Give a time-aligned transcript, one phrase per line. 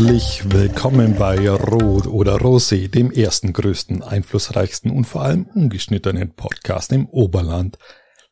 [0.00, 6.90] Herzlich willkommen bei Rot oder Rosé, dem ersten, größten, einflussreichsten und vor allem ungeschnittenen Podcast
[6.92, 7.76] im Oberland,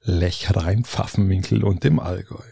[0.01, 2.47] Lechrein, Pfaffenwinkel und dem Allgäu.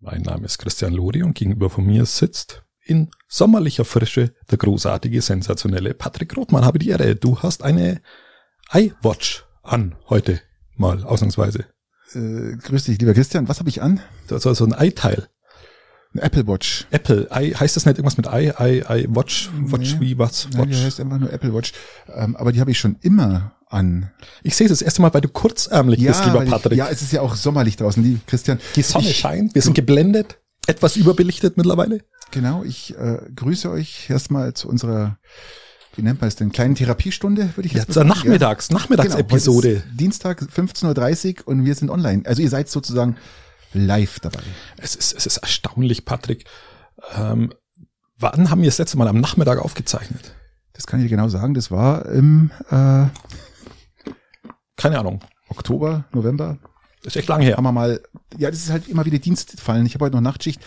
[0.00, 5.20] Mein Name ist Christian Lodi und gegenüber von mir sitzt in sommerlicher Frische der großartige,
[5.20, 6.64] sensationelle Patrick Rothmann.
[6.64, 8.00] Habe die Ehre, du hast eine
[8.72, 10.40] iWatch an heute
[10.76, 11.66] mal ausnahmsweise.
[12.14, 13.48] Äh, grüß dich, lieber Christian.
[13.48, 14.00] Was habe ich an?
[14.28, 15.28] Das ist also ein i-Teil.
[16.18, 16.86] Apple Watch.
[16.90, 20.00] Apple, I, heißt das nicht irgendwas mit i, i, i, Watch, Watch, Nee.
[20.00, 20.48] wie was?
[20.52, 20.84] Nein, die Watch.
[20.84, 21.72] heißt einfach nur Apple Watch.
[22.14, 24.10] Ähm, aber die habe ich schon immer an.
[24.42, 26.78] Ich sehe das erste Mal, weil du kurzärmlich bist, lieber weil ich- Patrick.
[26.78, 28.58] ja, es ist ja auch sommerlich draußen, die Christian.
[28.76, 32.00] Die Sonne ich, scheint, wir sind geblendet, etwas überbelichtet mittlerweile.
[32.30, 35.18] Genau, ich äh, grüße euch erstmal zu unserer,
[35.96, 38.74] wie nennt man es denn, kleinen Therapiestunde, würde ich jetzt sagen, nachmittags, ja.
[38.74, 39.68] Nachmittagsepisode.
[39.68, 42.22] Genau, heute ist Dienstag 15.30 Uhr und wir sind online.
[42.26, 43.16] Also ihr seid sozusagen
[43.72, 44.42] live dabei.
[44.78, 46.44] Es ist, es ist erstaunlich, Patrick.
[47.14, 47.52] Ähm,
[48.18, 50.34] wann haben wir das letzte Mal am Nachmittag aufgezeichnet?
[50.72, 51.54] Das kann ich dir genau sagen.
[51.54, 53.06] Das war im äh,
[54.76, 55.20] Keine Ahnung.
[55.48, 56.58] Oktober, November.
[57.06, 57.56] Das ist echt lange her.
[57.56, 58.00] haben wir mal,
[58.36, 59.86] ja, das ist halt immer wieder Dienstfallen.
[59.86, 60.60] Ich habe heute noch Nachtschicht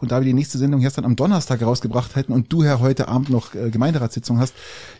[0.00, 2.80] und da wir die nächste Sendung erst dann am Donnerstag rausgebracht hätten und du, Herr,
[2.80, 4.54] heute Abend noch äh, Gemeinderatssitzung hast,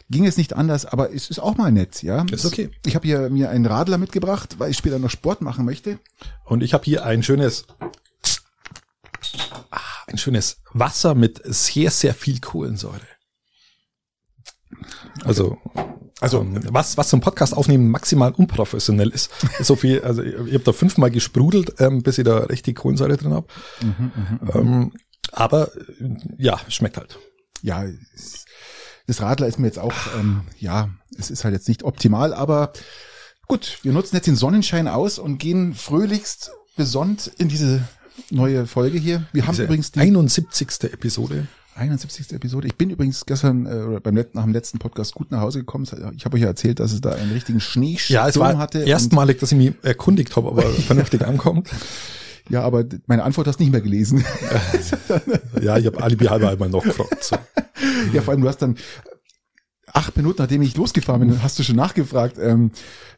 [0.09, 2.25] ging es nicht anders, aber es ist auch mal nett, ja.
[2.31, 2.71] Ist okay.
[2.87, 5.99] Ich habe hier mir einen Radler mitgebracht, weil ich später noch Sport machen möchte.
[6.45, 7.67] Und ich habe hier ein schönes,
[9.73, 13.01] ah, ein schönes Wasser mit sehr, sehr viel Kohlensäure.
[15.25, 15.59] Also,
[16.21, 19.31] also ähm, was, was zum Podcast aufnehmen maximal unprofessionell ist.
[19.61, 23.17] So viel, also ich, ich habe da fünfmal gesprudelt, ähm, bis ich da richtig Kohlensäure
[23.17, 23.47] drin habe.
[24.55, 24.93] ähm,
[25.33, 27.19] aber äh, ja, schmeckt halt.
[27.63, 27.85] Ja,
[29.07, 32.73] das Radler ist mir jetzt auch, ähm, ja, es ist halt jetzt nicht optimal, aber
[33.49, 37.87] gut, wir nutzen jetzt den Sonnenschein aus und gehen fröhlichst besonnt in diese
[38.31, 39.27] neue Folge hier.
[39.33, 40.85] Wir haben übrigens die 71.
[40.85, 41.47] Episode.
[41.77, 42.33] 71.
[42.33, 42.67] Episode.
[42.69, 45.61] Ich bin übrigens gestern äh, oder beim letzten, nach dem letzten Podcast gut nach Hause
[45.61, 45.87] gekommen.
[46.17, 48.81] Ich habe euch ja erzählt, dass es da einen richtigen Schneesturm Ja, es war hatte.
[48.81, 51.69] erstmalig, dass ich mich erkundigt habe, ob er vernünftig ankommt.
[52.49, 54.25] Ja, aber meine Antwort hast du nicht mehr gelesen.
[55.63, 57.25] Ja, ich habe Alibi halber einmal noch gefragt.
[57.25, 57.37] So.
[58.13, 58.77] ja, vor allem du hast dann
[59.93, 62.37] acht Minuten, nachdem ich losgefahren bin, hast du schon nachgefragt.
[62.39, 62.71] Ähm,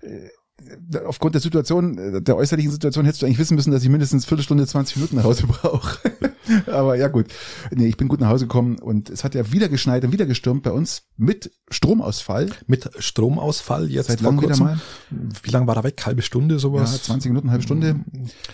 [0.03, 3.89] äh, aufgrund der Situation, äh, der äußerlichen Situation hättest du eigentlich wissen müssen, dass ich
[3.89, 5.99] mindestens Viertelstunde, 20 Minuten nach Hause brauche.
[6.67, 7.27] Aber ja gut.
[7.71, 10.27] Nee, ich bin gut nach Hause gekommen und es hat ja wieder geschneit und wieder
[10.27, 12.51] gestürmt bei uns mit Stromausfall.
[12.67, 14.81] Mit Stromausfall jetzt Seit wann wieder mal?
[15.11, 16.05] Wie lange war er weg?
[16.05, 17.03] Halbe Stunde, Ja, sowas?
[17.05, 18.01] 20 Minuten, halbe Stunde.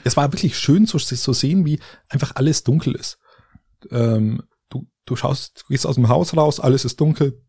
[0.05, 3.19] Es war wirklich schön zu, zu sehen, wie einfach alles dunkel ist.
[3.91, 7.41] Ähm, du, du schaust, du gehst aus dem Haus raus, alles ist dunkel.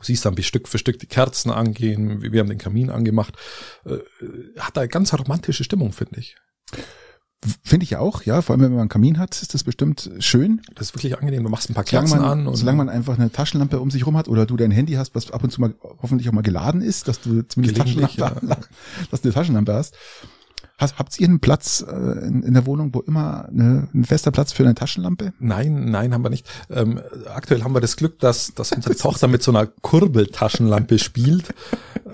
[0.00, 2.88] Du siehst dann, wie Stück für Stück die Kerzen angehen, wie wir haben den Kamin
[2.88, 3.34] angemacht.
[3.84, 3.98] Äh,
[4.58, 6.36] hat eine ganz romantische Stimmung, finde ich.
[7.62, 8.42] Finde ich ja auch, ja.
[8.42, 10.60] Vor allem, wenn man einen Kamin hat, ist das bestimmt schön.
[10.74, 11.42] Das ist wirklich angenehm.
[11.42, 12.46] Du machst ein paar Solange Kerzen man, an.
[12.46, 15.14] Und solange man einfach eine Taschenlampe um sich rum hat oder du dein Handy hast,
[15.14, 18.58] was ab und zu mal hoffentlich auch mal geladen ist, dass du zumindest Taschenlampe,
[19.10, 19.96] dass du eine Taschenlampe hast.
[20.76, 24.32] hast habt ihr einen Platz äh, in, in der Wohnung, wo immer eine, ein fester
[24.32, 25.32] Platz für eine Taschenlampe?
[25.38, 26.46] Nein, nein, haben wir nicht.
[26.68, 27.00] Ähm,
[27.34, 31.54] aktuell haben wir das Glück, dass, dass unsere Tochter mit so einer Kurbeltaschenlampe spielt.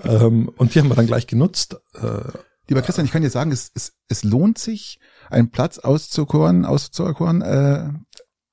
[0.05, 1.75] Ähm, und die haben wir dann gleich genutzt.
[1.95, 2.31] Äh,
[2.69, 4.99] Lieber Christian, ich kann dir sagen, es, es, es lohnt sich,
[5.29, 7.89] einen Platz auszukoren, auszukoren, äh,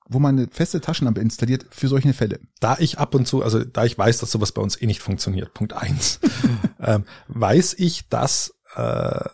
[0.09, 2.39] wo man eine feste Taschenlampe installiert für solche Fälle.
[2.61, 5.01] da ich ab und zu, also da ich weiß, dass sowas bei uns eh nicht
[5.01, 6.21] funktioniert, Punkt eins,
[6.81, 9.25] ähm, weiß ich, dass, äh,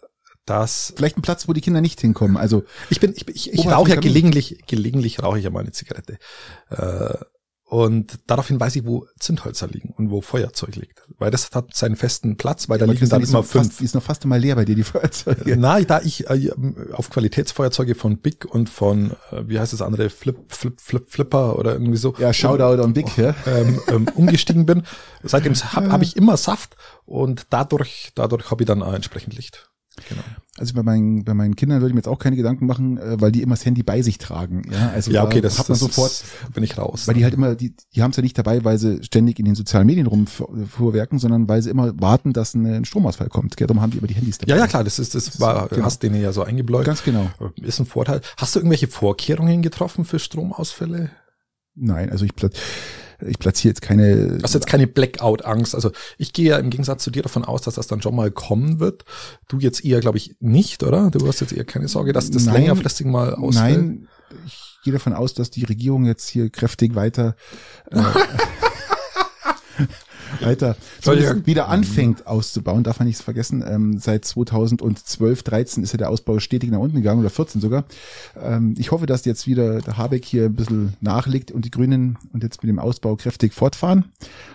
[0.47, 2.37] dass Vielleicht ein Platz, wo die Kinder nicht hinkommen.
[2.37, 5.61] Also ich bin, ich, bin- ich, ich rauche ja gelegentlich, gelegentlich rauche ich ja mal
[5.61, 6.19] eine Zigarette.
[6.71, 7.15] Äh,
[7.71, 11.05] und daraufhin weiß ich, wo Zündhölzer liegen und wo Feuerzeug liegt.
[11.21, 13.79] Weil das hat seinen festen Platz, weil da aber liegen dann immer noch fast, fünf.
[13.79, 15.57] die ist noch fast immer leer bei dir, die Feuerzeuge.
[15.57, 16.51] Na, da ich äh,
[16.91, 21.61] auf Qualitätsfeuerzeuge von Big und von, äh, wie heißt das andere, Flip, Flip, Flip, Flipper
[21.61, 22.13] oder irgendwie so.
[22.19, 23.37] Ja, Shoutout on Big, ja.
[23.47, 24.83] ähm, ähm, umgestiegen bin.
[25.23, 26.75] Seitdem habe hab ich immer Saft
[27.07, 29.70] und dadurch, dadurch habe ich dann auch entsprechend Licht.
[30.09, 30.23] Genau.
[30.57, 33.21] Also bei meinen, bei meinen Kindern würde ich mir jetzt auch keine Gedanken machen, äh,
[33.21, 34.63] weil die immer das Handy bei sich tragen.
[34.71, 37.09] Ja, also Ja, okay, das, hat man das sofort, bin ich raus.
[37.09, 39.45] weil die halt immer, die, die haben es ja nicht dabei, weil sie ständig in
[39.45, 43.57] den sozialen Medien rumfuhrwerken, sondern weil sie immer warten, dass ein Stromausfall kommt.
[43.57, 43.67] Gell?
[43.67, 44.53] Darum haben die immer die Handys dabei.
[44.53, 45.85] ja, ja, klar, das ist, das war, genau.
[45.85, 46.85] hast denen ja so eingebläut.
[46.85, 47.31] Ganz genau.
[47.61, 48.21] Ist ein Vorteil.
[48.37, 51.11] Hast du irgendwelche Vorkehrungen getroffen für Stromausfälle?
[51.75, 52.33] Nein, also ich,
[53.27, 54.39] ich platziere jetzt keine.
[54.43, 55.75] Hast du jetzt keine Blackout-Angst?
[55.75, 58.31] Also ich gehe ja im Gegensatz zu dir davon aus, dass das dann schon mal
[58.31, 59.05] kommen wird.
[59.49, 61.11] Du jetzt eher, glaube ich, nicht, oder?
[61.11, 62.55] Du hast jetzt eher keine Sorge, dass das Nein.
[62.55, 63.77] längerfristig mal ausfällt.
[63.77, 64.09] Nein,
[64.47, 67.37] ich gehe davon aus, dass die Regierung jetzt hier kräftig weiter.
[67.91, 68.03] Äh,
[70.43, 73.65] weiter Soll wieder anfängt auszubauen, darf man nichts vergessen.
[73.67, 77.85] Ähm, seit 2012, 13 ist ja der Ausbau stetig nach unten gegangen oder 14 sogar.
[78.41, 82.19] Ähm, ich hoffe, dass jetzt wieder der Habeck hier ein bisschen nachlegt und die Grünen
[82.33, 84.07] und jetzt mit dem Ausbau kräftig fortfahren,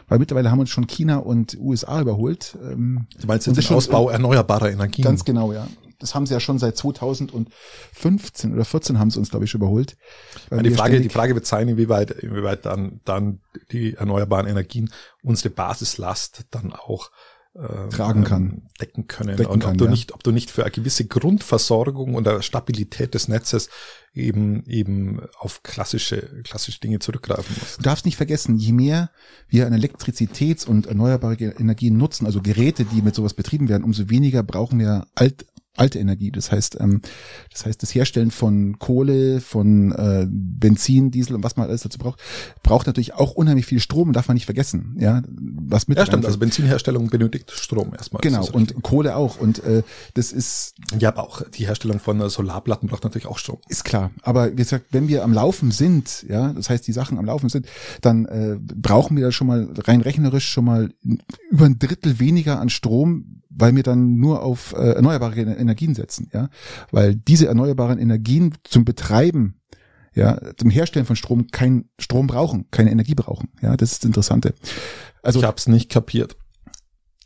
[0.08, 2.58] weil mittlerweile haben uns schon China und USA überholt.
[2.64, 5.04] Ähm, jetzt das den Ausbau erneuerbarer Energien?
[5.04, 5.68] Ganz genau, ja.
[6.00, 9.98] Das haben sie ja schon seit 2015 oder 14 haben sie uns, glaube ich, überholt.
[10.52, 13.40] Die Frage, die Frage wird sein, inwieweit, inwieweit dann, dann
[13.72, 14.92] die erneuerbaren Energien
[15.24, 17.12] unsere Basislast dann auch
[17.56, 18.64] äh, Tragen kann.
[18.82, 19.38] decken können.
[19.38, 19.92] Decken und kann, ob du ja.
[19.92, 23.70] nicht, ob du nicht für eine gewisse Grundversorgung und eine Stabilität des Netzes
[24.14, 27.78] eben, eben auf klassische, klassische Dinge zurückgreifen musst.
[27.78, 29.10] Du darfst nicht vergessen, je mehr
[29.48, 34.10] wir an Elektrizitäts- und erneuerbare Energien nutzen, also Geräte, die mit sowas betrieben werden, umso
[34.10, 35.46] weniger brauchen wir alt,
[35.76, 36.32] alte Energie.
[36.32, 37.02] Das heißt, ähm,
[37.52, 41.98] das heißt, das Herstellen von Kohle, von äh, Benzin, Diesel und was man alles dazu
[41.98, 42.20] braucht,
[42.64, 44.96] braucht natürlich auch unheimlich viel Strom, darf man nicht vergessen.
[45.00, 46.26] Ja, was mit Ja, stimmt.
[46.26, 48.22] Also Benzinherstellung benötigt Strom erstmal.
[48.22, 49.84] genau und Kohle auch und äh,
[50.14, 53.60] das ist ja, aber auch die Herstellung von äh, Solarplatten braucht natürlich auch Strom.
[53.70, 57.18] Ist klar, aber wie gesagt, wenn wir am Laufen sind, ja, das heißt, die Sachen
[57.18, 57.68] am Laufen sind,
[58.02, 60.94] dann äh, brauchen wir da schon mal rein rechnerisch schon mal
[61.50, 66.30] über ein Drittel weniger an Strom, weil wir dann nur auf äh, erneuerbare Energien setzen,
[66.34, 66.50] ja,
[66.92, 69.56] weil diese erneuerbaren Energien zum Betreiben,
[70.14, 74.08] ja, zum Herstellen von Strom kein Strom brauchen, keine Energie brauchen, ja, das ist das
[74.08, 74.54] Interessante.
[75.24, 76.38] Also ich habe es nicht kapiert.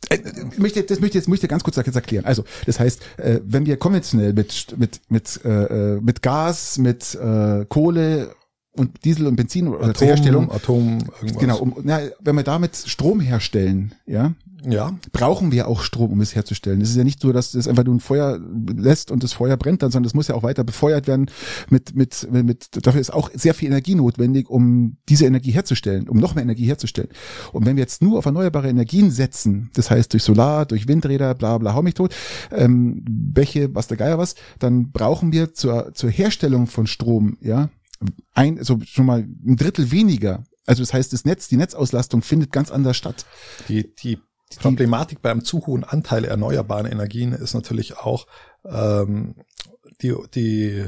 [0.08, 0.18] äh,
[0.52, 2.24] ich möchte, das möchte ich jetzt möchte ich ganz kurz jetzt erklären.
[2.24, 7.14] Also, das heißt, äh, wenn wir konventionell mit mit mit äh, äh, mit Gas, mit
[7.14, 8.34] äh, Kohle
[8.72, 11.38] und Diesel und Benzin oder zur Herstellung, Atom, irgendwas.
[11.38, 14.32] genau, um, na, wenn wir damit Strom herstellen, ja,
[14.68, 16.80] Ja, brauchen wir auch Strom, um es herzustellen.
[16.80, 18.38] Es ist ja nicht so, dass das einfach nur ein Feuer
[18.76, 21.30] lässt und das Feuer brennt dann, sondern es muss ja auch weiter befeuert werden
[21.70, 26.18] mit, mit, mit, dafür ist auch sehr viel Energie notwendig, um diese Energie herzustellen, um
[26.18, 27.08] noch mehr Energie herzustellen.
[27.52, 31.34] Und wenn wir jetzt nur auf erneuerbare Energien setzen, das heißt durch Solar, durch Windräder,
[31.34, 32.14] bla, bla, hau mich tot,
[32.50, 37.70] ähm, Bäche, was der Geier was, dann brauchen wir zur, zur Herstellung von Strom, ja,
[38.34, 40.44] ein, also schon mal ein Drittel weniger.
[40.66, 43.26] Also das heißt, das Netz, die Netzauslastung findet ganz anders statt.
[43.68, 44.18] die, die
[44.58, 48.26] Problematik beim zu hohen Anteil erneuerbaren Energien ist natürlich auch
[48.64, 49.36] ähm,
[50.02, 50.84] die, die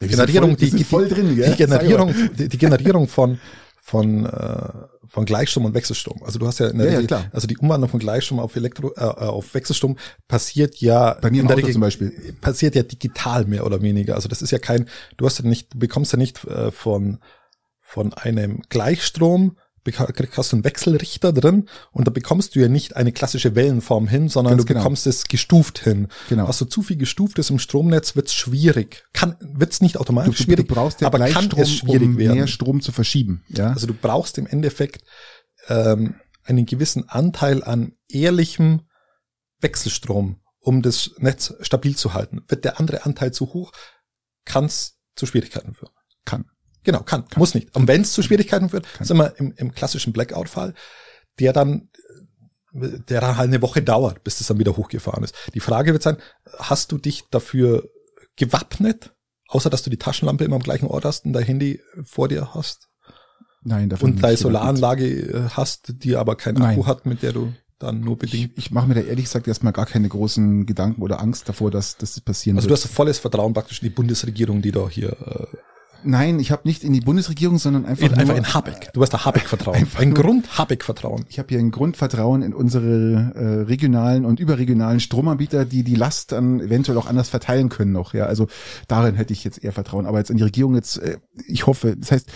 [0.00, 3.38] Wir Generierung, voll- die, die, voll drin, die Generierung, die, die Generierung von
[3.80, 4.68] von äh,
[5.06, 6.22] von Gleichstrom und Wechselstrom.
[6.24, 9.00] Also du hast ja, der Ja, ja, also die Umwandlung von Gleichstrom auf Elektro äh,
[9.00, 9.96] auf Wechselstrom
[10.26, 12.34] passiert ja Bei mir im Auto zum Beispiel.
[12.40, 14.14] passiert ja digital mehr oder weniger.
[14.14, 14.88] Also das ist ja kein,
[15.18, 17.18] du hast ja nicht, du bekommst ja nicht äh, von
[17.78, 23.12] von einem Gleichstrom hast du einen Wechselrichter drin und da bekommst du ja nicht eine
[23.12, 24.80] klassische Wellenform hin, sondern Ganz du genau.
[24.80, 26.08] bekommst es gestuft hin.
[26.28, 26.48] Genau.
[26.48, 29.04] Hast du zu viel gestuftes im Stromnetz, wird's schwierig.
[29.12, 32.36] Kann wird's nicht automatisch du, schwierig, du brauchst ja aber kann es schwierig um werden.
[32.36, 33.44] mehr Strom zu verschieben.
[33.48, 35.02] Ja, Also du brauchst im Endeffekt
[35.68, 36.14] ähm,
[36.44, 38.82] einen gewissen Anteil an ehrlichem
[39.60, 42.42] Wechselstrom, um das Netz stabil zu halten.
[42.48, 43.72] Wird der andere Anteil zu hoch,
[44.44, 45.92] kann es zu Schwierigkeiten führen.
[46.24, 46.46] kann.
[46.84, 47.74] Genau, kann, muss nicht.
[47.74, 50.74] Und wenn es zu Schwierigkeiten führt, sind wir im, im klassischen Blackout-Fall,
[51.40, 51.88] der dann,
[52.72, 55.34] der dann halt eine Woche dauert, bis das dann wieder hochgefahren ist.
[55.54, 56.18] Die Frage wird sein,
[56.58, 57.88] hast du dich dafür
[58.36, 59.14] gewappnet,
[59.48, 62.54] außer dass du die Taschenlampe immer am gleichen Ort hast und dein Handy vor dir
[62.54, 62.88] hast
[63.62, 64.36] Nein, davon und deine.
[64.36, 66.72] Solaranlage äh, hast, die aber keinen Nein.
[66.78, 68.52] Akku hat, mit der du dann nur bedingt.
[68.52, 71.70] Ich, ich mache mir da ehrlich gesagt erstmal gar keine großen Gedanken oder Angst davor,
[71.70, 72.84] dass, dass das passieren Also du wird.
[72.84, 75.56] hast volles Vertrauen praktisch in die Bundesregierung, die da hier äh,
[76.04, 78.92] Nein, ich habe nicht in die Bundesregierung, sondern einfach, in, nur, einfach in Habeck.
[78.92, 79.76] Du hast da Habeck-Vertrauen.
[79.76, 81.24] Einfach Ein Grund Habeck-Vertrauen.
[81.28, 86.32] Ich habe hier ein Grundvertrauen in unsere äh, regionalen und überregionalen Stromanbieter, die die Last
[86.32, 88.14] dann eventuell auch anders verteilen können noch.
[88.14, 88.48] Ja, also
[88.88, 90.06] darin hätte ich jetzt eher Vertrauen.
[90.06, 92.28] Aber jetzt in die Regierung jetzt, äh, ich hoffe, das heißt,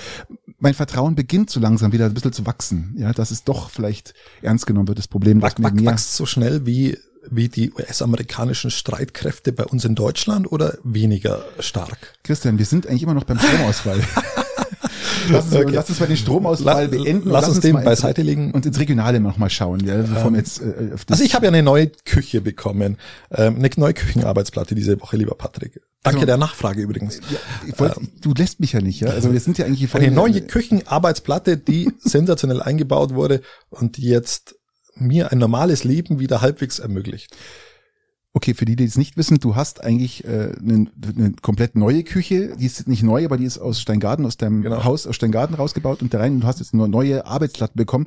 [0.58, 2.94] mein Vertrauen beginnt so langsam wieder ein bisschen zu wachsen.
[2.98, 6.26] Ja, dass es doch vielleicht ernst genommen wird, das Problem, Wach, wach, mehr wächst so
[6.26, 6.96] schnell wie,
[7.30, 12.14] wie die US-amerikanischen Streitkräfte bei uns in Deutschland oder weniger stark?
[12.25, 14.00] Christian, wir sind eigentlich immer noch beim Stromausfall.
[15.30, 15.70] lass, uns, Okay.
[15.75, 17.23] lass uns mal den Stromausfall La- beenden.
[17.28, 18.52] und lass uns den mal beiseite legen.
[18.52, 21.50] Und ins Regionale noch mal schauen, ja, bevor wir jetzt äh, Also ich habe ja
[21.52, 22.97] eine neue Küche bekommen,
[23.30, 25.80] ähm, eine neue Küchenarbeitsplatte diese Woche, lieber Patrick.
[26.02, 27.20] Danke Also- der Nachfrage übrigens.
[27.30, 27.38] ja,
[27.78, 29.08] wollt, du lässt mich ja nicht, ja.
[29.11, 33.97] Also wir sind ja eigentlich hier Eine voll- neue Küchenarbeitsplatte, die sensationell eingebaut wurde und
[33.97, 34.54] die jetzt
[35.00, 37.37] mir ein normales Leben wieder halbwegs ermöglicht.
[38.35, 40.87] Okay, für die, die es nicht wissen, du hast eigentlich äh, eine,
[41.17, 42.57] eine komplett neue Küche.
[42.57, 44.85] Die ist nicht neu, aber die ist aus Steingarten, aus deinem Genau.
[44.85, 46.35] Haus aus Steingarten rausgebaut und da rein.
[46.35, 48.07] Und du hast jetzt eine neue Arbeitsplatte bekommen,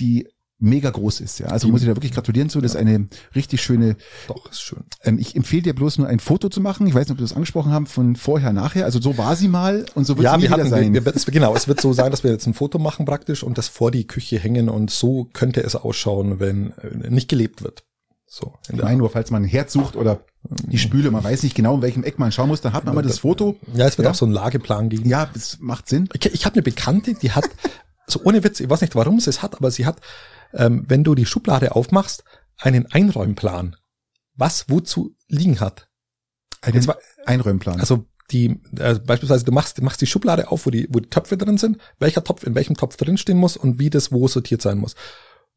[0.00, 0.28] die
[0.60, 1.38] mega groß ist.
[1.40, 2.60] Ja, also muss ich da wirklich gratulieren zu.
[2.60, 3.96] Das ist eine richtig schöne.
[4.28, 4.84] Doch, ist schön.
[5.02, 6.86] Ähm, ich empfehle dir bloß nur ein Foto zu machen.
[6.86, 8.84] Ich weiß nicht, ob wir das angesprochen haben von vorher, nachher.
[8.84, 10.94] Also so war sie mal und so wird Ja, sie wir wieder hatten, sein.
[10.94, 13.58] wir, wir, genau, es wird so sein, dass wir jetzt ein Foto machen praktisch und
[13.58, 17.84] das vor die Küche hängen und so könnte es ausschauen, wenn äh, nicht gelebt wird.
[18.32, 18.54] So.
[18.72, 21.74] ich meine nur, falls man ein Herz sucht oder die Spüle, man weiß nicht genau,
[21.74, 23.56] in welchem Eck man schauen muss, dann hat man immer das Foto.
[23.74, 24.12] Ja, es wird Ja.
[24.12, 25.08] auch so einen Lageplan geben.
[25.08, 26.08] Ja, das macht Sinn.
[26.14, 27.50] Ich, ich habe eine Bekannte, die hat,
[28.06, 30.00] so ohne Witz, ich weiß nicht, warum sie es hat, aber sie hat,
[30.54, 32.24] ähm, wenn du die Schublade aufmachst,
[32.56, 33.76] einen Einräumplan,
[34.34, 35.88] was wozu liegen hat.
[36.62, 37.80] Einen Jetzt war- Einräumplan.
[37.80, 41.08] Also die, äh, beispielsweise du machst, du machst die Schublade auf, wo die, wo die
[41.08, 44.62] Töpfe drin sind, welcher Topf in welchem Topf drinstehen muss und wie das wo sortiert
[44.62, 44.94] sein muss.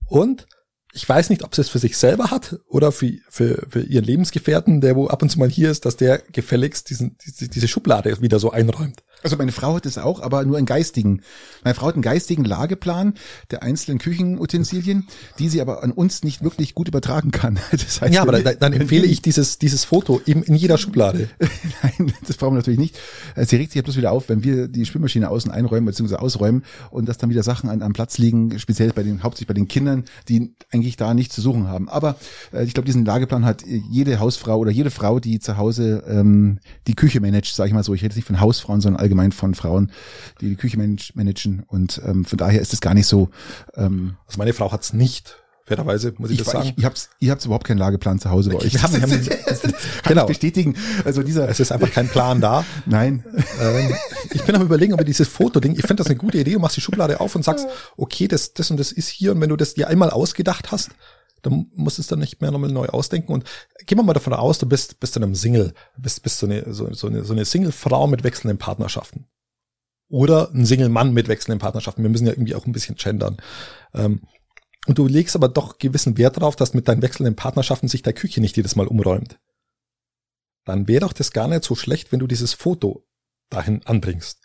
[0.07, 0.47] Und
[0.95, 4.05] ich weiß nicht, ob sie es für sich selber hat oder für, für, für ihren
[4.05, 7.67] Lebensgefährten, der wo ab und zu mal hier ist, dass der gefälligst diesen, diese, diese
[7.67, 9.03] Schublade wieder so einräumt.
[9.24, 11.22] Also meine Frau hat es auch, aber nur einen geistigen.
[11.63, 13.13] Meine Frau hat einen geistigen Lageplan
[13.51, 15.08] der einzelnen Küchenutensilien,
[15.39, 17.60] die sie aber an uns nicht wirklich gut übertragen kann.
[17.72, 21.30] Das heißt, Ja, aber dann, dann empfehle ich dieses, dieses Foto eben in jeder Schublade.
[21.84, 22.98] Nein, das brauchen wir natürlich nicht.
[23.36, 26.15] Äh, Sie regt sich ja bloß wieder auf, wenn wir die Spülmaschine außen einräumen bzw.
[26.15, 29.53] ausräumen und dass dann wieder Sachen an, am Platz liegen, speziell bei den, hauptsächlich bei
[29.53, 31.89] den Kindern, die eigentlich da nichts zu suchen haben.
[31.89, 32.15] Aber
[32.53, 36.03] äh, ich glaube, diesen Lageplan hat äh, jede Hausfrau oder jede Frau, die zu Hause
[36.08, 37.94] ähm, die Küche managt, sage ich mal so.
[37.94, 39.91] Ich rede nicht von Hausfrauen, sondern allgemein von Frauen,
[40.41, 41.63] die die Küche manage, managen.
[41.67, 43.29] Und ähm, von daher ist es gar nicht so.
[43.75, 45.38] Ähm, Also meine Frau hat's nicht.
[45.65, 46.67] Fairerweise muss ich, ich, das sagen.
[46.67, 48.74] ich, ich hab's, ihr habt überhaupt keinen Lageplan zu Hause bei euch.
[48.74, 50.22] Wir haben- wir haben- kann genau.
[50.24, 50.75] ich bestätigen.
[51.05, 52.65] Also dieser, es ist einfach kein Plan da.
[52.86, 53.24] nein.
[53.62, 53.96] Ähm,
[54.32, 56.60] ich bin am überlegen, ob wir dieses Foto-Ding, ich finde das eine gute Idee, du
[56.60, 57.65] machst die Schublade auf und sagst,
[57.96, 60.89] okay, das, das und das ist hier und wenn du das dir einmal ausgedacht hast,
[61.43, 63.46] dann musst du es dann nicht mehr nochmal neu ausdenken und
[63.86, 66.74] gehen wir mal davon aus, du bist, bist in einem Single, bist, bist so eine,
[66.74, 69.28] so, so eine, so eine Single-Frau mit wechselnden Partnerschaften.
[70.10, 72.04] Oder ein Single-Mann mit wechselnden Partnerschaften.
[72.04, 73.38] Wir müssen ja irgendwie auch ein bisschen gendern.
[73.94, 74.22] Ähm,
[74.86, 78.13] und du legst aber doch gewissen Wert darauf, dass mit deinen wechselnden Partnerschaften sich der
[78.13, 79.40] Küche nicht jedes Mal umräumt.
[80.66, 83.06] Dann wäre doch das gar nicht so schlecht, wenn du dieses Foto
[83.50, 84.42] dahin anbringst.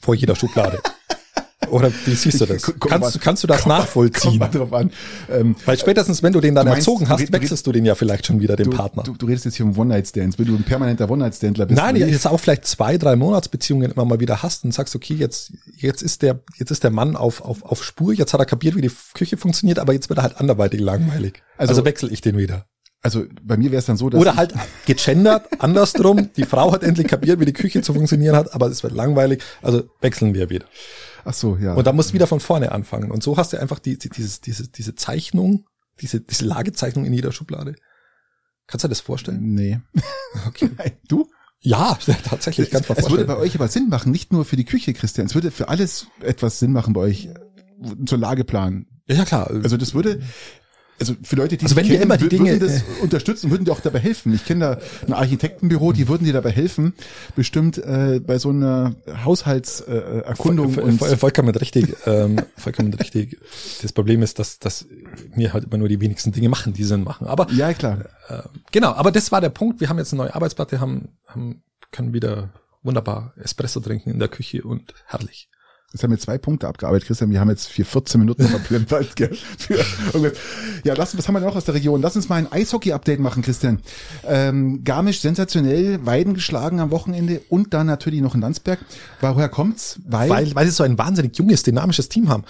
[0.00, 0.80] Vor jeder Schublade.
[1.70, 2.62] Oder wie siehst du das?
[2.80, 3.10] Kannst, mal.
[3.10, 4.38] du- kannst du das Kommt mal nachvollziehen?
[4.40, 4.90] drauf an.
[5.30, 7.84] Ähm, Weil spätestens, wenn du den dann Du meinst, erzogen hast, du wechselst du den
[7.84, 9.02] ja vielleicht schon wieder, den du, Partner.
[9.02, 11.80] Du, du redest jetzt hier um One-Night-Stands, wenn du ein permanenter One-Night-Standler bist.
[11.80, 15.52] Nein, jetzt auch vielleicht zwei, drei Monatsbeziehungen immer mal wieder hast und sagst, okay, jetzt,
[15.76, 18.74] jetzt ist der, jetzt ist der Mann auf, auf, auf Spur, jetzt hat er kapiert,
[18.76, 21.42] wie die Küche funktioniert, aber jetzt wird er halt anderweitig langweilig.
[21.56, 22.66] Also, Also- wechsle ich den wieder.
[23.02, 24.52] Also bei mir wäre es dann so, dass Oder halt
[24.84, 26.28] gegendert, andersrum.
[26.36, 29.42] Die Frau hat endlich kapiert, wie die Küche zu funktionieren hat, aber es wird langweilig.
[29.62, 30.66] Also wechseln wir wieder.
[31.24, 31.74] Ach so, ja.
[31.74, 33.10] Und dann musst du wieder von vorne anfangen.
[33.10, 35.66] Und so hast du einfach die, die, dieses, diese, diese Zeichnung,
[36.00, 37.74] diese, diese Lagezeichnung in jeder Schublade.
[38.66, 39.54] Kannst du dir das vorstellen?
[39.54, 39.80] nee.
[40.46, 40.70] Okay.
[40.78, 41.28] Nein, du?
[41.60, 44.94] Ja, tatsächlich, dir Es würde bei euch aber Sinn machen, nicht nur für die Küche,
[44.94, 45.26] Christian.
[45.26, 47.26] Es würde für alles etwas Sinn machen bei euch.
[47.26, 47.34] äh,
[48.06, 48.86] Zur Lageplan.
[49.08, 49.50] Ja, klar.
[49.50, 50.22] Also das würde,
[51.00, 53.64] also für Leute, die Also wenn wir kennen, immer die Dinge- würden das unterstützen, würden
[53.64, 54.34] dir auch dabei helfen.
[54.34, 56.92] Ich kenne da ein Architektenbüro, die würden dir dabei helfen,
[57.34, 63.38] bestimmt äh, bei so einer Haushaltserkundung äh, Erkundung Voll- voll- vollkommen richtig, ähm, vollkommen richtig.
[63.82, 64.86] Das Problem ist, dass, dass
[65.34, 67.26] mir halt immer nur die wenigsten Dinge machen, die Sinn machen.
[67.26, 68.04] Aber ja klar.
[68.28, 68.42] äh,
[68.72, 69.80] genau, aber das war der Punkt.
[69.80, 72.50] Wir haben jetzt eine neue Arbeitsplatte, haben, haben können wieder
[72.82, 75.48] wunderbar Espresso trinken in der Küche und herrlich.
[75.92, 77.32] Jetzt haben wir zwei Punkte abgearbeitet, Christian.
[77.32, 79.36] Wir haben jetzt für 14 Minuten verplempert, gell?
[79.58, 80.38] Für irgendwas.
[80.84, 82.00] Ja, lass, was haben wir noch aus der Region?
[82.00, 83.80] Lass uns mal ein Eishockey-Update machen, Christian.
[84.24, 88.78] Ähm, Garmisch sensationell, Weiden geschlagen am Wochenende und dann natürlich noch in Landsberg.
[89.20, 89.98] Woher kommt's?
[90.06, 92.44] Weil, Weil, weil sie so ein wahnsinnig junges, dynamisches Team haben.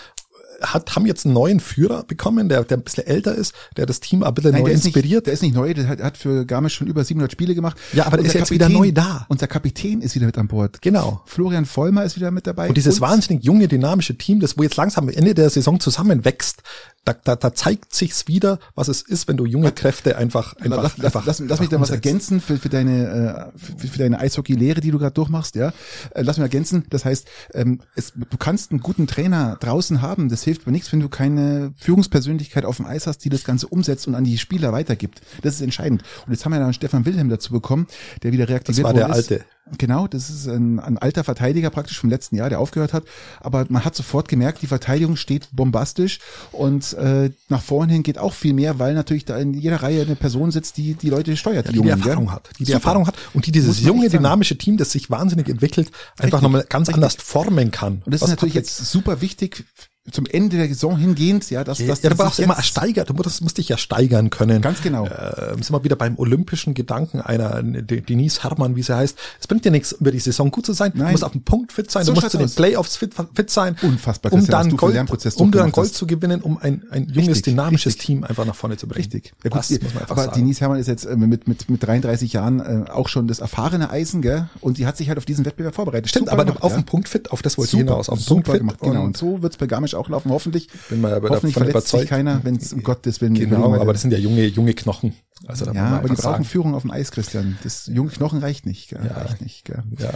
[0.63, 4.01] Hat, haben jetzt einen neuen Führer bekommen, der, der ein bisschen älter ist, der das
[4.01, 5.05] Team ein bisschen Nein, neu der inspiriert.
[5.05, 7.77] nicht, der ist nicht neu, der hat, hat für Garmisch schon über 700 Spiele gemacht.
[7.93, 9.27] Ja, aber der ist jetzt wieder neu da.
[9.29, 10.81] Unser Kapitän ist wieder mit an Bord.
[10.83, 11.23] genau.
[11.27, 12.69] Florian Vollmer ist wieder mit dabei.
[12.69, 16.63] Und dieses wahnsinnig junge, dynamische Team, das wo jetzt langsam am Ende der Saison zusammenwächst,
[17.05, 20.83] da, da, da zeigt sich's wieder, was es ist, wenn du junge Kräfte einfach, einfach,
[20.83, 23.99] lass, lass, einfach lass, lass mich da was ergänzen für, für deine, äh, für, für
[23.99, 25.73] deine Eishockey-Lehre, die du gerade durchmachst, ja.
[26.15, 26.85] Äh, Lass mich ergänzen.
[26.91, 30.29] Das heißt, ähm, es, du kannst einen guten Trainer draußen haben.
[30.29, 33.67] Das hilft aber nichts, wenn du keine Führungspersönlichkeit auf dem Eis hast, die das Ganze
[33.69, 35.23] umsetzt und an die Spieler weitergibt.
[35.43, 36.03] Das ist entscheidend.
[36.27, 37.87] Und jetzt haben wir dann Stefan Wilhelm dazu bekommen,
[38.23, 39.31] der wieder reaktiviert Das war der ist.
[39.31, 39.45] alte.
[39.79, 43.05] Genau, das ist ein, ein alter Verteidiger praktisch vom letzten Jahr, der aufgehört hat.
[43.41, 46.19] Aber man hat sofort gemerkt, die Verteidigung steht bombastisch
[46.53, 50.03] und äh, nach vorne hin geht auch viel mehr, weil natürlich da in jeder Reihe
[50.03, 52.35] eine Person sitzt, die die Leute steuert, die die Jungen, Erfahrung gell?
[52.35, 52.73] hat, die die.
[52.73, 56.89] Erfahrung hat und die dieses junge, dynamische Team, das sich wahnsinnig entwickelt, einfach nochmal ganz
[56.89, 56.95] richtig.
[56.97, 58.03] anders formen kann.
[58.05, 59.65] Und das Was ist natürlich jetzt super wichtig
[60.11, 63.13] zum Ende der Saison hingehend, ja, dass Ja, dass ja, du brauchst immer steigern, du
[63.13, 64.63] musst, musst dich ja steigern können.
[64.63, 65.05] Ganz genau.
[65.07, 69.19] Äh, sind wir wieder beim olympischen Gedanken einer De- Denise Herrmann, wie sie heißt.
[69.39, 70.93] Es bringt dir nichts, über die Saison gut zu sein.
[70.95, 71.07] Nein.
[71.09, 72.55] Du musst auf den Punkt fit sein, So du musst zu den aus.
[72.55, 73.77] Playoffs fit, fit sein.
[73.83, 74.97] Unfassbar, um dann Gold,
[75.37, 75.95] um dann Gold hast.
[75.97, 78.07] zu gewinnen, um ein, ein junges, Richtig, dynamisches richtig.
[78.07, 79.03] Team einfach nach vorne zu bringen.
[79.05, 79.33] Richtig.
[79.45, 80.37] Ja, gut, das muss man einfach aber sagen.
[80.41, 83.91] Denise Herrmann ist jetzt äh, mit, mit, mit 33 Jahren äh, auch schon das erfahrene
[83.91, 84.49] Eisen, gell?
[84.63, 86.09] Und die hat sich halt auf diesen Wettbewerb vorbereitet.
[86.09, 86.79] Stimmt, Super aber gemacht, auf ja.
[86.79, 88.09] den Punkt fit, auf das wollte ich hinaus.
[88.09, 88.59] Auf den Punkt fit.
[88.61, 89.01] gemacht, genau.
[89.03, 90.69] Und Und so wird's bei Garmisch auch laufen, hoffentlich.
[90.89, 92.09] bin mal hoffentlich verletzt sich überzeugt.
[92.09, 95.15] keiner, wenn es um Gottes Willen Genau, aber das sind ja junge, junge Knochen.
[95.47, 96.45] Also ja, man aber die brauchen sagen.
[96.45, 97.59] Führung auf dem Eis, Christian.
[97.63, 99.01] Das junge Knochen reicht nicht, gell?
[99.05, 99.23] Ja.
[99.23, 99.83] reicht nicht, gell?
[99.99, 100.11] Ja.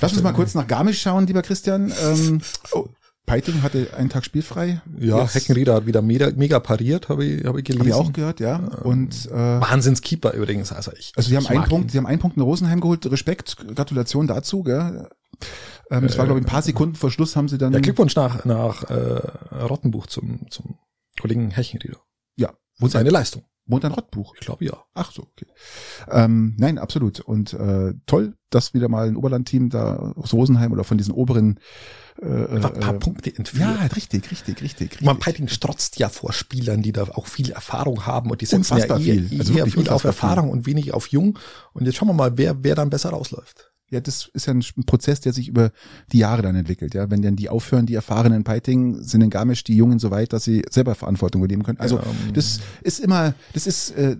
[0.00, 1.92] Lass uns mal kurz nach Garmisch schauen, lieber Christian.
[2.02, 2.40] Ähm,
[2.72, 2.88] oh,
[3.30, 4.82] Peiting hatte einen Tag spielfrei.
[4.98, 7.92] Ja, Jetzt Heckenrieder hat wieder mega, mega pariert, habe ich, habe ich gelesen.
[7.92, 8.56] Hab ich auch gehört, ja.
[8.56, 10.72] Und äh, Wahnsinnskeeper übrigens.
[10.72, 11.12] Also ich.
[11.14, 11.88] Also sie haben einen Punkt, ihn.
[11.90, 13.08] sie haben einen Punkt in Rosenheim geholt.
[13.08, 15.08] Respekt, Gratulation dazu, gell?
[15.92, 17.72] Ähm, das war, glaube ich, ein paar Sekunden vor Schluss haben sie dann.
[17.72, 18.94] Ja, Glückwunsch nach, nach äh,
[19.62, 20.78] Rottenbuch zum, zum
[21.20, 21.98] Kollegen Hechenrieder.
[22.36, 23.44] ja, Und seine Leistung.
[23.70, 24.34] Wohnt ein Rottbuch.
[24.34, 24.76] Ich glaube ja.
[24.94, 25.46] Ach so, okay.
[26.10, 27.20] Ähm, nein, absolut.
[27.20, 31.60] Und äh, toll, dass wieder mal ein Oberlandteam da aus Rosenheim oder von diesen oberen
[32.20, 33.62] äh, Einfach ein paar äh, Punkte entführt.
[33.62, 35.02] Ja, richtig, richtig, richtig, richtig.
[35.02, 38.76] Man Peiting strotzt ja vor Spielern, die da auch viel Erfahrung haben und die setzen
[38.76, 39.38] ja eher, viel.
[39.38, 41.38] Also eher viel auf Erfahrung und wenig auf jung.
[41.72, 43.69] Und jetzt schauen wir mal, wer, wer dann besser rausläuft.
[43.90, 45.72] Ja, das ist ja ein Prozess, der sich über
[46.12, 46.94] die Jahre dann entwickelt.
[46.94, 50.32] Ja, wenn dann die aufhören, die erfahrenen Peiting, sind in Garmisch die Jungen so weit,
[50.32, 51.80] dass sie selber Verantwortung übernehmen können.
[51.80, 52.32] Also Ähm.
[52.34, 54.16] das ist immer, das ist, äh,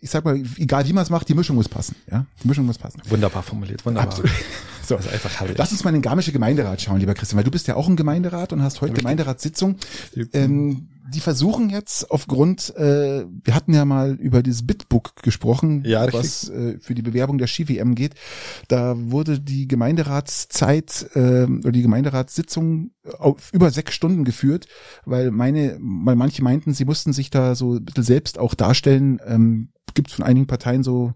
[0.00, 1.96] ich sag mal, egal wie man es macht, die Mischung muss passen.
[2.10, 3.00] Ja, die Mischung muss passen.
[3.08, 4.08] Wunderbar formuliert, wunderbar.
[4.10, 4.30] Absolut.
[4.88, 4.96] So.
[4.96, 5.58] Also einfach herrlich.
[5.58, 7.88] Lass uns mal in den Garmische Gemeinderat schauen, lieber Christian, weil du bist ja auch
[7.88, 9.76] im Gemeinderat und hast heute Gemeinderatssitzung.
[10.32, 16.02] Ähm, die versuchen jetzt aufgrund, äh, wir hatten ja mal über dieses Bitbook gesprochen, Ja,
[16.04, 16.20] richtig.
[16.20, 18.14] was äh, für die Bewerbung der Ski-WM geht.
[18.68, 24.66] Da wurde die Gemeinderatszeit äh, oder die Gemeinderatssitzung auf über sechs Stunden geführt,
[25.04, 29.20] weil meine, weil manche meinten, sie mussten sich da so ein bisschen selbst auch darstellen.
[29.26, 31.12] Ähm, Gibt es von einigen Parteien so,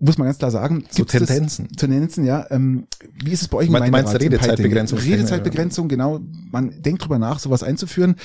[0.00, 1.68] muss man ganz klar sagen, So gibt's das- Tendenzen.
[1.68, 2.44] Tendenzen, ja.
[2.50, 2.86] Ähm,
[3.22, 4.98] wie ist es bei euch im meinst im Redezeitbegrenzung?
[4.98, 6.20] Redezeitbegrenzung, genau.
[6.50, 8.16] Man denkt drüber nach, sowas einzuführen.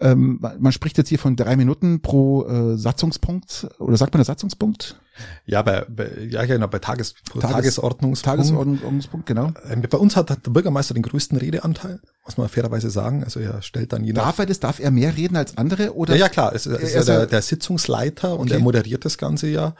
[0.00, 3.68] Ähm, man man spricht jetzt hier von drei Minuten pro äh, Satzungspunkt.
[3.78, 5.00] Oder sagt man der Satzungspunkt?
[5.44, 8.38] Ja, bei, bei, ja, genau, bei Tages, Tages- Tagesordnungspunkt.
[8.38, 9.52] Tagesordnungspunkt, genau.
[9.68, 13.22] Ähm, Bei uns hat der Bürgermeister den größten Redeanteil, muss man fairerweise sagen.
[13.24, 14.60] Also er stellt dann je nach Darf er das?
[14.60, 15.94] Darf er mehr reden als andere?
[15.94, 16.14] Oder?
[16.14, 16.54] Ja, ja, klar.
[16.54, 18.54] Es, es Er ist ja der, der Sitzungsleiter und Okay.
[18.54, 19.74] er moderiert das Ganze ja.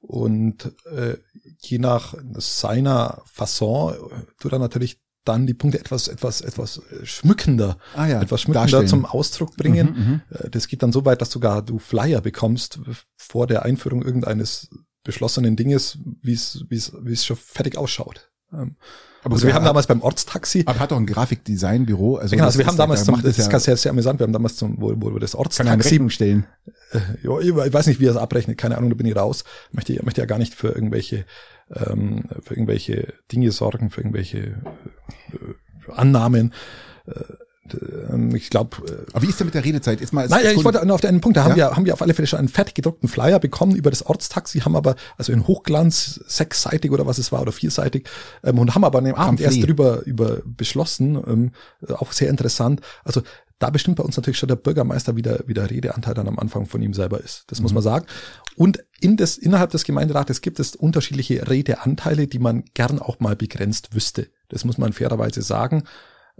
[0.00, 1.16] Und äh,
[1.60, 3.94] je nach seiner Fasson
[4.40, 8.62] tut er natürlich dann die Punkte etwas, etwas, etwas äh, schmückender, Ah ja, etwas schmückender
[8.62, 8.88] darstellen.
[8.88, 10.22] zum Ausdruck bringen.
[10.30, 12.80] Mhm, Äh, Das geht dann so weit, dass sogar du Flyer bekommst
[13.28, 14.68] vor der Einführung irgendeines
[15.04, 18.30] beschlossenen Dinges, wie es, wie es, wie es schon fertig ausschaut.
[18.52, 18.76] Ähm,
[19.22, 22.16] Aber also wir haben damals beim Ortstaxi, Aber hat doch ein Grafikdesignbüro.
[22.16, 23.90] Also, genau, das also wir ist haben ja- damals zum, das ja- ist sehr, sehr
[23.90, 26.46] amüsant, wir haben damals zum, wo, wo wir das kann Ortstaxi Rechnung stellen.
[26.92, 29.44] Äh, ja, ich weiß nicht, wie er es abrechnet, keine Ahnung, da bin ich raus.
[29.72, 31.26] Möchte, möchte ja gar nicht für irgendwelche,
[31.74, 36.54] ähm, für irgendwelche Dinge sorgen, für irgendwelche äh, Annahmen.
[37.06, 37.12] Äh,
[38.34, 40.00] ich glaube, äh, Aber wie ist denn mit der Redezeit?
[40.00, 41.56] Jetzt mal als Nein, ja, ich wollte nur auf den einen Punkt, da haben Ja?
[41.70, 44.60] wir, haben wir auf alle Fälle schon einen fertig gedruckten Flyer bekommen über das Ortstaxi,
[44.60, 48.08] haben aber, also in Hochglanz, sechsseitig oder was es war, oder vierseitig,
[48.44, 49.56] ähm, und haben aber an dem Abend Pamphlet.
[49.58, 51.50] erst drüber, über beschlossen, ähm,
[51.86, 52.80] äh, auch sehr interessant.
[53.04, 53.22] Also,
[53.60, 56.38] da bestimmt bei uns natürlich schon der Bürgermeister, wie der, wie der Redeanteil dann am
[56.38, 57.42] Anfang von ihm selber ist.
[57.48, 57.64] Das Mhm.
[57.64, 58.06] muss man sagen.
[58.54, 63.34] Und in des, innerhalb des Gemeinderates gibt es unterschiedliche Redeanteile, die man gern auch mal
[63.34, 64.28] begrenzt wüsste.
[64.48, 65.82] Das muss man fairerweise sagen.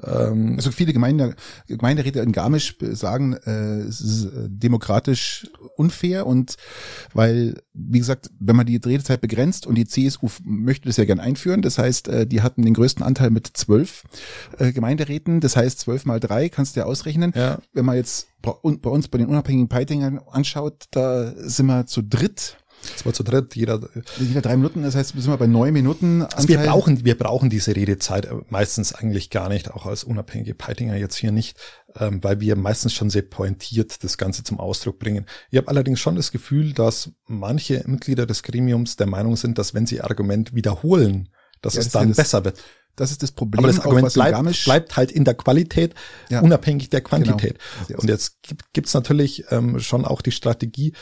[0.02, 1.34] Ähm, Also viele Gemeinde,
[1.66, 6.56] Gemeinderäte in Garmisch sagen, äh, es ist äh, demokratisch unfair und
[7.14, 11.20] weil, wie gesagt, wenn man die Redezeit begrenzt und die CSU möchte das ja gern
[11.20, 14.04] einführen, das heißt, äh, die hatten den größten Anteil mit zwölf
[14.58, 17.32] äh, Gemeinderäten, das heißt zwölf mal drei, kannst du ja ausrechnen.
[17.34, 17.58] ja.
[17.72, 22.56] Wenn man jetzt bei uns bei den unabhängigen Peitingern anschaut, da sind wir zu dritt,
[22.96, 23.80] Es war zu dritt, jeder,
[24.18, 26.22] jeder drei Minuten, das heißt, wir sind wir bei neun Minuten.
[26.22, 30.54] Also wir brauchen, wir brauchen diese Redezeit äh, meistens eigentlich gar nicht, auch als unabhängige
[30.54, 31.56] Peitinger jetzt hier nicht,
[31.96, 35.26] ähm, weil wir meistens schon sehr pointiert das Ganze zum Ausdruck bringen.
[35.50, 39.74] Ich habe allerdings schon das Gefühl, dass manche Mitglieder des Gremiums der Meinung sind, dass
[39.74, 41.28] wenn sie Argument wiederholen,
[41.62, 42.62] dass Ja, es das ist ja dann das- besser wird.
[42.96, 43.60] Das ist das Problem.
[43.60, 45.94] Aber das Argument bleibt, bleibt halt in der Qualität,
[46.30, 46.40] Ja.
[46.40, 47.56] unabhängig der Quantität.
[47.86, 48.00] Genau.
[48.00, 50.94] Und jetzt gibt, gibt's natürlich ähm, schon auch die Strategie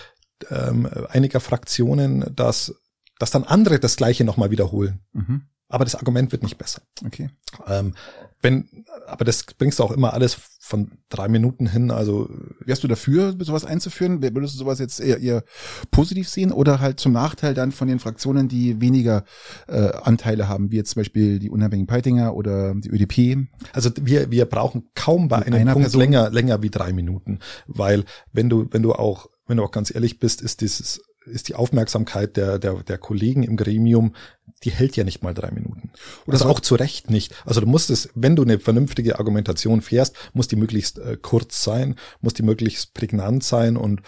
[0.50, 2.74] ähm, einiger Fraktionen, dass,
[3.18, 5.00] dass dann andere das Gleiche nochmal wiederholen.
[5.12, 5.42] Mhm.
[5.68, 6.82] Aber das Argument wird nicht besser.
[7.04, 7.30] Okay.
[7.66, 7.94] Ähm,
[8.40, 11.90] wenn, aber das bringst du auch immer alles von drei Minuten hin.
[11.90, 12.28] Also
[12.60, 14.20] wärst du dafür, sowas einzuführen?
[14.20, 15.44] Würdest du sowas jetzt eher, eher
[15.90, 19.24] positiv sehen oder halt zum Nachteil dann von den Fraktionen, die weniger
[19.68, 23.48] äh, Anteile haben, wie jetzt zum Beispiel die unabhängigen Peitinger oder die ÖDP?
[23.72, 26.00] Also wir, wir brauchen kaum bei einem Punkt Person?
[26.00, 29.94] länger, länger wie drei Minuten, weil wenn du, wenn du auch, wenn du auch ganz
[29.94, 34.14] ehrlich bist, ist dieses ist die Aufmerksamkeit der, der, der Kollegen im Gremium,
[34.62, 35.90] die hält ja nicht mal drei Minuten.
[36.24, 37.34] Und das also auch zu Recht nicht.
[37.44, 41.62] Also du musst es, wenn du eine vernünftige Argumentation fährst, muss die möglichst äh, kurz
[41.62, 44.02] sein, muss die möglichst prägnant sein und,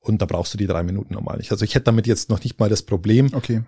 [0.00, 1.50] und da brauchst du die drei Minuten normal nicht.
[1.50, 3.30] Also ich hätte damit jetzt noch nicht mal das Problem.
[3.32, 3.62] Okay.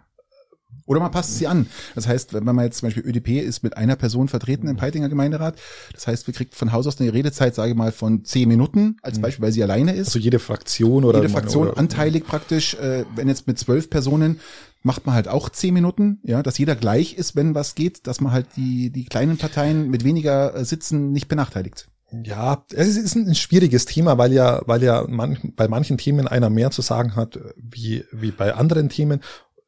[0.84, 1.66] Oder man passt sie an.
[1.94, 5.08] Das heißt, wenn man jetzt zum Beispiel ÖDP ist mit einer Person vertreten im Peitinger
[5.08, 5.56] Gemeinderat,
[5.92, 8.96] das heißt, wir kriegt von Haus aus eine Redezeit, sage ich mal, von zehn Minuten,
[9.02, 9.22] als mhm.
[9.22, 10.08] Beispiel, weil sie alleine ist.
[10.08, 12.74] Also jede Fraktion oder jede Fraktion oder, anteilig praktisch.
[12.74, 14.40] Äh, wenn jetzt mit zwölf Personen
[14.82, 18.20] macht man halt auch zehn Minuten, ja, dass jeder gleich ist, wenn was geht, dass
[18.20, 21.88] man halt die die kleinen Parteien mit weniger äh, Sitzen nicht benachteiligt.
[22.24, 26.50] Ja, es ist ein schwieriges Thema, weil ja, weil ja man, bei manchen Themen einer
[26.50, 29.20] mehr zu sagen hat, wie, wie bei anderen Themen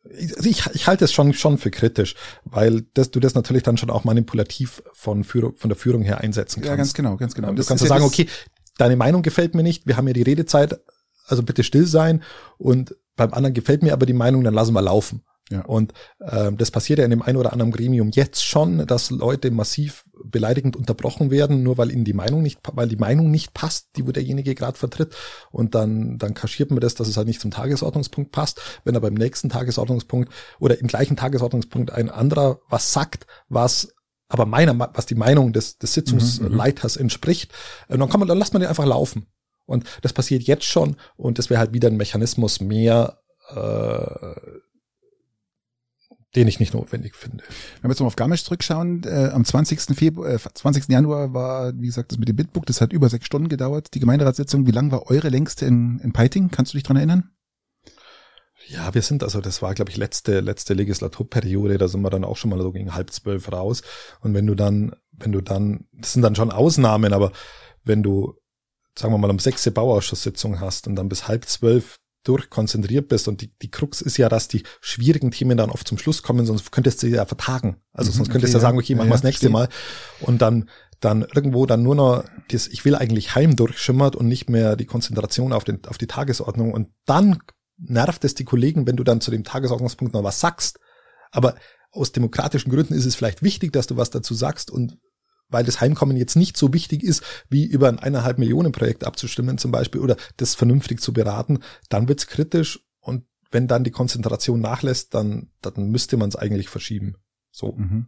[0.05, 3.91] ich, ich halte es schon, schon für kritisch, weil das, du das natürlich dann schon
[3.91, 6.71] auch manipulativ von, Führung, von der Führung her einsetzen kannst.
[6.71, 7.49] Ja, ganz genau, ganz genau.
[7.49, 8.27] Du das kannst ja sagen, okay,
[8.79, 10.81] deine Meinung gefällt mir nicht, wir haben ja die Redezeit,
[11.27, 12.23] also bitte still sein
[12.57, 15.25] und beim anderen gefällt mir aber die Meinung, dann lassen wir laufen.
[15.51, 15.65] Ja.
[15.65, 19.51] Und ähm, das passiert ja in dem einen oder anderen Gremium jetzt schon, dass Leute
[19.51, 23.89] massiv beleidigend unterbrochen werden, nur weil ihnen die Meinung nicht, weil die Meinung nicht passt,
[23.97, 25.15] die wo derjenige gerade vertritt.
[25.51, 28.61] Und dann, dann kaschiert man das, dass es halt nicht zum Tagesordnungspunkt passt.
[28.85, 33.95] Wenn er beim nächsten Tagesordnungspunkt oder im gleichen Tagesordnungspunkt ein anderer was sagt, was
[34.29, 37.05] aber meiner, was die Meinung des, des Sitzungsleiters mhm, mhm.
[37.05, 37.53] entspricht,
[37.89, 39.27] äh, dann kann man, dann lässt man den einfach laufen.
[39.65, 43.19] Und das passiert jetzt schon und das wäre halt wieder ein Mechanismus mehr,
[43.51, 44.35] äh,
[46.37, 47.43] den ich nicht notwendig finde.
[47.81, 49.95] Wenn wir jetzt mal auf Garmisch zurückschauen, äh, am 20.
[49.95, 50.89] Februar, äh, 20.
[50.89, 54.01] Januar war, wie gesagt, das mit dem Bitbook, das hat über sechs Stunden gedauert, die
[54.01, 54.67] Gemeinderatssitzung.
[54.67, 56.51] Wie lang war eure längste in, in Peiting?
[56.51, 57.31] Kannst du dich dran erinnern?
[58.67, 62.25] Ja, wir sind, also das war, glaube ich, letzte, letzte Legislaturperiode, da sind wir dann
[62.25, 63.83] auch schon mal so gegen halb zwölf raus.
[64.21, 67.33] Und wenn du dann, wenn du dann, das sind dann schon Ausnahmen, aber
[67.85, 68.35] wenn du,
[68.95, 73.41] sagen wir mal, um sechste Bauausschusssitzung hast und dann bis halb zwölf durchkonzentriert bist und
[73.41, 76.71] die, die Krux ist ja, dass die schwierigen Themen dann oft zum Schluss kommen, sonst
[76.73, 77.81] könntest du ja vertagen.
[77.93, 79.69] Also mhm, sonst könntest du ja sagen, okay, machen wir das nächste Mal.
[80.21, 80.69] Und dann,
[81.01, 84.87] dann irgendwo dann nur noch das, ich will eigentlich heim durchschimmert und nicht mehr die
[84.87, 86.73] Konzentration auf, den, auf die Tagesordnung.
[86.73, 87.39] Und dann
[87.79, 90.81] nervt es die Kollegen, wenn du dann zu dem Tagesordnungspunkt noch was sagst.
[91.31, 91.55] Aber
[91.91, 94.99] aus demokratischen Gründen ist es vielleicht wichtig, dass du was dazu sagst und
[95.49, 99.59] weil das Heimkommen jetzt nicht so wichtig ist, wie über ein eineinhalb Millionen Projekt abzustimmen
[99.59, 104.61] zum Beispiel oder das vernünftig zu beraten, dann wird's kritisch und wenn dann die Konzentration
[104.61, 107.17] nachlässt, dann, dann müsste man es eigentlich verschieben.
[107.51, 107.73] So.
[107.73, 108.07] Mhm.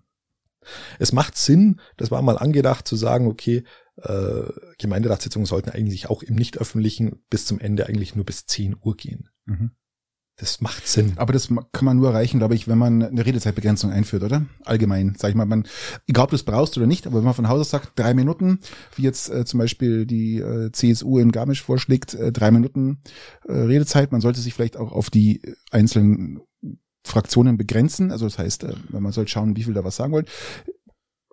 [0.98, 3.64] Es macht Sinn, das war mal angedacht, zu sagen, okay,
[3.96, 4.42] äh,
[4.78, 8.96] Gemeinderatssitzungen sollten eigentlich auch im nicht öffentlichen bis zum Ende eigentlich nur bis 10 Uhr
[8.96, 9.30] gehen.
[9.46, 9.70] Mhm.
[10.40, 11.12] Das macht Sinn.
[11.16, 14.46] Aber das kann man nur erreichen, glaube ich, wenn man eine Redezeitbegrenzung einführt, oder?
[14.64, 15.66] Allgemein, sag ich mal, man,
[16.06, 18.14] egal ob du es brauchst oder nicht, aber wenn man von Haus aus sagt, drei
[18.14, 18.60] Minuten,
[18.96, 23.02] wie jetzt äh, zum Beispiel die äh, CSU in Garmisch vorschlägt, äh, drei Minuten
[23.46, 26.40] äh, Redezeit, man sollte sich vielleicht auch auf die einzelnen
[27.04, 28.10] Fraktionen begrenzen.
[28.10, 30.26] Also das heißt, äh, man soll schauen, wie viel da was sagen wollen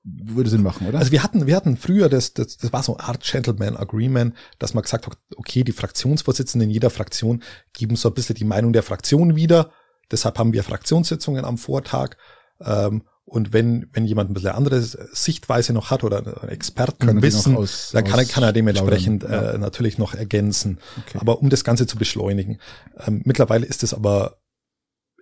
[0.08, 1.00] würde Sinn machen, oder?
[1.00, 4.34] Also wir hatten, wir hatten früher das, das, das war so eine Art Gentleman Agreement,
[4.60, 7.44] dass man gesagt hat, okay, die Fraktionsvorsitzenden in jeder Fraktion
[7.74, 9.72] geben so ein bisschen die Meinung der Fraktion wieder.
[10.10, 12.16] Deshalb haben wir Fraktionssitzungen am Vortag.
[12.62, 17.90] Ähm, und wenn, wenn jemand ein bisschen andere Sichtweise noch hat oder Experten wissen, aus,
[17.92, 19.52] dann kann, er, kann er dementsprechend ja.
[19.52, 20.80] äh, natürlich noch ergänzen.
[21.06, 21.18] Okay.
[21.20, 22.60] Aber um das Ganze zu beschleunigen.
[23.06, 24.38] Ähm, mittlerweile ist es aber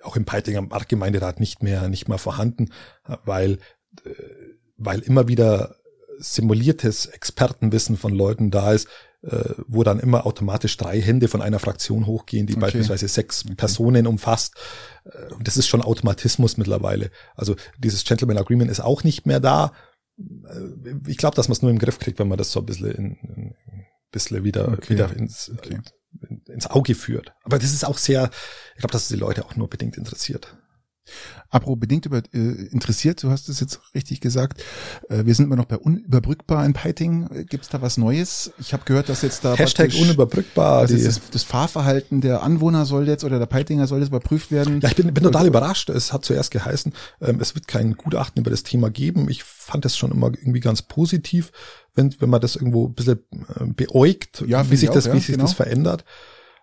[0.04, 2.70] auch im Peitinger Marktgemeinderat nicht mehr, nicht mehr vorhanden,
[3.26, 3.58] weil
[4.06, 4.12] äh,
[4.78, 5.76] weil immer wieder
[6.18, 8.88] simuliertes Expertenwissen von Leuten da ist,
[9.22, 12.62] äh, wo dann immer automatisch drei Hände von einer Fraktion hochgehen, die okay.
[12.62, 13.56] beispielsweise sechs okay.
[13.56, 14.56] Personen umfasst.
[15.06, 17.12] Äh, das ist schon Automatismus mittlerweile.
[17.36, 19.74] Also dieses Gentleman Agreement ist auch nicht mehr da.
[20.18, 22.66] Äh, ich glaube, dass man es nur im Griff kriegt, wenn man das so ein
[22.66, 23.56] bisschen, in, in,
[24.12, 24.94] bisschen wieder, okay.
[24.94, 25.52] wieder ins,
[26.48, 27.34] ins Auge führt.
[27.44, 28.30] Aber das ist auch sehr,
[28.76, 30.56] ich glaube, dass es die Leute auch nur bedingt interessiert.
[31.50, 34.64] Apro bedingt über, äh, interessiert, du hast es jetzt richtig gesagt.
[35.10, 37.28] Äh, wir sind immer noch bei unüberbrückbar in Piting.
[37.32, 38.52] Äh, Gibt es da was Neues?
[38.60, 40.88] Ich habe gehört, dass jetzt da Hashtag unüberbrückbar.
[40.88, 44.82] Das, das, das, Fahrverhalten der Anwohner soll jetzt oder der Peitinger soll jetzt überprüft werden.
[44.82, 45.90] Ja, ich bin, bin total überrascht.
[45.90, 49.30] Es hat zuerst geheißen, ähm, es wird kein Gutachten über das Thema geben.
[49.30, 51.52] Ich fand das schon immer irgendwie ganz positiv,
[51.94, 53.20] wenn, wenn man das irgendwo ein bisschen
[53.60, 55.44] äh, beäugt, ja, wie sich auch, das, ja, wie sich genau.
[55.44, 56.06] das verändert.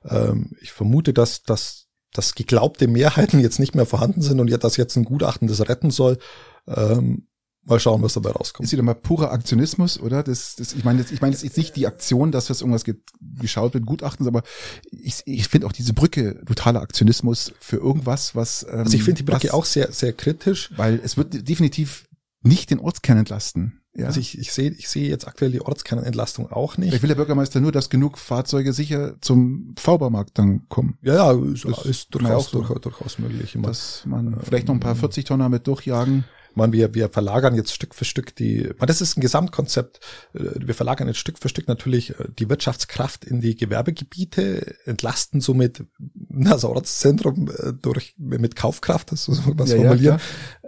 [0.05, 1.81] Ähm, ich vermute, dass, dass
[2.12, 5.66] dass geglaubte Mehrheiten jetzt nicht mehr vorhanden sind und ja, dass jetzt ein Gutachten das
[5.68, 6.18] retten soll.
[6.66, 7.27] Ähm,
[7.64, 8.64] Mal schauen, was dabei rauskommt.
[8.64, 10.25] Ist wieder mal purer Aktionismus, oder?
[10.25, 12.96] Das, das, ich meine, ich meine, das ist nicht die Aktion, dass das irgendwas ge
[13.20, 14.42] geschaut wird, Gutachtens, aber
[14.90, 18.66] ich, ich finde auch diese Brücke totaler Aktionismus für irgendwas, was.
[18.68, 20.72] Ähm, Also ich finde die Brücke was, auch sehr, sehr kritisch.
[20.77, 22.09] Weil es wird definitiv
[22.42, 23.81] nicht den Ortskern entlasten.
[23.94, 24.07] Ja.
[24.07, 26.88] Also ich, ich sehe ich sehe jetzt aktuell die Ortskernentlastung auch nicht.
[26.88, 30.96] Vielleicht will der Bürgermeister nur, dass genug Fahrzeuge sicher zum V-Baumarkt dann kommen.
[31.02, 32.59] Ja, ja, ist, Das ist man durchaus, so.
[32.59, 33.55] durchaus, durchaus möglich.
[33.55, 33.68] Immer.
[33.68, 36.24] Dass man vielleicht noch ein paar 40 Tonner mit durchjagen.
[36.52, 39.22] Ich meine, wir, wir verlagern jetzt Stück für Stück die, ich meine, das ist ein
[39.22, 40.00] Gesamtkonzept.
[40.35, 45.40] Äh, Wir verlagern jetzt Stück für Stück natürlich äh, die Wirtschaftskraft in die Gewerbegebiete, entlasten
[45.40, 50.20] somit das Ortszentrum äh, durch, mit Kaufkraft, das muss man ja, formulieren.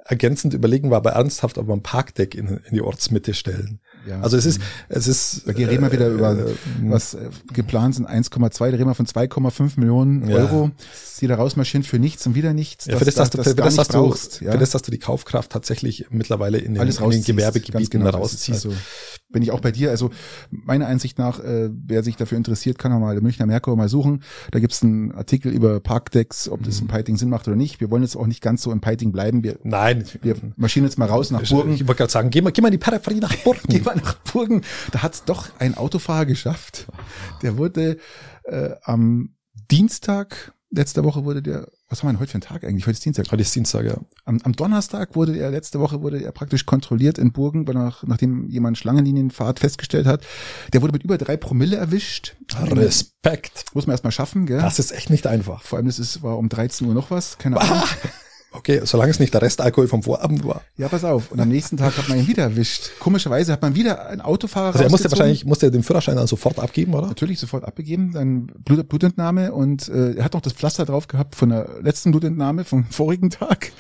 [0.07, 3.81] Ergänzend überlegen wir aber ernsthaft, ob wir ein Parkdeck in, in die Ortsmitte stellen.
[4.07, 4.21] Ja.
[4.21, 5.49] Also es ist, es ist.
[5.49, 9.07] Da reden wir wieder über, äh, was äh, geplant sind, 1,2, da reden wir von
[9.07, 10.37] 2,5 Millionen Ja.
[10.37, 10.71] Euro,
[11.21, 12.85] die da rausmarschieren für nichts und wieder nichts.
[12.85, 14.53] Ja, für das, dass du, für gar das, dass nicht du, brauchst, ja.
[14.53, 16.89] für das, dass du die Kaufkraft tatsächlich mittlerweile in den, in
[17.23, 17.37] den
[17.73, 18.67] Ganz genau, das rausziehst.
[18.67, 18.77] Also
[19.31, 19.91] bin ich auch bei dir.
[19.91, 20.11] Also
[20.51, 24.23] meiner Einsicht nach, äh, wer sich dafür interessiert, kann er mal Münchner Merkur mal suchen.
[24.53, 26.65] Da gibt's einen Artikel über Parkdecks, ob Mhm.
[26.65, 27.81] das im Peiting Sinn macht oder nicht.
[27.81, 29.43] Wir wollen jetzt auch nicht ganz so im Peiting bleiben.
[29.43, 31.73] Wir, Nein, wir marschieren jetzt mal raus nach Burgen.
[31.75, 33.61] Ich wollte gerade sagen, geh mal, geh mal in die Peripherie nach Burgen.
[33.69, 34.63] Gehen wir nach Burgen.
[34.93, 36.87] Da hat's doch ein Autofahrer geschafft.
[37.43, 37.97] Der wurde
[38.45, 39.31] äh, am
[39.71, 42.87] Dienstag, letzte Woche wurde der, was haben wir denn heute für einen Tag eigentlich?
[42.87, 43.31] Heute ist Dienstag.
[43.31, 43.97] Heute ist Dienstag, ja.
[44.25, 48.03] Am, am Donnerstag wurde er, letzte Woche wurde er praktisch kontrolliert in Burgen, weil nach,
[48.05, 50.25] nachdem jemand Schlangenlinienfahrt festgestellt hat.
[50.73, 52.37] Der wurde mit über drei Promille erwischt.
[52.59, 53.67] Respekt.
[53.75, 54.59] Muss man erstmal schaffen, gell?
[54.59, 55.63] Das ist echt nicht einfach.
[55.63, 57.83] Vor allem, das ist, war um 13 Uhr noch was, keine Ahnung.
[58.57, 60.63] Okay, solange es nicht der Restalkohol vom Vorabend war.
[60.77, 61.33] Ja, pass auf.
[61.33, 62.91] Und am nächsten Tag hat man ihn wieder erwischt.
[63.01, 66.29] Komischerweise hat man wieder einen Autofahrer Also er musste wahrscheinlich, musste er den Führerschein dann
[66.29, 67.09] sofort abgeben, oder?
[67.09, 71.35] natürlich sofort abgegeben, dann Blut, Blutentnahme und äh, er hat noch das Pflaster drauf gehabt
[71.35, 73.73] von der letzten Blutentnahme vom vorigen Tag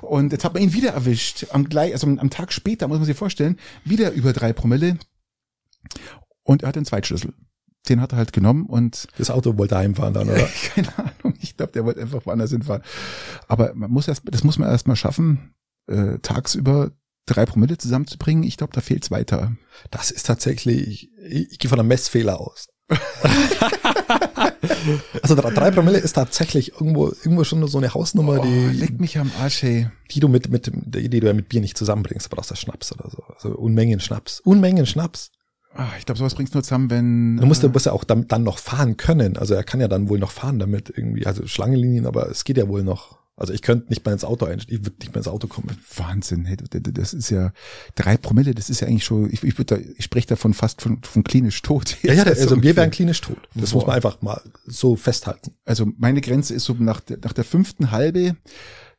[0.00, 2.98] und jetzt hat man ihn wieder erwischt, am gleich, also am, am Tag später muss
[2.98, 4.96] man sich vorstellen, wieder über drei Promille
[6.44, 7.34] und er hat den Zweitschlüssel.
[7.88, 10.48] Den hat er halt genommen und Das Auto wollte heimfahren dann, oder?
[10.74, 12.82] keine Ahnung, ich glaube, der wollte einfach woanders hinfahren.
[13.48, 15.54] Aber man muss erst, das muss man erst mal schaffen,
[15.86, 16.92] äh, tagsüber
[17.26, 18.44] drei Promille zusammenzubringen.
[18.44, 19.52] Ich glaube, da fehlt's weiter.
[19.90, 22.68] Das ist tatsächlich, ich, ich gehe von einem Messfehler aus.
[25.22, 28.98] also drei drei Promille ist tatsächlich irgendwo, irgendwo schon so eine Hausnummer, Oh, die, leck
[28.98, 29.90] mich am Arsch, hey.
[30.10, 32.56] die du mit, mit, die, die du ja mit Bier nicht zusammenbringst, du brauchst ja
[32.56, 33.22] Schnaps oder so.
[33.22, 34.40] Also Unmengen Schnaps.
[34.40, 35.30] Unmengen Schnaps.
[35.72, 37.36] Ah, ich glaube, sowas bringt's nur zusammen, wenn.
[37.36, 39.36] Du musst, äh, du musst ja auch dann, dann noch fahren können.
[39.36, 41.26] Also er kann ja dann wohl noch fahren damit irgendwie.
[41.26, 43.18] Also Schlangenlinien, aber es geht ja wohl noch.
[43.36, 44.80] Also ich könnte nicht mehr ins Auto einsteigen.
[44.80, 45.68] Ich würde nicht mehr ins Auto kommen.
[45.96, 47.52] Wahnsinn, hey, das- ist ja
[47.94, 51.02] drei Promille, das ist ja eigentlich schon, ich, ich, da, ich spreche davon fast von,
[51.02, 51.96] von klinisch tot.
[52.02, 53.38] Ja, ja, So also wir wären klinisch tot.
[53.54, 53.76] Das Boah.
[53.78, 55.52] muss man einfach mal so festhalten.
[55.64, 58.36] Also meine Grenze ist so nach der, nach der fünften halbe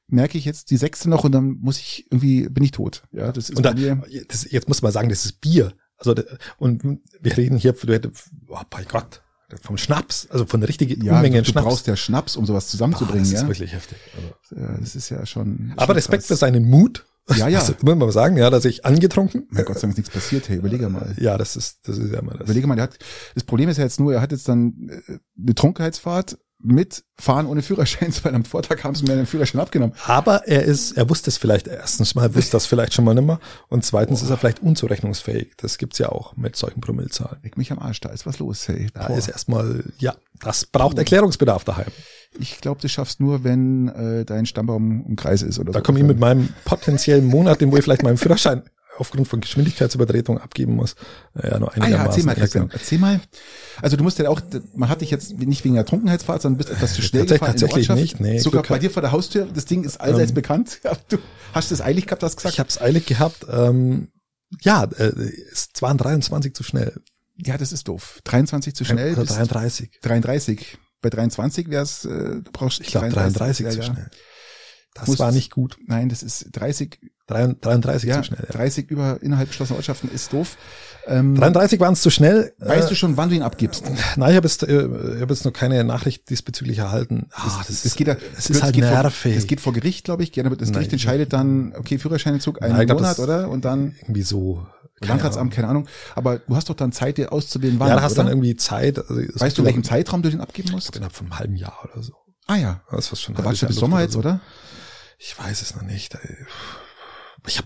[0.08, 3.04] merke ich jetzt die sechste noch und dann muss ich irgendwie bin ich tot.
[3.12, 5.74] Ja, das ist Und da, das, jetzt muss man sagen, das ist Bier.
[6.02, 6.16] Also
[6.58, 9.22] und wir reden hier, du hättest, oh mein Gott,
[9.62, 11.68] vom Schnaps, also von richtigen Ja, Unmengen du, du Schnaps.
[11.68, 13.48] brauchst ja Schnaps, um sowas Boah, zusammenzubringen, das ist ja.
[13.48, 13.98] wirklich heftig.
[14.16, 14.78] Also, ja.
[14.80, 15.74] Das ist ja schon.
[15.76, 16.40] aber schon Respekt für krass.
[16.40, 17.06] seinen Mut.
[17.36, 17.60] Ja, ja.
[17.60, 19.48] Das muss man mal sagen, ja, dass ich angetrunken.
[19.50, 21.16] Mein Gott sei Dank ist nichts passiert, hey, überlege mal.
[21.20, 22.46] Ja, das ist, das ist ja mal das.
[22.46, 22.98] Überlege mal, der hat,
[23.36, 27.46] das Problem ist ja jetzt nur, er hat jetzt dann äh, eine Trunkenheitsfahrt mit Fahren
[27.46, 29.96] ohne Führerschein, weil am Vortag haben sie mir den Führerschein abgenommen.
[30.06, 33.40] Aber er ist, er wusste es vielleicht erstens mal, wusste das vielleicht schon mal nimmer
[33.70, 35.54] und zweitens ist er vielleicht unzurechnungsfähig.
[35.58, 37.38] Das gibt's ja auch mit solchen Promillezahlen.
[37.44, 38.88] Leg mich am Arsch, da ist was los, hey.
[38.94, 39.18] Da Boah.
[39.18, 41.88] ist erstmal, ja, das braucht Erklärungsbedarf daheim.
[42.40, 45.84] Ich glaube, du schaffst nur, wenn äh, dein Stammbaum im Kreis ist oder Da so.
[45.84, 48.64] komme ich mit meinem potenziellen Monat, den wo ich vielleicht meinen Führerschein
[49.02, 50.96] aufgrund von Geschwindigkeitsübertretung abgeben muss,
[51.36, 52.08] äh, ja, nur Ah ja, einigermaßen.
[52.12, 53.20] erzähl mal, Christian, erzähl mal.
[53.82, 54.40] Also du musst ja auch,
[54.76, 57.56] man hat dich jetzt nicht wegen der Trunkenheitsfahrt, sondern bist etwas zu schnell Tatsächlich- gefahren
[57.56, 58.20] in der tatsächlich Ortschaft.
[58.22, 60.80] nicht, nee, Sogar bei dir vor der Haustür, das Ding ist allseits Ähm, bekannt.
[61.10, 61.18] Du
[61.54, 62.54] hast es eilig gehabt, hast gesagt.
[62.54, 63.46] Ich habe es eilig gehabt.
[63.52, 64.08] Ähm,
[64.62, 65.12] ja, äh,
[65.52, 67.02] es waren 23 zu schnell.
[67.38, 68.20] ja, das ist doof.
[68.26, 70.00] 23 zu schnell, Oder bist 33.
[70.02, 70.78] 33.
[71.02, 73.96] Bei 23 wär's, äh, du brauchst Ich glaube 33 ja, zu ja.
[74.94, 75.78] Das Muss- war nicht gut.
[75.88, 78.44] Nein, das ist 30, 33 ja, zu schnell.
[78.48, 78.54] Ja.
[78.54, 80.58] 30 über innerhalb geschlossener Ortschaften ist doof.
[81.08, 82.54] Ähm, 33 waren es zu schnell.
[82.60, 83.84] weißt äh, du schon, wann du ihn abgibst?
[84.18, 87.28] Nein, ich habe jetzt, äh, ich hab jetzt noch keine Nachricht diesbezüglich erhalten.
[87.34, 89.36] Ah, Das, das geht, ja, es ist halt geht vor, nervig.
[89.36, 90.32] Es geht vor Gericht, glaube ich.
[90.32, 90.90] Das Gericht Nein.
[90.92, 93.50] entscheidet dann, okay, Führerscheinentzug einen Nein, glaub, Monat, das- oder?
[93.50, 94.68] Und dann irgendwie so.
[95.00, 95.88] keine Landratsamt, keine Ahnung.
[96.16, 97.88] Aber du hast doch dann Zeit, dir auszuwählen, wann.
[97.88, 98.26] Ja, da hast du oder?
[98.30, 99.00] dann irgendwie Zeit.
[99.00, 100.94] Also, weißt du, welchen Zeitraum du den abgeben musst?
[100.96, 102.14] Innerhalb von einem halben Jahr oder so.
[102.48, 104.42] Ah ja, Das ist schon da warst du bis Sommer jetzt, oder?
[105.24, 106.18] Ich weiß es noch nicht.
[107.46, 107.66] Ich hab,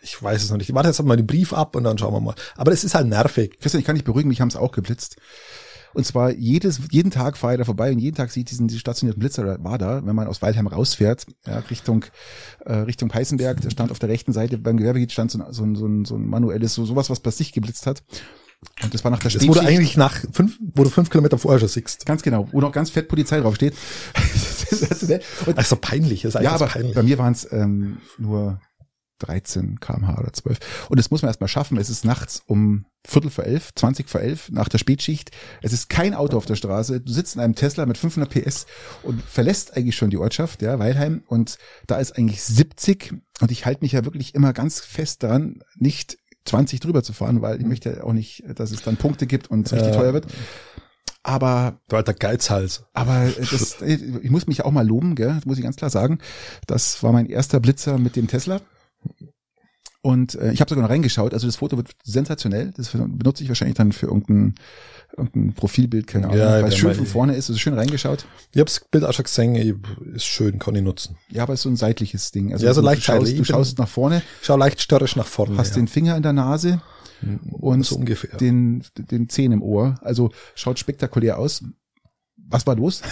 [0.00, 0.70] ich weiß es noch nicht.
[0.70, 2.34] Ich warte jetzt mal den Brief ab und dann schauen wir mal.
[2.56, 3.58] Aber es ist halt nervig.
[3.60, 5.16] Christian, ich kann dich beruhigen, mich haben es auch geblitzt.
[5.92, 8.80] Und zwar jedes, jeden Tag fahre ich da vorbei und jeden Tag sieht diesen, diesen
[8.80, 12.06] stationierten Blitzer war da, wenn man aus Weilheim rausfährt, ja, Richtung,
[12.64, 15.64] äh, Richtung Heißenberg, der stand auf der rechten Seite beim Gewerbegebiet stand so ein, so
[15.64, 18.02] ein, so ein, so ein manuelles, so sowas, was bei sich geblitzt hat.
[18.82, 21.60] Und das war nach der Das wurde eigentlich nach fünf, wo du fünf Kilometer vorher
[21.60, 22.06] schon siehst.
[22.06, 23.74] Ganz genau, wo noch ganz fett Polizei draufsteht.
[25.46, 26.94] und, also peinlich, ist eigentlich ja, aber peinlich.
[26.94, 28.60] bei mir waren es ähm, nur
[29.18, 30.88] 13 kmh oder 12.
[30.88, 31.78] Und das muss man erstmal schaffen.
[31.78, 35.30] Es ist nachts um Viertel vor elf, 20 vor elf, nach der Spätschicht.
[35.62, 37.00] Es ist kein Auto auf der Straße.
[37.00, 38.66] Du sitzt in einem Tesla mit 500 PS
[39.02, 41.22] und verlässt eigentlich schon die Ortschaft, ja, Weilheim.
[41.28, 43.14] Und da ist eigentlich 70.
[43.40, 47.42] Und ich halte mich ja wirklich immer ganz fest daran, nicht 20 drüber zu fahren,
[47.42, 50.14] weil ich möchte ja auch nicht, dass es dann Punkte gibt und es richtig teuer
[50.14, 50.26] wird.
[51.22, 52.84] Aber Du alter Geizhals.
[52.94, 55.34] aber das, ich muss mich auch mal loben, gell?
[55.34, 56.18] das muss ich ganz klar sagen.
[56.66, 58.60] Das war mein erster Blitzer mit dem Tesla.
[60.06, 61.34] Und äh, ich habe sogar noch reingeschaut.
[61.34, 62.72] Also das Foto wird sensationell.
[62.76, 64.54] Das benutze ich wahrscheinlich dann für irgendein,
[65.16, 67.48] irgendein Profilbild, keine Ahnung, Ja, weil es schön von vorne ist.
[67.50, 68.24] Also schön reingeschaut.
[68.54, 69.74] Ich hab's Bild auch schon gesehen, ich-
[70.14, 71.16] ist schön, kann ich nutzen.
[71.28, 72.52] Ja, aber es ist so ein seitliches Ding.
[72.52, 75.26] Also Ja, so du, leicht du schaust, du schaust nach vorne, Schau leicht störrisch nach
[75.26, 75.56] vorne.
[75.58, 75.76] hast ja.
[75.82, 76.80] den Finger in der Nase
[77.50, 78.36] und so ungefähr.
[78.38, 79.96] den, den Zehen im Ohr.
[80.02, 81.64] Also schaut spektakulär aus.
[82.48, 83.02] Was war los?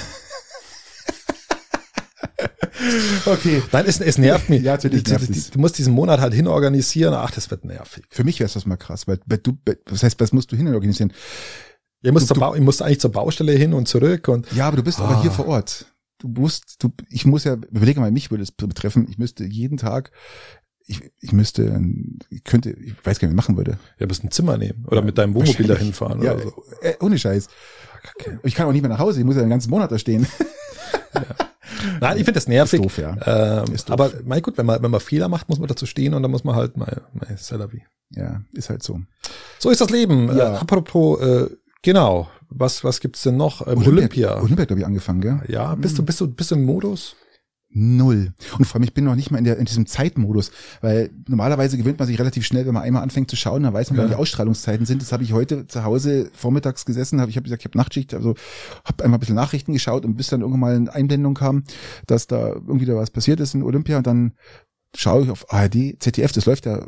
[3.26, 3.62] Okay.
[3.72, 4.62] Nein, es, es nervt mich.
[4.62, 7.14] Ja, natürlich du, nervt du, du musst diesen Monat halt hinorganisieren.
[7.14, 8.04] Ach, das wird nervig.
[8.10, 10.68] Für mich wäre das mal krass, weil, weil du, was heißt, was musst du hin
[10.74, 11.12] organisieren?
[12.02, 14.68] Ich muss, Du- du- Bau, ich muss eigentlich zur Baustelle hin und zurück und Ja,
[14.68, 15.22] aber du bist aber Ah.
[15.22, 15.86] hier vor Ort.
[16.18, 19.06] Du musst, du, ich muss ja, überlege mal, mich würde es betreffen.
[19.10, 20.10] Ich müsste jeden Tag,
[20.86, 21.80] ich, ich müsste,
[22.28, 23.78] ich könnte, ich weiß gar nicht, wie ich machen würde.
[23.98, 25.78] ja, musst ein Zimmer nehmen oder mit deinem Wohnmobil Wahrscheinlich.
[25.78, 26.64] dahin fahren Ja, oder so.
[26.82, 27.48] äh, ohne Scheiß.
[28.02, 28.38] Kacke.
[28.42, 29.18] Ich kann auch nicht mehr nach Hause.
[29.20, 30.26] Ich muss ja den ganzen Monat da stehen.
[32.00, 32.80] Nein, ich finde das nervig.
[32.80, 33.62] Ist doof, ja.
[33.62, 33.92] Ähm, Ist doof.
[33.92, 36.30] aber mein gut, wenn man, wenn man Fehler macht, muss man dazu stehen und dann
[36.30, 37.82] muss man halt mal, mal Salavi.
[38.10, 39.00] Ja, ist halt so.
[39.58, 40.28] So ist das Leben.
[40.36, 40.54] Ja.
[40.54, 41.48] Äh, apropos, äh,
[41.82, 42.28] genau.
[42.50, 43.66] Was, was gibt's denn noch?
[43.66, 44.40] Ähm, Olympia.
[44.40, 45.40] Olympia, glaube ich, angefangen, gell?
[45.48, 47.16] Ja, bist du, bist du, bist du im Modus?
[47.76, 48.32] Null.
[48.56, 51.76] Und vor allem, ich bin noch nicht mal in, der, in diesem Zeitmodus, weil normalerweise
[51.76, 54.06] gewöhnt man sich relativ schnell, wenn man einmal anfängt zu schauen, dann weiß man, wann
[54.06, 54.14] Ja.
[54.14, 55.02] die Ausstrahlungszeiten sind.
[55.02, 58.14] Das habe ich heute zu Hause vormittags gesessen, habe ich habe gesagt, ich habe Nachtschicht,
[58.14, 58.36] also
[58.84, 61.64] habe einmal ein bisschen Nachrichten geschaut und bis dann irgendwann mal eine Einblendung kam,
[62.06, 64.34] dass da irgendwie da was passiert ist in Olympia und dann
[64.96, 66.86] schaue ich auf ARD, ZDF, das läuft ja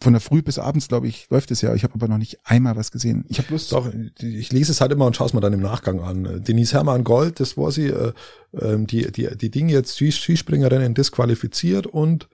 [0.00, 1.74] von der Früh bis abends, glaube ich, läuft es ja.
[1.74, 3.24] Ich habe aber noch nicht einmal was gesehen.
[3.28, 5.60] Ich habe bloß Doch, ich lese es halt immer und schaue es mir dann im
[5.60, 6.42] Nachgang an.
[6.44, 8.12] Denise Hermann Gold, das war sie, äh,
[8.60, 12.28] ähm, die, die, die Dinge jetzt Skis- Skispringerinnen disqualifiziert und,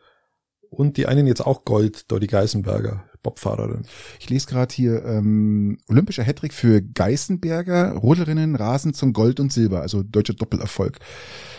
[0.69, 3.87] und die einen jetzt auch Gold, da die Geisenberger, Bobfahrerin.
[4.21, 9.81] Ich lese gerade hier ähm, olympischer Hattrick für Geißenberger, Rodlerinnen rasen zum Gold und Silber,
[9.81, 10.99] also deutscher Doppelerfolg.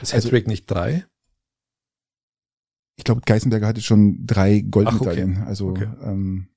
[0.03, 1.05] Ist Also- Hattrick nicht drei?
[2.97, 5.43] Ich glaube, Geißenberger hatte schon drei Goldmedaillen.
[5.43, 5.87] Also Okay.
[6.01, 6.47] ähm,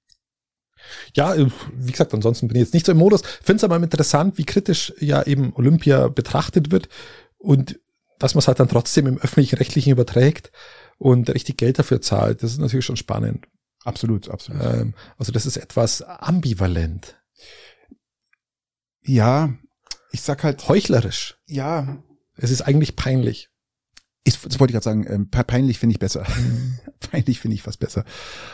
[1.15, 3.23] Ja, äh, wie gesagt, ansonsten bin ich jetzt nicht so im Modus.
[3.43, 6.89] Finde es aber interessant, wie kritisch ja eben Olympia betrachtet wird
[7.39, 7.79] und
[8.21, 10.51] dass man es halt dann trotzdem im öffentlichen Rechtlichen überträgt
[10.99, 12.43] und richtig Geld dafür zahlt.
[12.43, 13.47] Das ist natürlich schon spannend.
[13.85, 14.63] absolut, absolut.
[14.63, 17.17] Ähm, also das ist etwas ambivalent,
[19.03, 19.55] ja,
[20.13, 21.39] ich sag halt, heuchlerisch.
[21.47, 22.03] ja,
[22.37, 23.51] Es ist eigentlich peinlich.
[24.29, 26.25] Ich, das wollte ich gerade sagen, ähm, pe- peinlich finde ich besser.
[27.11, 28.05] peinlich finde ich fast besser.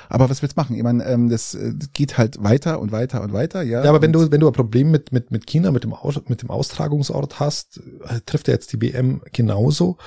[0.09, 0.77] Aber was willst du machen?
[0.77, 3.83] Ich meine, ähm, das äh, geht halt weiter und weiter und weiter, ja.
[3.85, 6.21] Ja, aber wenn du, wenn du ein Problem mit, mit, mit China, mit dem, Aus,
[6.29, 9.99] mit dem Austragungsort hast, äh, trifft ja jetzt die WM genauso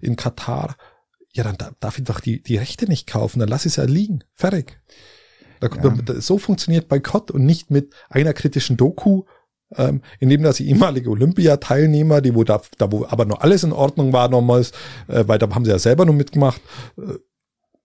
[0.00, 0.76] in Katar.
[1.32, 3.84] Ja, dann da- darf ich doch die, die Rechte nicht kaufen, dann lass es ja
[3.84, 4.24] liegen.
[4.34, 4.80] Fertig.
[5.60, 6.20] Da, Ja.
[6.20, 9.24] so funktioniert Boykott und nicht mit einer kritischen Doku,
[9.76, 13.72] ähm, indem das die ehemalige Olympiateilnehmer, die wo da, da wo aber noch alles in
[13.72, 14.72] Ordnung war damals,
[15.08, 16.60] äh, weil da haben sie ja selber nur mitgemacht,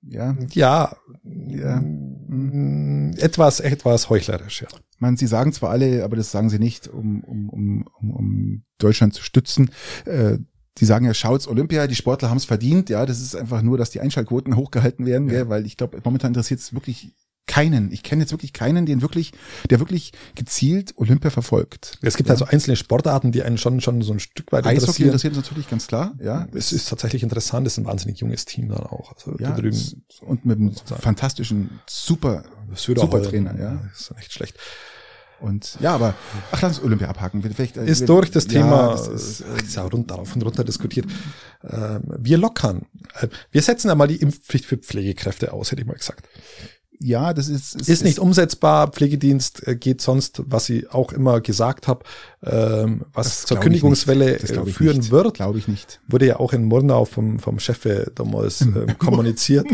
[0.08, 1.82] ja, ja, Ja.
[1.82, 4.68] mm, etwas, etwas heuchlerisch, ja.
[5.00, 9.14] man, sie sagen zwar alle, aber das sagen sie nicht, um, um, um, um, Deutschland
[9.14, 9.72] zu stützen.
[10.06, 10.38] Äh,
[10.78, 12.90] die sagen ja, schaut's Olympia, die Sportler haben's verdient.
[12.90, 15.34] Ja, das ist einfach nur, dass die Einschaltquoten hochgehalten werden, Ja.
[15.36, 17.14] gell, weil ich glaube, momentan interessiert es wirklich
[17.48, 17.92] keinen.
[17.92, 19.32] Ich kenne jetzt wirklich keinen, den wirklich,
[19.70, 21.98] der wirklich gezielt Olympia verfolgt.
[22.02, 22.34] Es gibt ja.
[22.34, 25.08] also einzelne Sportarten, die einen schon, schon so ein Stück weit Eishockey interessieren.
[25.08, 26.48] interessiert uns natürlich ganz klar, ja.
[26.54, 29.14] Es ist tatsächlich interessant, es ist ein wahnsinnig junges Team dann auch.
[29.14, 33.80] Also ja, da drüben, und mit einem fantastischen, super, super Trainer, ja.
[33.92, 34.58] Das ist echt schlecht.
[35.40, 36.16] Und ja, aber
[36.52, 37.42] ach, lass uns Olympia abhaken.
[37.42, 40.42] Vielleicht, äh, Ist wir- durch das ja, Thema, das ist, ist ja runter, rauf und
[40.44, 41.06] runter diskutiert.
[41.64, 42.86] Ähm, wir lockern.
[43.20, 46.28] Äh, Wir setzen einmal die Impfpflicht für Pflegekräfte aus, hätte ich mal gesagt.
[47.00, 48.88] Ja, das ist, Ist nicht umsetzbar.
[48.90, 52.06] Pflegedienst äh, geht sonst, was ich auch immer gesagt habe,
[52.46, 55.12] ähm, was zur Kündigungswelle äh, führen nicht.
[55.12, 55.34] wird.
[55.34, 56.00] Glaube ich nicht.
[56.08, 59.66] Wurde ja auch in Murnau vom, vom Chef damals ähm, kommuniziert.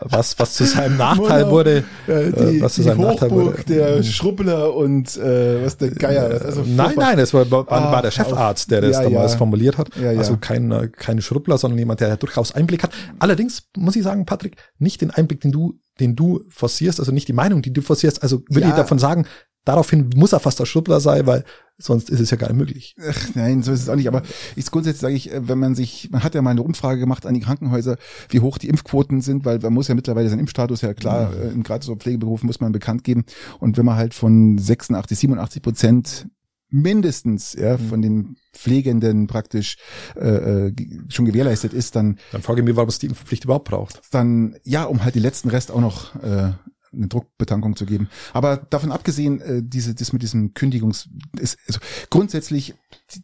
[0.00, 1.84] was, was zu seinem Nachteil Mono, wurde.
[2.06, 3.74] äh, die, was zu seinem Nachteil Hochburg wurde.
[3.74, 6.30] der Schrubbler und äh, was der Geier.
[6.30, 9.32] Was, also nein, nein, es war, war, war Ah, der Chefarzt, der das ja, damals
[9.32, 9.38] ja.
[9.38, 9.90] formuliert hat.
[9.96, 10.10] Ja.
[10.10, 12.90] Also kein, äh, kein Schrubbler, sondern jemand, der durchaus Einblick hat.
[13.18, 17.28] Allerdings muss ich sagen, Patrick, nicht den Einblick, den du, den du forcierst, also nicht
[17.28, 18.22] die Meinung, die du forcierst.
[18.22, 19.26] Also würde ich davon sagen,
[19.66, 21.44] daraufhin muss er fast der Schrubbler sein, weil
[21.76, 22.96] sonst ist es ja gar nicht möglich.
[23.06, 24.08] Ach, nein, so ist es auch nicht.
[24.08, 24.22] Aber
[24.54, 27.34] ich grundsätzlich sage ich, wenn man sich, man hat ja mal eine Umfrage gemacht an
[27.34, 27.98] die Krankenhäuser,
[28.30, 31.62] wie hoch die Impfquoten sind, weil man muss ja mittlerweile seinen Impfstatus ja klar, in
[31.62, 33.24] gerade so Pflegeberufen muss man bekannt geben.
[33.60, 36.26] Und wenn man halt von 86, 87 Prozent
[36.68, 39.76] mindestens ja, von den Pflegenden praktisch
[40.16, 40.72] äh, äh,
[41.08, 44.00] schon gewährleistet ist, dann Dann frage ich mich, warum es die Impfpflicht überhaupt braucht.
[44.10, 46.52] dann ja, um halt die letzten Rest auch noch äh,
[46.96, 48.08] eine Druckbetankung zu geben.
[48.32, 51.80] Aber davon abgesehen, äh, diese, das mit diesem Kündigungs, ist, also
[52.10, 52.74] grundsätzlich,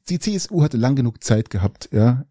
[0.08, 2.24] die, CSU hatte lang genug Zeit gehabt, ja,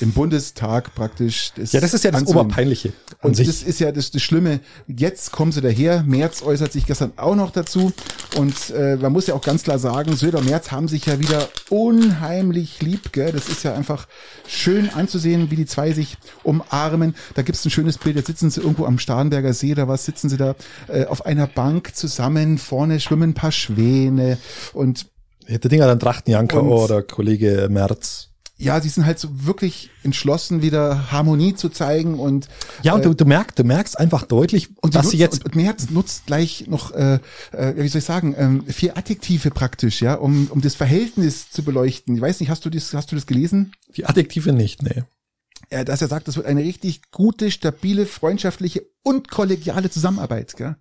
[0.00, 1.52] im Bundestag praktisch.
[1.56, 2.46] Ja, das ist ja das anzunehmen.
[2.46, 2.92] Oberpeinliche.
[3.22, 3.46] Und sich.
[3.46, 4.60] das ist ja das, das Schlimme.
[4.86, 6.02] Jetzt kommen sie daher.
[6.02, 7.92] Merz äußert sich gestern auch noch dazu.
[8.36, 11.18] Und äh, man muss ja auch ganz klar sagen, Söder und Merz haben sich ja
[11.18, 13.12] wieder unheimlich lieb.
[13.12, 13.32] Gell?
[13.32, 14.06] Das ist ja einfach
[14.46, 17.14] schön anzusehen, wie die zwei sich umarmen.
[17.34, 18.16] Da gibt's ein schönes Bild.
[18.16, 20.54] Jetzt sitzen sie irgendwo am Starnberger See oder was, sitzen sie da
[20.88, 22.58] äh, auf einer Bank zusammen.
[22.58, 24.38] Vorne schwimmen ein paar Schwäne.
[24.72, 25.06] Und
[25.46, 28.30] Hätte Dinger dann Trachtenjanker oder Kollege Merz.
[28.56, 32.48] Ja, sie sind halt so wirklich entschlossen, wieder Harmonie zu zeigen und
[32.82, 35.56] Ja, und du, du merkst, du merkst einfach deutlich, Und dass sie nutzt, jetzt und,
[35.56, 37.18] und Merz nutzt gleich noch, äh,
[37.52, 41.64] äh, wie soll ich sagen, ähm, vier Adjektive praktisch, ja, um, um das Verhältnis zu
[41.64, 42.14] beleuchten.
[42.14, 43.72] Ich weiß nicht, hast du das, hast du das gelesen?
[43.96, 45.02] die Adjektive nicht, nee.
[45.74, 50.76] Äh, dass er sagt, das wird eine richtig gute, stabile, freundschaftliche und kollegiale Zusammenarbeit, gell?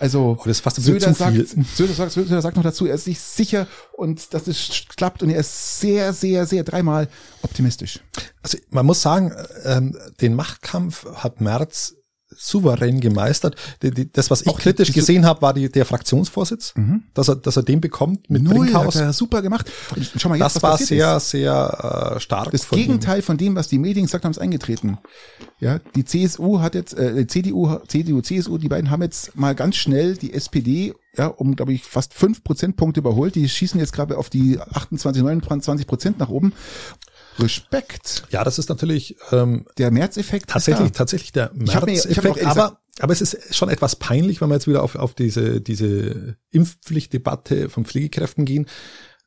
[0.00, 1.36] Also Oh, das ist fast Söder sagt.
[1.76, 5.30] Söder sagt, Söder sagt noch dazu, er ist sich sicher und dass es klappt und
[5.30, 7.08] er ist sehr, sehr, sehr dreimal
[7.42, 8.00] optimistisch.
[8.42, 9.32] Also man muss sagen,
[9.64, 11.94] ähm, den Machtkampf hat Merz
[12.38, 13.56] souverän gemeistert.
[14.12, 16.74] Das, was ich Auch kritisch die- gesehen habe, war die, der Fraktionsvorsitz,
[17.14, 18.96] dass er, dass er den bekommt mit Null, hat Brinkhaus.
[18.96, 19.70] er super gemacht.
[19.94, 21.30] Und schau mal jetzt, Das war sehr, ist.
[21.30, 22.50] sehr äh, stark.
[22.52, 22.84] Das von ihm.
[22.86, 24.98] Gegenteil von dem, was die Medien gesagt haben, ist eingetreten.
[25.60, 29.76] Ja, die CSU hat jetzt, äh, CDU, CDU, CSU, die beiden haben jetzt mal ganz
[29.76, 33.34] schnell die SPD, ja, um, glaube ich, fast fünf Prozentpunkte überholt.
[33.34, 36.52] Die schießen jetzt gerade auf die 28, 29 Prozent nach oben.
[37.38, 38.24] Respekt.
[38.30, 43.54] Ja, das ist natürlich ähm, Der Märzeffekt tatsächlich, tatsächlich der ehrlich Aber, aber es ist
[43.54, 48.66] schon etwas peinlich, wenn wir jetzt wieder auf, auf diese, diese Impfpflichtdebatte von Pflegekräften gehen,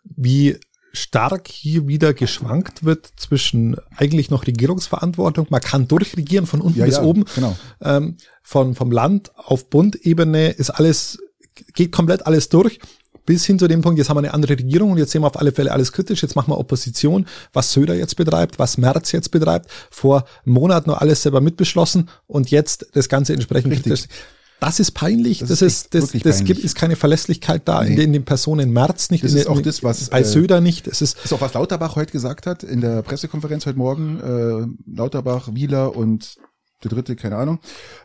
[0.04, 0.58] wie
[0.94, 5.48] stark hier wieder geschwankt wird zwischen eigentlich noch Regierungsverantwortung.
[5.50, 7.26] Man kann durchregieren von unten Ja, bis ja, oben.
[7.36, 7.56] genau.
[7.82, 11.20] Ähm, von, vom Land auf Bundebene ist alles,
[11.74, 12.80] geht komplett alles durch.
[13.26, 15.28] Bis hin zu dem Punkt, jetzt haben wir eine andere Regierung und jetzt sehen wir
[15.28, 16.22] auf alle Fälle alles kritisch.
[16.22, 19.70] Jetzt machen wir Opposition, was Söder jetzt betreibt, was Merz jetzt betreibt.
[19.90, 23.94] Vor einem Monat nur alles selber mitbeschlossen und jetzt das Ganze entsprechend Richtig.
[23.94, 24.08] kritisch.
[24.60, 25.40] Das ist peinlich.
[25.40, 26.46] Das Das, ist das, das peinlich.
[26.46, 27.96] gibt, ist keine Verlässlichkeit da in, Nee.
[27.96, 29.24] den, in den Personen Merz nicht.
[29.24, 30.86] Das in ist den, auch das, was, bei äh, Söder nicht.
[30.88, 34.20] Es ist, Das ist auch was Lauterbach heute gesagt hat in der Pressekonferenz heute Morgen.
[34.88, 36.36] Äh, Lauterbach, Wieler und
[36.84, 37.60] der dritte, keine Ahnung.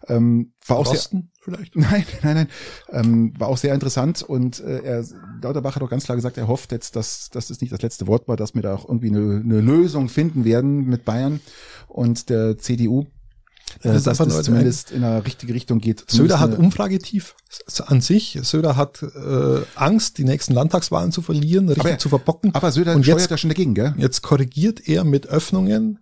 [0.08, 1.76] Ähm, war auch sehr, Osten vielleicht.
[1.76, 2.48] Nein, nein, nein.
[2.90, 5.04] Ähm, war auch sehr interessant und äh, er,
[5.42, 8.06] Lauterbach hat auch ganz klar gesagt, er hofft jetzt, dass, dass das nicht das letzte
[8.06, 11.40] Wort war, dass wir da auch irgendwie eine, eine Lösung finden werden mit Bayern
[11.88, 13.02] und der CDU.
[13.82, 16.04] Äh, Das dass das zumindest in eine richtige Richtung geht.
[16.08, 17.34] Söder hat Umfragetief
[17.86, 18.38] an sich.
[18.42, 22.54] Söder hat äh, Angst, die nächsten Landtagswahlen zu verlieren, richtig Aber- zu verbocken.
[22.54, 23.94] aber Söder und steuert jetzt, ja schon dagegen, gell?
[23.98, 25.98] jetzt korrigiert er mit Öffnungen.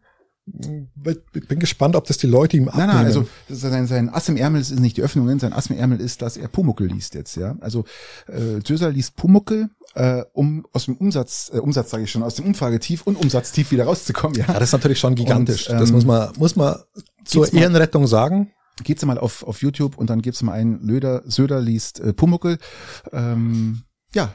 [0.47, 2.93] Ich bin gespannt, ob das die Leute ihm Nein, abnehmen.
[2.95, 5.69] nein, also das ist sein, sein Ass im Ärmel ist nicht die Öffnungen, sein Ass
[5.71, 7.57] im Ärmel ist, dass er Pumuckel liest jetzt, ja.
[7.61, 7.85] Also
[8.27, 12.35] äh, Söser liest Pumuckel, äh, um aus dem Umsatz, äh, Umsatz sage ich schon, aus
[12.35, 14.47] dem Umfragetief und Umsatztief wieder rauszukommen, ja.
[14.47, 15.71] ja, das ist natürlich schon gigantisch.
[15.71, 16.77] Und, das ähm, muss man, muss man
[17.25, 18.51] zur mal- Ehrenrettung sagen.
[18.83, 22.59] Geht's mal auf, auf YouTube und dann gibt's mal einen Löder, Söder liest äh, Pumuckel.
[23.13, 23.83] Ähm,
[24.15, 24.35] ja,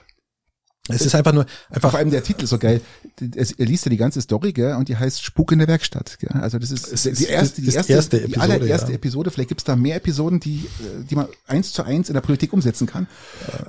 [0.89, 2.81] Es ist einfach nur, einfach, vor allem der Titel ist so geil.
[3.19, 6.17] Er, liest ja die ganze Story, gell, und die heißt Spuk in der Werkstatt.
[6.19, 6.29] Gell?
[6.41, 8.95] Also das ist Es die erste, die ist erste, erste die Episode, allererste ja.
[8.95, 9.31] Episode.
[9.31, 12.53] Vielleicht gibt's da mehr Episoden, die, äh, die man eins zu eins in der Politik
[12.53, 13.07] umsetzen kann.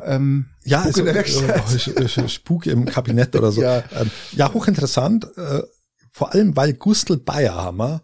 [0.05, 1.97] Ähm, ja, Spuk in der also, Werkstatt.
[1.97, 3.61] äh, Sch- Spuk im Kabinett oder so.
[3.71, 3.83] Ja.
[3.99, 5.62] Ähm, ja hochinteressant, äh,
[6.12, 8.03] vor allem weil Gustl Bayerhammer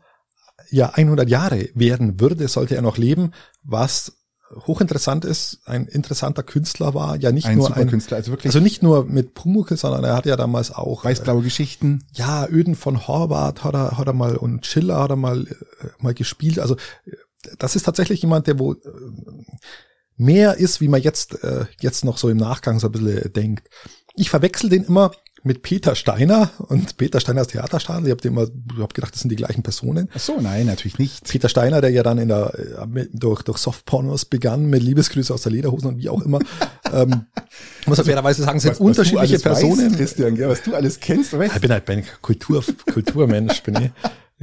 [0.71, 3.31] ja 100 Jahre werden würde, sollte er noch leben,
[3.63, 4.13] was
[4.55, 8.61] hochinteressant ist, ein interessanter Künstler war, ja nicht ein nur ein, Künstler, also wirklich also
[8.61, 12.05] nicht nur mit Pumuckl, sondern er hat ja damals auch äh, weißblaue Geschichten.
[12.13, 15.55] ja, Öden von Horvath hat er, hat er mal und Schiller hat er mal, äh,
[15.99, 16.59] mal gespielt.
[16.59, 16.77] Also
[17.07, 17.17] äh,
[17.59, 18.79] das ist tatsächlich jemand, der wo äh,
[20.17, 23.69] mehr ist, wie man jetzt, äh, jetzt noch so im Nachgang so ein bisschen denkt.
[24.15, 25.11] Ich verwechsel den immer
[25.47, 28.07] mit Peter Steiner und Peter Steiner ist Theaterstadel.
[28.07, 28.47] Ich habe immer
[28.81, 30.09] hab gedacht, das sind die gleichen Personen.
[30.15, 31.27] Ach so, nein, natürlich nicht.
[31.29, 35.43] Peter Steiner, der ja dann in der äh, durch durch Softpornos begann mit Liebesgrüße aus
[35.43, 36.41] der Lederhosen und wie auch immer.
[36.93, 37.27] ähm,
[37.87, 39.91] muss man fairerweise sagen, sind Was- was unterschiedliche alles Personen.
[39.91, 43.77] Weißt, Christian, ja, was du alles kennst, weißt ich bin halt ein Kultur Kulturmensch, bin
[43.77, 43.91] ich.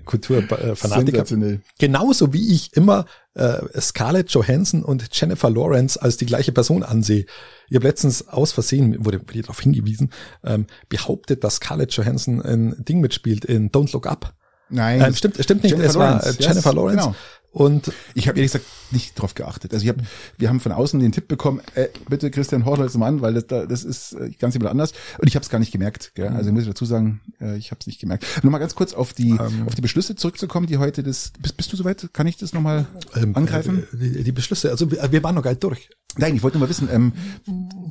[0.02, 0.76] Kulturfanatiker.
[1.18, 1.62] Sensationell.
[1.78, 7.26] Genauso wie ich immer äh, Scarlett Johansson und Jennifer Lawrence als die gleiche Person ansehe.
[7.70, 10.12] Ich habe letztens aus Versehen, wurde, wurde darauf hingewiesen,
[10.44, 14.34] ähm, behauptet, dass Scarlett Johansson ein Ding mitspielt in Don't Look Up.
[14.70, 17.04] Nein, Ähm, stimmt, stimmt nicht, Jennifer es war Lawrence, äh, yes, Jennifer Lawrence.
[17.04, 17.16] genau.
[17.54, 19.74] Und Ich habe ehrlich gesagt nicht drauf geachtet.
[19.74, 19.98] Also ich hab,
[20.40, 23.46] wir haben von außen den Tipp bekommen, äh, bitte Christian Horschel zum Mann, weil das,
[23.46, 24.92] da- das ist äh, ganz jemand anders.
[25.20, 26.14] Und ich habe es gar nicht gemerkt.
[26.16, 26.30] Gell?
[26.30, 28.26] Also muss ich dazu sagen, äh, ich habe es nicht gemerkt.
[28.42, 29.68] Nur mal ganz kurz auf die Ähm.
[29.68, 31.32] auf die Beschlüsse zurückzukommen, die heute das.
[31.40, 32.10] Bist, bist du soweit?
[32.12, 33.84] Kann ich das nochmal ähm, angreifen?
[33.94, 35.90] äh, Die, die Beschlüsse, also wir, wir waren noch gar nicht durch.
[36.18, 37.14] Nein, ich wollte nur mal wissen, ähm,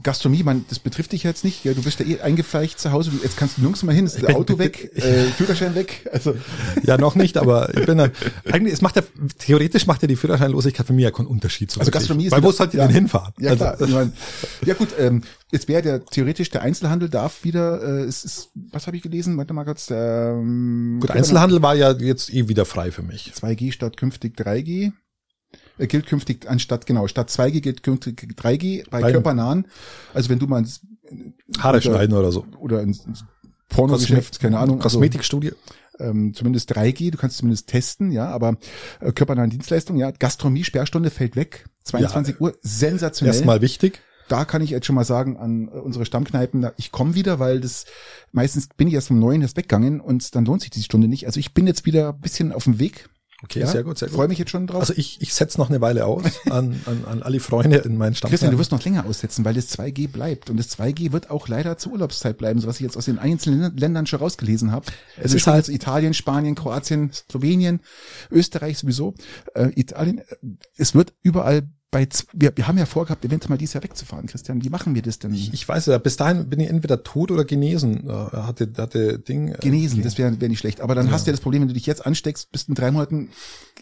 [0.02, 1.62] Gastronomie, man, das betrifft dich jetzt nicht.
[1.62, 1.74] Gell?
[1.74, 3.10] Du bist ja eh eingefleicht zu Hause.
[3.22, 6.08] Jetzt kannst du nirgends mal hin, ist das Auto weg, äh, Führerschein weg.
[6.12, 6.34] Also
[6.84, 8.12] Ja, noch nicht, aber ich bin dann,
[8.50, 9.02] eigentlich, es macht ja,
[9.38, 11.70] theoretisch macht ja die Führerscheinlosigkeit für mich ja keinen Unterschied.
[11.70, 11.90] So Also.
[11.90, 12.86] Gastronomie ist Weil wo sollt ihr ja.
[12.86, 13.32] denn hinfahren?
[13.38, 13.72] Ja klar.
[13.72, 14.12] Also, ich mein,
[14.64, 18.86] ja gut, ähm, jetzt wäre der theoretisch der Einzelhandel darf wieder, äh, es ist, was
[18.86, 19.36] habe ich gelesen?
[19.36, 19.88] Warte mal kurz.
[19.90, 23.32] Ähm, gut, Einzelhandel war ja jetzt eh wieder frei für mich.
[23.34, 24.92] 2G statt künftig 3G.
[25.78, 29.66] Äh, gilt künftig anstatt, genau, statt 2G gilt künftig 3G bei Beim- körpernahen.
[30.14, 30.80] Also wenn du mal ins,
[31.58, 32.46] Haare Oder- schneiden oder so.
[32.58, 33.24] oder ins, ins
[33.68, 34.76] Pornogeschäft, keine Ahnung.
[34.82, 35.52] also, Kosmetikstudie.
[35.98, 38.56] ähm, zumindest 3G, du kannst zumindest testen, ja, aber
[39.00, 43.34] äh, körpernahen Dienstleistungen, ja, Gastronomie, Sperrstunde fällt weg, 22 Uhr, sensationell.
[43.34, 44.00] Erstmal wichtig.
[44.28, 47.60] da kann ich jetzt schon mal sagen an äh, unsere Stammkneipen, ich komme wieder, weil
[47.60, 47.84] das
[48.30, 51.26] meistens bin ich erst um neun erst weggegangen und dann lohnt sich die Stunde nicht.
[51.26, 53.08] Also ich bin jetzt wieder ein bisschen auf dem Weg.
[53.44, 54.28] Okay, ja, sehr gut, sehr Freue gut.
[54.30, 54.80] mich jetzt schon drauf.
[54.80, 58.14] Also ich, ich setze noch eine Weile aus an, an, an alle Freunde in meinen
[58.14, 58.30] Stamm.
[58.30, 60.48] Christian, du wirst noch länger aussetzen, weil das 2G bleibt.
[60.48, 63.18] Und das 2G wird auch leider zur Urlaubszeit bleiben, so was ich jetzt aus den
[63.18, 64.86] einzelnen Ländern schon rausgelesen habe.
[65.16, 67.80] Es ist ist halt- Italien, Spanien, Kroatien, Slowenien,
[68.30, 69.14] Österreich sowieso.
[69.54, 70.24] Äh, Italien, äh,
[70.76, 74.64] es wird überall bei, wir, wir haben ja vorgehabt, eventuell mal dieses Jahr wegzufahren, Christian.
[74.64, 75.34] Wie machen wir das denn?
[75.34, 78.08] ich, ich weiß ja, bis dahin bin ich entweder tot oder genesen.
[78.08, 79.48] Äh, hatte, hatte Ding.
[79.48, 80.80] äh, genesen, das wäre wär nicht schlecht.
[80.80, 82.90] Aber dann hast du ja das Problem, wenn du dich jetzt ansteckst, bist in drei
[82.90, 83.28] Monaten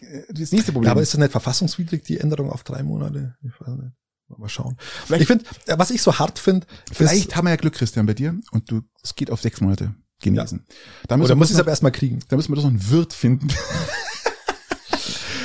[0.01, 0.87] äh, das nächste Problem.
[0.87, 3.37] Ja, aber ist das nicht verfassungswidrig, die Änderung auf drei Monate?
[3.43, 3.93] Ich weiß nicht.
[4.37, 4.77] Mal schauen.
[5.09, 8.39] ich finde, was ich so hart finde, Vielleicht haben wir ja Glück, Christian, bei dir
[8.51, 10.65] und du, es geht auf sechs Monate genesen.
[11.07, 12.19] Da müssen oder muss ich es aber erstmal kriegen.
[12.29, 13.47] da müssen wir doch noch einen Wirt finden.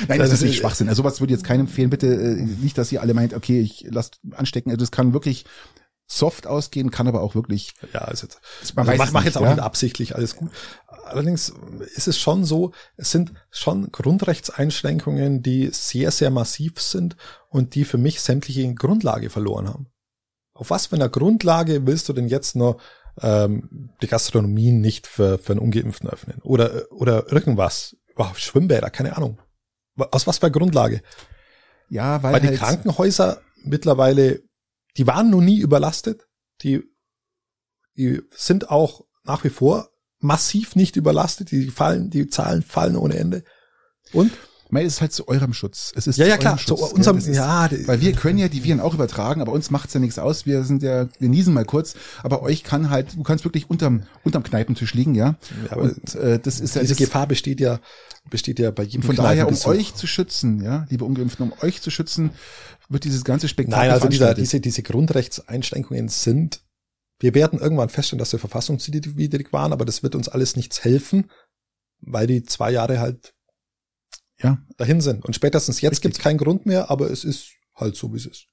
[0.09, 0.89] Nein, das Das ist nicht ist- Schwachsinn.
[0.89, 1.89] Also sowas würde jetzt keinem empfehlen.
[1.89, 4.69] Bitte äh, nicht, dass ihr alle meint, okay, ich lass anstecken.
[4.71, 5.45] Also das kann wirklich
[6.09, 7.73] soft ausgehen, kann aber auch wirklich.
[7.93, 8.39] Ja, ist jetzt,
[8.75, 9.49] Man also mach, mach jetzt auch ja.
[9.55, 10.51] nicht absichtlich, alles gut.
[11.03, 11.53] Allerdings
[11.95, 17.15] ist es schon so, es sind schon Grundrechtseinschränkungen, die sehr, sehr massiv sind
[17.49, 19.87] und die für mich sämtliche Grundlage verloren haben.
[20.53, 22.77] Auf was für einer Grundlage willst du denn jetzt noch
[23.21, 26.39] ähm, die Gastronomie nicht für, für einen Ungeimpften öffnen?
[26.41, 27.95] Oder, oder irgendwas?
[28.15, 29.39] Wow, Schwimmbäder, keine Ahnung.
[29.97, 31.01] Aus was für Grundlage?
[31.89, 34.41] Ja, weil Weil die halt, Krankenhäuser mittlerweile,
[34.97, 36.27] die waren noch nie überlastet.
[36.61, 36.83] Die,
[37.95, 39.89] die sind auch nach wie vor
[40.19, 41.51] massiv nicht überlastet.
[41.51, 43.43] Die fallen, die Zahlen fallen ohne Ende.
[44.13, 44.31] Und?
[44.71, 45.91] Es ist halt zu eurem Schutz.
[45.95, 46.57] Es ist Ja, zu ja, klar.
[46.57, 49.51] Schutz, Zu unserem, ist- ja, die- Weil wir können ja die Viren auch übertragen, aber
[49.53, 50.45] uns macht's ja nichts aus.
[50.45, 54.03] Wir sind ja, wir niesen mal kurz, aber euch kann halt, du kannst wirklich unterm,
[54.23, 55.35] unterm Kneipentisch liegen, ja.
[55.65, 57.79] Ja, aber und äh, das ist ja diese Gefahr besteht ja,
[58.29, 61.81] besteht ja bei jedem von daher, um euch zu schützen, ja, liebe Ungeimpften, um euch
[61.81, 62.31] zu schützen,
[62.89, 66.61] wird dieses ganze Spektakel Nein, also dieser, diese, diese Grundrechtseinschränkungen sind,
[67.19, 71.29] wir werden irgendwann feststellen, dass sie verfassungswidrig waren, aber das wird uns alles nichts helfen,
[72.01, 73.33] weil die zwei Jahre halt
[74.41, 75.25] ja, dahin sind.
[75.25, 76.03] Und spätestens jetzt Richtig.
[76.03, 78.47] gibt's keinen Grund mehr, aber es ist halt so, wie es ist.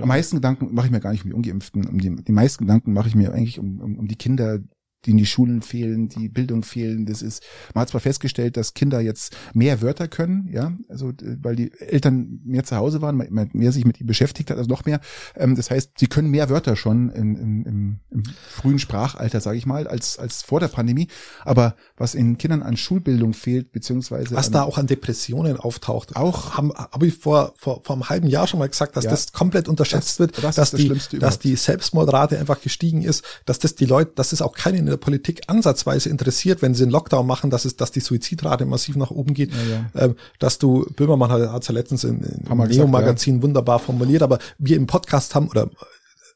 [0.00, 2.64] am meisten Gedanken mache ich mir gar nicht um die Ungeimpften, um die, die meisten
[2.64, 4.60] Gedanken mache ich mir eigentlich um, um, um die Kinder,
[5.06, 7.06] die in die Schulen fehlen, die Bildung fehlen.
[7.06, 7.42] Das ist,
[7.74, 12.40] man hat zwar festgestellt, dass Kinder jetzt mehr Wörter können, ja, also weil die Eltern
[12.44, 15.00] mehr zu Hause waren, man mehr sich mit ihnen beschäftigt hat, also noch mehr.
[15.36, 19.58] Ähm, das heißt, sie können mehr Wörter schon in, in, im, im frühen Sprachalter, sage
[19.58, 21.08] ich mal, als als vor der Pandemie.
[21.44, 26.16] Aber was in Kindern an Schulbildung fehlt, beziehungsweise Was da auch an Depressionen auftaucht.
[26.16, 29.10] Auch- haben, habe ich vor, vor, vor einem halben Jahr schon mal gesagt, dass Ja.
[29.10, 33.02] das komplett unterschätzt Das- wird, das ist dass, das die, dass die Selbstmordrate einfach gestiegen
[33.02, 36.74] ist, dass das die Leute, dass es auch keinen in der Politik ansatzweise interessiert, wenn
[36.74, 40.16] sie einen Lockdown machen, dass es, dass die Suizidrate massiv nach oben geht, Ja, Ähm,
[40.38, 44.86] dass du, Böhmermann hat es ja letztens im, im Neo-Magazin wunderbar formuliert, aber wir im
[44.86, 45.70] Podcast haben oder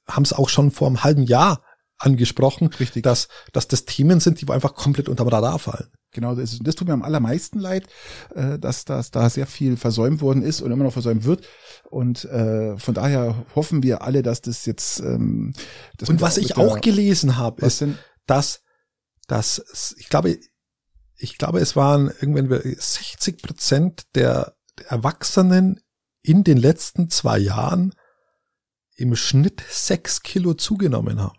[0.09, 1.63] haben es auch schon vor einem halben Jahr
[1.99, 3.03] angesprochen, Richtig.
[3.03, 5.89] dass, dass das Themen sind, die einfach komplett unterm Radar fallen.
[6.13, 7.87] Genau, das, das tut mir am allermeisten leid,
[8.35, 11.47] äh, dass, dass da sehr viel versäumt worden ist und immer noch versäumt wird.
[11.91, 15.01] Und äh, von daher hoffen wir alle, dass das jetzt.
[15.01, 15.53] Ähm,
[15.99, 17.99] das Und was ich auch gelesen habe, ist, denn?
[18.31, 18.63] Dass,
[19.27, 20.39] dass ich glaube,
[21.17, 25.81] ich glaube, es waren irgendwann 60 Prozent der, der Erwachsenen
[26.23, 27.95] in den letzten zwei Jahren
[28.95, 31.39] im Schnitt sechs Kilo zugenommen haben.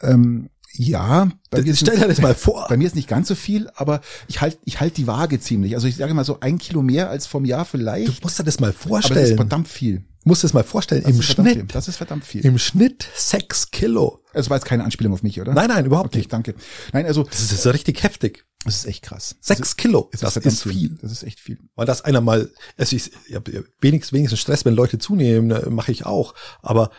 [0.00, 2.66] Ähm, ja, bei mir, ist Stell dir das mal vor.
[2.68, 5.74] bei mir ist nicht ganz so viel, aber ich halte ich halt die Waage ziemlich.
[5.74, 8.22] Also ich sage mal so ein Kilo mehr als vom Jahr Du vielleicht.
[8.22, 9.36] musst dir das mal aber das ist vorstellen.
[9.36, 9.98] verdammt viel.
[9.98, 11.02] Du musst dir das mal vorstellen.
[11.02, 11.54] Das Im ist verdammt viel.
[11.62, 12.44] Schnitt, Das ist verdammt viel.
[12.44, 14.22] im Schnitt sechs Kilo.
[14.32, 15.52] Es war jetzt keine Anspielung auf mich, oder?
[15.52, 16.32] Nein, nein, überhaupt Okay, nicht.
[16.32, 16.54] danke.
[16.92, 18.44] Nein, also Das ist, das ist richtig heftig.
[18.64, 19.36] das ist echt krass.
[19.40, 20.98] Sechs Kilo, Das das verdammt ist viel.
[21.02, 21.58] Das ist echt viel.
[21.74, 25.66] Weil das einer mal, also ich, ich habe wenigstens, wenigstens Stress, wenn Leute zunehmen, ne,
[25.70, 26.34] mache ich auch.
[26.62, 26.90] Aber,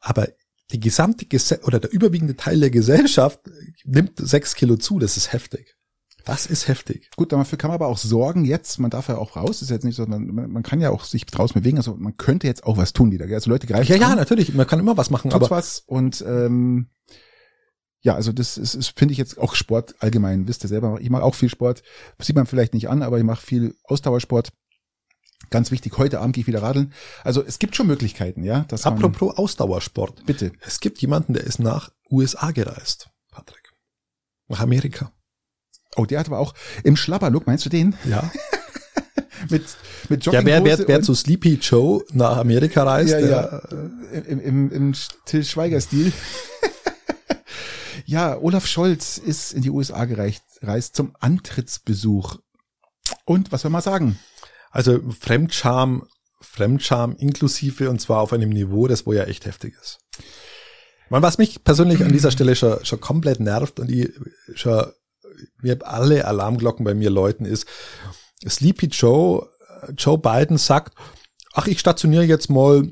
[0.00, 0.28] aber
[0.72, 3.40] die gesamte Gese oder der überwiegende Teil der Gesellschaft
[3.84, 4.98] nimmt sechs Kilo zu.
[4.98, 5.76] Das ist heftig.
[6.24, 7.10] Das ist heftig.
[7.16, 9.84] Gut, dafür kann man aber auch sorgen jetzt, man darf ja auch raus, ist jetzt
[9.84, 12.78] nicht so, man, man kann ja auch sich draußen bewegen, also man könnte jetzt auch
[12.78, 13.26] was tun wieder.
[13.26, 13.34] gell?
[13.34, 14.54] Also Leute greifen Ja, ja, an, natürlich.
[14.54, 16.88] Man kann immer was machen, aber was und ähm,
[18.00, 21.10] ja, also das ist, ist finde ich jetzt auch Sport allgemein, wisst ihr selber, ich
[21.10, 21.82] mache auch viel Sport,
[22.18, 24.50] sieht man vielleicht nicht an, aber ich mache viel Ausdauersport.
[25.50, 26.92] Ganz wichtig, heute Abend gehe ich wieder radeln.
[27.22, 28.60] Also es gibt schon Möglichkeiten, ja.
[28.68, 30.24] Dass apropos Ausdauersport.
[30.26, 30.52] bitte.
[30.60, 33.72] Es gibt jemanden, der ist nach USA gereist, Patrick.
[34.48, 35.12] Nach Amerika.
[35.96, 37.94] Oh, der hat aber auch im Schlabberlook, meinst du den?
[38.04, 38.30] Ja.
[39.50, 39.62] Mit,
[40.08, 43.58] mit Ja, Jogginghose wer, wer, wer und- zu Sleepy Joe nach Amerika reist, ja, ja,
[44.26, 44.94] im, im, im
[45.26, 46.12] Till Schweiger-Stil.
[48.06, 52.38] ja, Olaf Scholz ist in die USA gereist, reist zum Antrittsbesuch.
[53.26, 54.18] Und was soll man sagen?
[54.74, 56.02] Also Fremdscham,
[56.40, 60.00] Fremdscham inklusive und zwar auf einem Niveau, das wo ja echt heftig ist.
[61.08, 64.10] Man, was mich persönlich an dieser Stelle schon, schon komplett nervt und ich
[64.54, 64.86] schon,
[65.62, 67.68] mir alle Alarmglocken bei mir läuten ist,
[68.46, 69.48] Sleepy Joe,
[69.96, 70.98] Joe Biden sagt,
[71.52, 72.82] ach, ich stationiere jetzt mal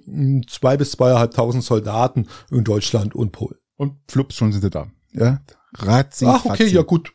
[0.49, 3.59] zwei bis zweieinhalbtausend Soldaten in Deutschland und Polen.
[3.77, 4.87] Und flups, schon sind sie da.
[5.13, 5.41] Ja,
[5.75, 6.75] Ratzi, Ach, okay, fatzi.
[6.77, 7.13] ja gut.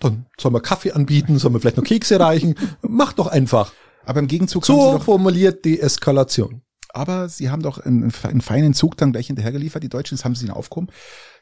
[0.00, 2.56] Dann soll man Kaffee anbieten, soll man vielleicht noch Kekse reichen.
[2.82, 3.72] Mach doch einfach.
[4.04, 6.62] Aber im Gegenzug So doch, formuliert die Eskalation.
[6.94, 9.82] aber sie haben doch einen, einen feinen Zug dann gleich hinterhergeliefert.
[9.82, 10.90] Die Deutschen, das haben sie ihnen aufgekommen.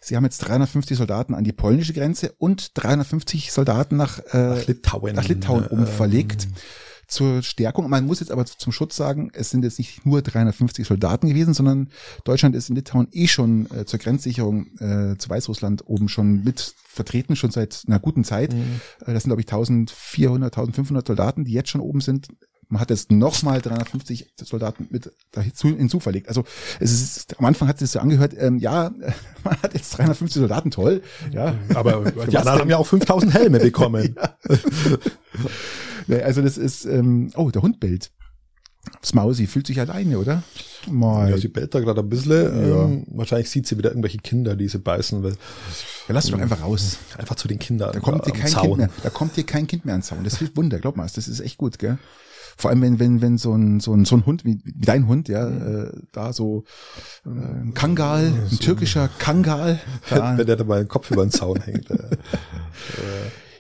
[0.01, 4.67] Sie haben jetzt 350 Soldaten an die polnische Grenze und 350 Soldaten nach, äh, Nach
[4.67, 5.15] Litauen.
[5.17, 6.49] nach Litauen Ähm, umverlegt.
[7.09, 7.91] Zur Stärkung.
[7.91, 11.55] Man muss jetzt aber zum Schutz sagen, es sind jetzt nicht nur 350 Soldaten gewesen,
[11.55, 11.89] sondern
[12.23, 16.73] Deutschland ist in Litauen eh schon äh, zur Grenzsicherung äh, zu Weißrussland oben schon mit
[16.87, 18.53] vertreten, schon seit einer guten Zeit.
[18.55, 18.81] Mhm.
[19.05, 22.29] Äh, das sind, glaube ich, 1400, 1500 Soldaten, die jetzt schon oben sind.
[22.71, 26.29] Man hat jetzt nochmal 350 Soldaten mit dazu hinzuverlegt.
[26.29, 26.45] Also
[26.79, 28.93] es ist, am Anfang hat es so angehört, ähm, ja,
[29.45, 31.03] man hat jetzt 350 Soldaten, toll.
[31.33, 34.15] Ja, Aber die anderen haben ja auch 5000 Helme bekommen.
[36.07, 38.11] Nee, Also das ist, ähm, oh, der Hund bellt.
[39.05, 40.43] Smausi fühlt sich alleine, oder?
[40.89, 41.31] Mal.
[41.31, 42.47] Ja, sie bellt da gerade ein bisschen.
[42.65, 45.37] Ähm, wahrscheinlich sieht sie wieder irgendwelche Kinder, die sie beißen will.
[46.09, 46.97] Ja, lass doch einfach raus.
[47.19, 47.93] Einfach zu den Kindern.
[47.93, 48.63] Da kommt dir kein Zaun.
[48.65, 48.91] Kind mehr.
[49.03, 50.25] Da kommt dir kein Kind mehr ans Zaun.
[50.25, 51.07] Das hilft Wunder, glaub mal.
[51.15, 51.99] Das ist echt gut, gell?
[52.61, 55.07] Vor allem wenn wenn wenn so ein so ein so ein Hund wie, wie dein
[55.07, 56.65] Hund, ja, äh, da so
[57.25, 59.81] äh, ein Kangal, ein türkischer Kangal,
[60.11, 61.91] da, Wenn der da mal den Kopf über den Zaun hängt.
[61.91, 62.17] Äh.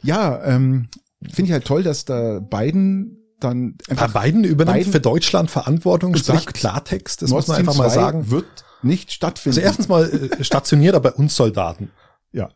[0.03, 0.88] ja, ähm,
[1.22, 6.14] finde ich halt toll, dass da Biden dann einfach Biden übernimmt Biden für Deutschland Verantwortung,
[6.16, 8.30] sagt, Klartext, das Nord muss man einfach mal 2 sagen.
[8.30, 9.59] wird nicht stattfinden.
[9.59, 11.90] Also erstens mal äh, stationiert er bei uns Soldaten.
[12.32, 12.51] ja.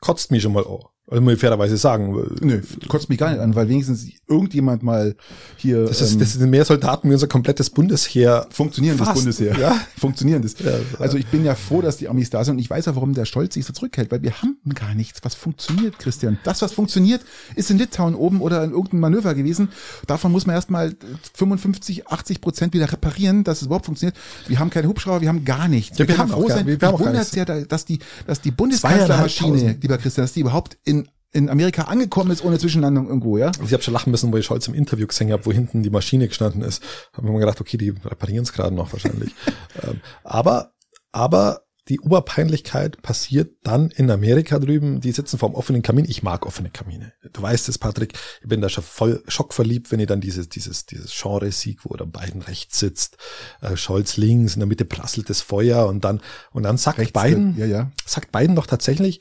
[0.00, 0.80] Kotzt mich schon mal an.
[1.08, 2.16] Also muss ich fairerweise sagen.
[2.40, 5.14] Nö, kotzt mich gar nicht an, weil wenigstens irgendjemand mal
[5.56, 8.46] hier Das, ist, ähm, das sind mehr Soldaten wie unser komplettes Bundesheer.
[8.50, 9.56] funktionierendes Fast, Bundesheer.
[9.56, 9.76] ja.
[9.98, 10.56] Funktionierendes.
[10.58, 12.96] Ja, also ich bin ja froh, dass die Amis da sind und ich weiß ja,
[12.96, 16.38] warum der Stolz sich so zurückhält, weil wir haben gar nichts, was funktioniert, Christian.
[16.42, 17.20] Das, was funktioniert,
[17.54, 19.68] ist in Litauen oben oder in irgendeinem Manöver gewesen.
[20.08, 20.92] Davon muss man erstmal
[21.34, 24.16] 55, 80 Prozent wieder reparieren, dass es überhaupt funktioniert.
[24.48, 25.98] Wir haben keine Hubschrauber, wir haben gar nichts.
[25.98, 27.34] Ja, wir können haben auch gar- wir wir haben auch gar nichts.
[27.36, 30.95] ja, dass die, dass die Bundeskanzlermaschine, lieber Christian, dass die überhaupt in
[31.32, 33.50] in Amerika angekommen ist ohne Zwischenlandung irgendwo, ja?
[33.64, 35.90] Ich habe schon lachen müssen, wo ich Scholz im Interview gesehen habe, wo hinten die
[35.90, 36.82] Maschine gestanden ist.
[37.12, 39.34] Haben wir mal gedacht, okay, die reparieren es gerade noch wahrscheinlich.
[39.82, 40.72] ähm, aber,
[41.12, 45.00] aber die Oberpeinlichkeit passiert dann in Amerika drüben.
[45.00, 46.04] Die sitzen vorm offenen Kamin.
[46.08, 47.12] Ich mag offene Kamine.
[47.32, 48.14] Du weißt es, Patrick.
[48.42, 51.96] Ich bin da schon voll schockverliebt, wenn ich dann dieses, dieses, dieses Genre sieg, wo
[51.96, 53.18] der Biden rechts sitzt,
[53.60, 56.20] äh, Scholz links, in der Mitte prasselt das Feuer und dann,
[56.50, 57.92] und dann sagt Rechts, Biden, ja, ja.
[58.04, 59.20] sagt Biden doch tatsächlich,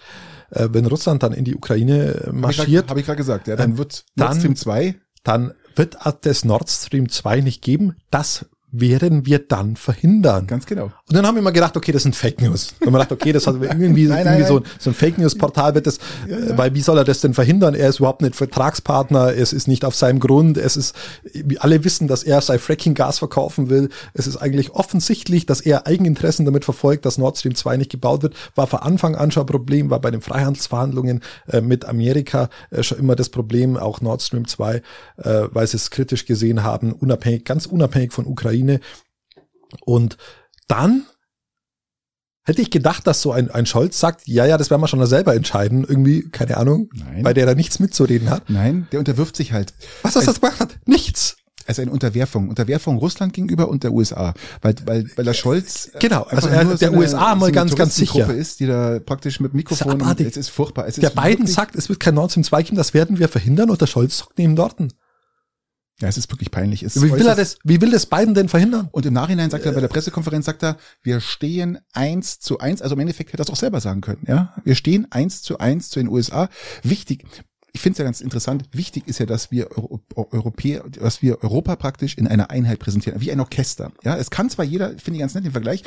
[0.50, 3.78] äh, wenn Russland dann in die Ukraine äh, marschiert, Habe ich gerade gesagt, ja, dann
[3.78, 7.98] wird Nord Stream 2 dann wird es Nord Stream 2 nicht geben.
[8.12, 8.46] Das
[8.80, 10.48] werden wir dann verhindern.
[10.48, 10.86] Ganz genau.
[10.86, 12.74] Und dann haben wir mal gedacht, okay, das sind Fake News.
[12.80, 14.70] Und man gedacht, okay, das hat irgendwie, Nein, irgendwie nein, so, nein.
[14.80, 17.76] so ein Fake News Portal wird das, äh, weil wie soll er das denn verhindern?
[17.76, 20.96] Er ist überhaupt nicht Vertragspartner, es ist nicht auf seinem Grund, es ist,
[21.60, 23.90] alle wissen, dass er sein Fracking-Gas verkaufen will.
[24.14, 28.24] Es ist eigentlich offensichtlich, dass er Eigeninteressen damit verfolgt, dass Nord Stream 2 nicht gebaut
[28.24, 28.36] wird.
[28.56, 32.84] War von Anfang an schon ein Problem, war bei den Freihandelsverhandlungen äh, mit Amerika äh,
[32.84, 34.82] schon immer das Problem, auch Nord Stream 2, äh,
[35.52, 38.65] weil sie es kritisch gesehen haben, unabhängig, ganz unabhängig von Ukraine.
[39.86, 40.18] Und
[40.68, 41.06] dann
[42.44, 45.04] hätte ich gedacht, dass so ein, ein Scholz sagt, ja, ja, das werden wir schon
[45.08, 47.24] selber entscheiden, irgendwie, keine Ahnung, Nein.
[47.24, 48.50] weil der da nichts mitzureden hat.
[48.50, 49.74] Nein, der unterwirft sich halt.
[50.04, 50.78] Was hast du das gemacht hat?
[50.86, 51.38] Nichts.
[51.68, 52.50] Also eine Unterwerfung.
[52.50, 54.36] Unterwerfung Russland gegenüber und der USA.
[54.62, 55.90] Weil, weil, weil der Scholz.
[56.00, 58.32] Genau, also er- der USA mal eine ganz, ganz sicher.
[58.32, 60.00] ist, die da praktisch mit Mikrofon.
[60.20, 60.86] es ist furchtbar.
[60.88, 63.28] Es Der ist Biden sagt, es wird kein Nord Stream 2 geben, das werden wir
[63.30, 64.90] verhindern und der Scholz sagt neben Dorten.
[66.02, 66.84] Ja, es ist wirklich peinlich.
[66.84, 68.90] Es Wie will er das, wie will das Biden denn verhindern?
[68.92, 72.82] Und im Nachhinein sagt er bei der Pressekonferenz, sagt er, wir stehen eins zu eins.
[72.82, 74.24] Also im Endeffekt hätte er es auch selber sagen können.
[74.28, 76.50] Ja, wir stehen eins zu eins zu den USA.
[76.84, 77.26] Wichtig.
[77.72, 78.66] Ich finde es ja ganz interessant.
[78.72, 83.22] Wichtig ist ja, dass wir Euro Europäer, dass wir Europa praktisch in einer Einheit präsentieren,
[83.22, 83.92] wie ein Orchester.
[84.04, 85.84] Ja, es kann zwar jeder, finde ich ganz nett den Vergleich,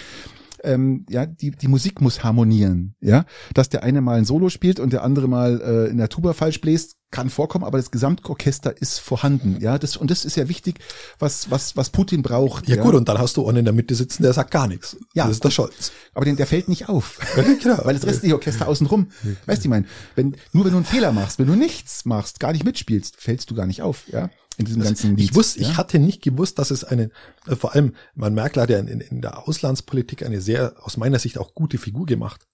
[0.64, 4.80] ähm, ja, die, die Musik muss harmonieren, ja, dass der eine mal ein Solo spielt
[4.80, 8.76] und der andere mal äh, in der Tuba falsch bläst, kann vorkommen, aber das Gesamtorchester
[8.80, 10.78] ist vorhanden, ja, das und das ist ja wichtig,
[11.18, 12.68] was was was Putin braucht.
[12.68, 14.96] Ja, gut, und dann hast du einen in der Mitte sitzen, der sagt gar nichts.
[15.14, 15.24] Ja.
[15.24, 15.92] Das ist der Scholz.
[16.14, 17.78] aber den, der fällt nicht auf, genau.
[17.84, 19.08] weil das restliche Orchester außenrum,
[19.46, 19.86] weißt du, ich meine,
[20.16, 23.50] wenn nur wenn du einen Fehler machst, wenn du nichts machst, gar nicht mitspielst, fällst
[23.50, 24.28] du gar nicht auf, ja,
[24.58, 25.30] in diesem ganzen Lied.
[25.30, 25.70] Ich wusste, ja?
[25.70, 27.10] ich hatte nicht gewusst, dass es eine,
[27.46, 31.18] äh, vor allem, man Merkel hat ja in, in der Auslandspolitik eine sehr, aus meiner
[31.18, 32.46] Sicht auch gute Figur gemacht.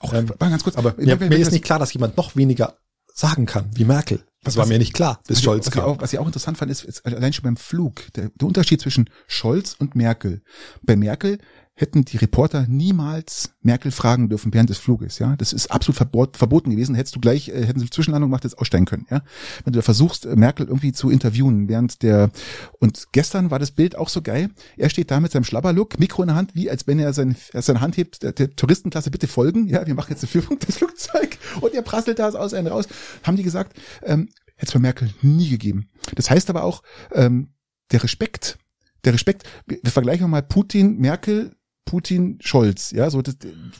[0.00, 2.78] auch ähm, ganz kurz, aber Mir, mir ist nicht klar, dass jemand noch weniger
[3.14, 4.18] sagen kann wie Merkel.
[4.44, 5.88] Das Was- war was- mir nicht klar, bis was, Scholz was, ich kam.
[5.90, 8.80] auch, was ich auch interessant fand, ist, ist allein schon beim Flug, der, der Unterschied
[8.80, 10.42] zwischen Scholz und Merkel.
[10.82, 11.38] Bei Merkel
[11.74, 15.36] hätten die Reporter niemals Merkel fragen dürfen während des Fluges, ja.
[15.36, 16.94] Das ist absolut verbot, verboten gewesen.
[16.94, 19.22] Hättest du gleich, äh, hätten sie Zwischenlandung gemacht, jetzt aussteigen können, ja.
[19.64, 22.30] Wenn du da versuchst, äh, Merkel irgendwie zu interviewen während der,
[22.78, 24.50] und gestern war das Bild auch so geil.
[24.76, 27.36] Er steht da mit seinem Schlabberlook, Mikro in der Hand, wie als wenn er sein,
[27.52, 29.86] er seine Hand hebt, der, der Touristenklasse bitte folgen, ja.
[29.86, 32.86] Wir machen jetzt eine Führung des Flugzeug und er prasselt da aus einem raus.
[33.22, 35.88] Haben die gesagt, ähm, hätte es bei Merkel nie gegeben.
[36.14, 37.54] Das heißt aber auch, ähm,
[37.92, 38.58] der Respekt,
[39.04, 43.36] der Respekt, wir vergleichen mal Putin, Merkel, Putin, Scholz, ja, so das,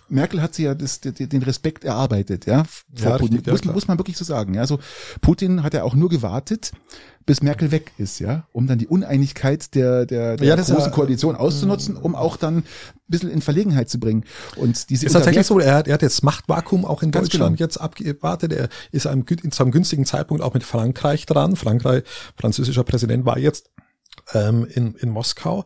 [0.08, 3.28] Merkel hat sie ja das, den Respekt erarbeitet, ja, vor Ja, Putin.
[3.36, 3.74] richtig, ja, muss, klar.
[3.74, 4.80] muss man wirklich so sagen, ja, so
[5.20, 6.72] Putin hat ja auch nur gewartet,
[7.24, 10.88] bis Merkel weg ist, ja, um dann die Uneinigkeit der der, der Ja, großen ja-
[10.90, 12.64] Koalition auszunutzen, um auch dann ein
[13.06, 14.24] bisschen in Verlegenheit zu bringen.
[14.56, 17.64] Und diese Ist tatsächlich so, er hat, er hat jetzt Machtvakuum auch in Deutschland genau.
[17.66, 18.52] jetzt abgewartet.
[18.52, 21.54] Er ist einem, zu einem günstigen Zeitpunkt auch mit Frankreich dran.
[21.54, 22.02] Frankreich,
[22.36, 23.70] französischer Präsident war jetzt
[24.34, 25.64] ähm, in, in Moskau,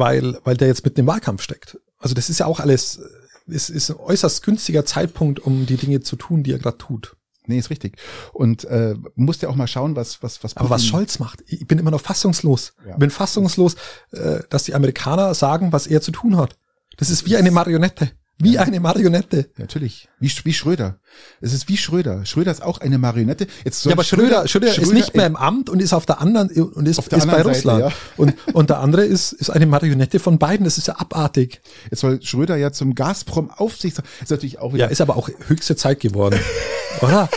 [0.00, 1.78] weil, weil der jetzt mit dem Wahlkampf steckt.
[1.98, 3.00] Also das ist ja auch alles,
[3.46, 7.16] es ist ein äußerst günstiger Zeitpunkt, um die Dinge zu tun, die er gerade tut.
[7.46, 7.96] Nee, ist richtig.
[8.32, 11.42] Und äh, musst ja auch mal schauen, was was was Aber was Putin- Scholz macht,
[11.46, 12.74] ich bin immer noch fassungslos.
[12.84, 12.92] Ja.
[12.92, 13.76] Ich bin fassungslos,
[14.12, 16.56] äh, dass die Amerikaner sagen, was er zu tun hat.
[16.96, 18.10] Das ist wie eine Marionette.
[18.42, 19.50] Wie eine Marionette.
[19.58, 20.08] Natürlich.
[20.18, 20.98] Wie, wie Schröder.
[21.40, 22.24] Es ist wie Schröder.
[22.24, 23.46] Schröder ist auch eine Marionette.
[23.64, 26.48] Jetzt Ja, aber Schröder, Schröder, ist nicht mehr im Amt und ist auf der anderen
[26.50, 27.80] und ist, ist bei Seite, Russland.
[27.80, 27.92] ja.
[28.16, 30.64] Und, und der andere ist, ist eine Marionette von beiden.
[30.64, 31.60] Das ist ja abartig.
[31.90, 34.06] Jetzt soll Schröder ja zum Gazprom Aufsichtsrat.
[34.22, 34.86] Ist natürlich auch wieder.
[34.86, 36.40] Ja, ist aber auch höchste Zeit geworden.
[37.02, 37.28] Oder?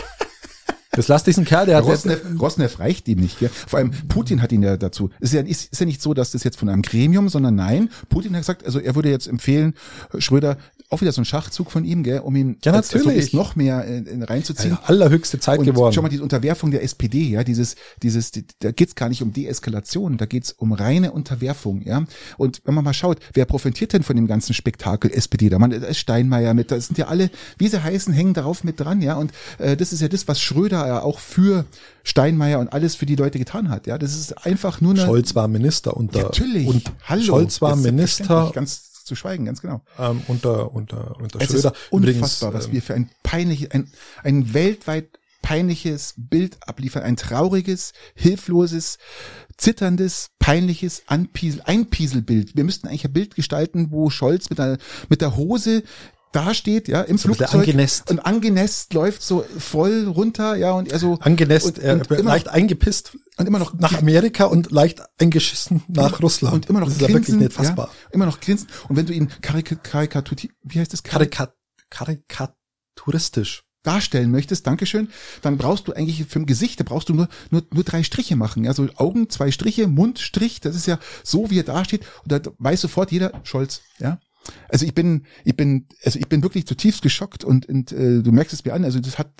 [0.96, 3.38] Das lass diesen Kerl, der hat jetzt, Rosneft, Rosneft reicht ihm nicht.
[3.38, 3.48] Gell?
[3.48, 5.10] Vor allem Putin hat ihn ja dazu.
[5.20, 7.90] Ist ja, ist, ist ja nicht so, dass das jetzt von einem Gremium, sondern nein,
[8.08, 9.74] Putin hat gesagt, also er würde jetzt empfehlen,
[10.18, 10.56] Schröder,
[10.90, 13.06] auch wieder so ein Schachzug von ihm, gell, um ihn Ja, als- als natürlich.
[13.32, 14.72] Lobbyist noch mehr in, in reinzuziehen.
[14.72, 15.92] ja, allerhöchste Zeit Und geworden.
[15.92, 19.32] schau mal, diese Unterwerfung der SPD, ja, dieses, dieses, die, da geht's gar nicht um
[19.32, 22.04] Deeskalation, da geht's um reine Unterwerfung, ja.
[22.36, 25.48] Und wenn man mal schaut, wer profitiert denn von dem ganzen Spektakel SPD?
[25.48, 28.62] Da, man, da ist Steinmeier mit, da sind ja alle, wie sie heißen, hängen darauf
[28.62, 29.14] mit dran, ja.
[29.16, 31.64] Und äh, das ist ja das, was Schröder ja auch für
[32.02, 33.98] Steinmeier und alles für die Leute getan hat, ja.
[33.98, 35.04] Das ist einfach nur eine.
[35.04, 36.66] Scholz war Minister unter, natürlich.
[36.66, 37.22] und Hallo.
[37.22, 39.82] Scholz war Minister Ganz zu schweigen, ganz genau.
[39.98, 41.72] ähm, unter, unter, unter Es Schröder.
[41.72, 43.90] ist unfassbar, was ähm, wir für ein peinliches, ein,
[44.22, 47.02] ein weltweit peinliches Bild abliefern.
[47.02, 48.96] Ein trauriges, hilfloses,
[49.58, 52.56] zitterndes, peinliches Anpiesel, Einpieselbild.
[52.56, 54.78] Wir müssten eigentlich ein Bild gestalten, wo Scholz mit der,
[55.10, 55.82] mit der Hose
[56.34, 57.54] dasteht, ja, im So Flugzeug.
[57.54, 58.10] angenässt.
[58.10, 61.18] Und angenässt läuft so voll runter, ja, und er so.
[61.20, 65.02] angenässt, und, er und wird immer leicht eingepisst und immer noch nach Amerika und leicht
[65.20, 66.54] eingeschissen nach Russland.
[66.54, 67.86] und immer noch das ist ja grinsen, wirklich nicht fassbar.
[67.88, 68.68] Ja, immer noch grinsen.
[68.88, 71.02] Und wenn du ihn karik karikatur, wie heißt das?
[71.02, 71.52] Karika
[71.90, 73.62] karikaturistisch.
[73.84, 75.08] darstellen möchtest, Dankeschön,
[75.42, 78.34] dann brauchst du eigentlich für ein Gesicht, da brauchst du nur, nur, nur drei Striche
[78.34, 78.64] machen.
[78.64, 82.00] Ja, so Augen, zwei Striche, Mund, Strich, das ist ja so, wie er dasteht.
[82.22, 84.18] Und da weiß sofort jeder, Scholz, ja.
[84.68, 88.32] Also ich bin, ich bin, also ich bin wirklich zutiefst geschockt und, und äh, du
[88.32, 88.84] merkst es mir an.
[88.84, 89.30] Also das hat,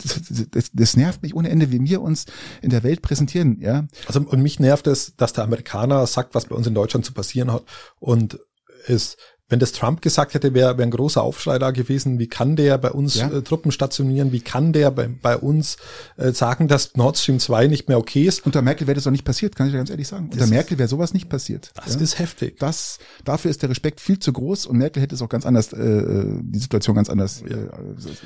[0.51, 2.27] das, das nervt mich ohne Ende, wie wir uns
[2.63, 3.61] in der Welt präsentieren.
[3.61, 3.87] Ja.
[4.07, 7.13] Also und mich nervt es, dass der Amerikaner sagt, was bei uns in Deutschland zu
[7.13, 7.65] passieren hat
[7.99, 8.39] und
[8.87, 9.17] es
[9.49, 12.19] wenn das Trump gesagt hätte, wäre wär ein großer Aufschrei da gewesen.
[12.19, 13.31] Wie kann der bei uns ja.
[13.31, 14.33] äh, Truppen stationieren?
[14.33, 15.77] Wie kann der bei, bei uns
[16.17, 18.47] äh, sagen, dass Nord Stream 2 nicht mehr okay ist?
[18.47, 20.31] Unter Merkel wäre das doch nicht passiert, kann ich dir ganz ehrlich sagen.
[20.33, 21.73] Unter Merkel wäre sowas nicht passiert.
[21.75, 22.01] Das ja?
[22.01, 22.59] ist heftig.
[22.59, 25.75] Das, dafür ist der Respekt viel zu groß und Merkel hätte es auch ganz anders,
[25.75, 27.57] äh, die Situation ganz anders ja.
[27.57, 27.71] äh,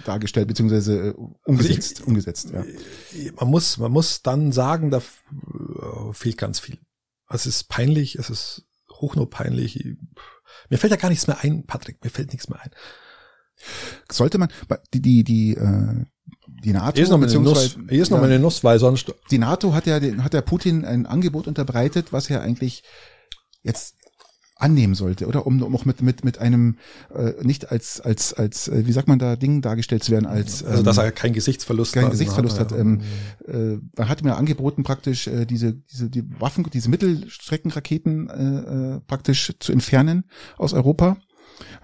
[0.04, 1.14] dargestellt, beziehungsweise äh,
[1.44, 1.90] umgesetzt.
[1.90, 2.64] Also ich, umgesetzt ja.
[3.40, 5.02] Man muss, man muss dann sagen, da
[6.12, 6.78] fehlt ganz viel.
[7.28, 8.68] Es ist peinlich, es ist
[9.00, 9.96] hochnot peinlich.
[10.68, 12.70] Mir fällt ja gar nichts mehr ein, Patrick, mir fällt nichts mehr ein.
[14.10, 14.48] Sollte man
[14.94, 16.04] die die die äh,
[16.64, 18.78] die NATO hier ist noch mal eine Nuss, hier ist noch mal eine Nuss, weil
[18.78, 22.84] sonst die NATO hat ja hat der Putin ein Angebot unterbreitet, was ja eigentlich
[23.62, 23.96] jetzt
[24.58, 26.76] annehmen sollte, oder um, um auch mit mit mit einem
[27.14, 30.62] äh, nicht als als als äh, wie sagt man da Ding dargestellt zu werden als
[30.62, 32.72] ähm, also dass er keinen Gesichtsverlust keinen Gesichtsverlust hat.
[32.72, 33.00] Ähm,
[33.46, 39.00] äh, man hat mir angeboten praktisch äh, diese diese die Waffen diese Mittelstreckenraketen äh, äh,
[39.06, 40.24] praktisch zu entfernen
[40.56, 41.16] aus Europa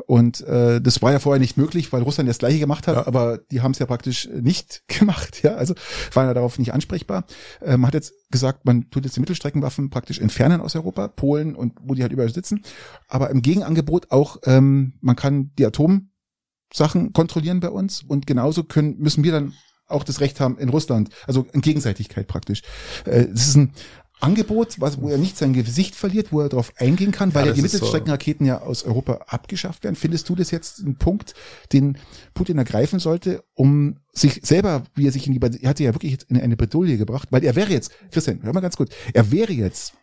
[0.06, 3.06] und äh, das war ja vorher nicht möglich, weil Russland das gleiche gemacht hat, ja.
[3.06, 5.74] aber die haben es ja praktisch nicht gemacht, ja, also
[6.12, 7.24] waren ja darauf nicht ansprechbar.
[7.60, 11.54] Äh, man hat jetzt gesagt, man tut jetzt die Mittelstreckenwaffen praktisch entfernen aus Europa, Polen
[11.54, 12.62] und wo die halt überall sitzen.
[13.08, 18.98] Aber im Gegenangebot auch, ähm, man kann die Atomsachen kontrollieren bei uns und genauso können
[18.98, 19.52] müssen wir dann
[19.86, 22.62] auch das Recht haben in Russland, also in Gegenseitigkeit praktisch.
[23.04, 23.72] Äh, das ist ein
[24.20, 27.48] Angebot, was, wo er nicht sein Gesicht verliert, wo er darauf eingehen kann, weil ja,
[27.50, 28.48] ja die Mittelstreckenraketen so.
[28.48, 29.96] ja aus Europa abgeschafft werden.
[29.96, 31.34] Findest du das jetzt ein Punkt,
[31.72, 31.98] den
[32.32, 35.94] Putin ergreifen sollte, um sich selber, wie er sich in die, er hat sich ja
[35.94, 39.30] wirklich in eine Bredouille gebracht, weil er wäre jetzt, Christian, hör mal ganz gut, er
[39.30, 39.94] wäre jetzt,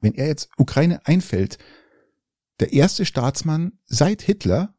[0.00, 1.58] wenn er jetzt Ukraine einfällt,
[2.60, 4.74] der erste Staatsmann seit Hitler,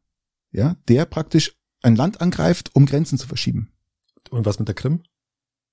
[0.52, 3.72] ja, der praktisch ein Land angreift, um Grenzen zu verschieben.
[4.30, 5.02] Und was mit der Krim?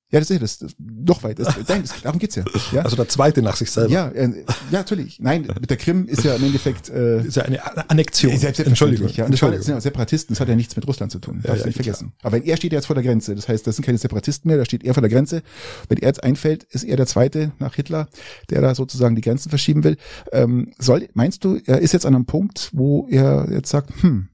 [0.09, 1.37] Ja, das ist das, das doch weit.
[1.37, 2.45] Das, nein, das, darum geht's ja.
[2.71, 2.81] ja.
[2.83, 3.91] Also der zweite nach sich selber.
[3.91, 4.29] Ja, äh,
[4.71, 5.19] ja, natürlich.
[5.19, 8.31] Nein, mit der Krim ist ja im Endeffekt äh, ist ja eine Annexion.
[8.31, 9.09] Ist Entschuldigung.
[9.09, 9.25] Ja.
[9.25, 10.33] Und das sind ja Separatisten.
[10.33, 11.41] Das hat ja nichts mit Russland zu tun.
[11.43, 12.13] Darfst ja, ja, nicht vergessen.
[12.19, 12.31] Klar.
[12.31, 14.57] Aber wenn er steht jetzt vor der Grenze, das heißt, das sind keine Separatisten mehr.
[14.57, 15.43] Da steht er vor der Grenze.
[15.89, 18.07] Wenn er jetzt einfällt, ist er der Zweite nach Hitler,
[18.49, 19.97] der da sozusagen die Grenzen verschieben will.
[20.31, 24.29] Ähm, soll, meinst du, er ist jetzt an einem Punkt, wo er jetzt sagt, hm,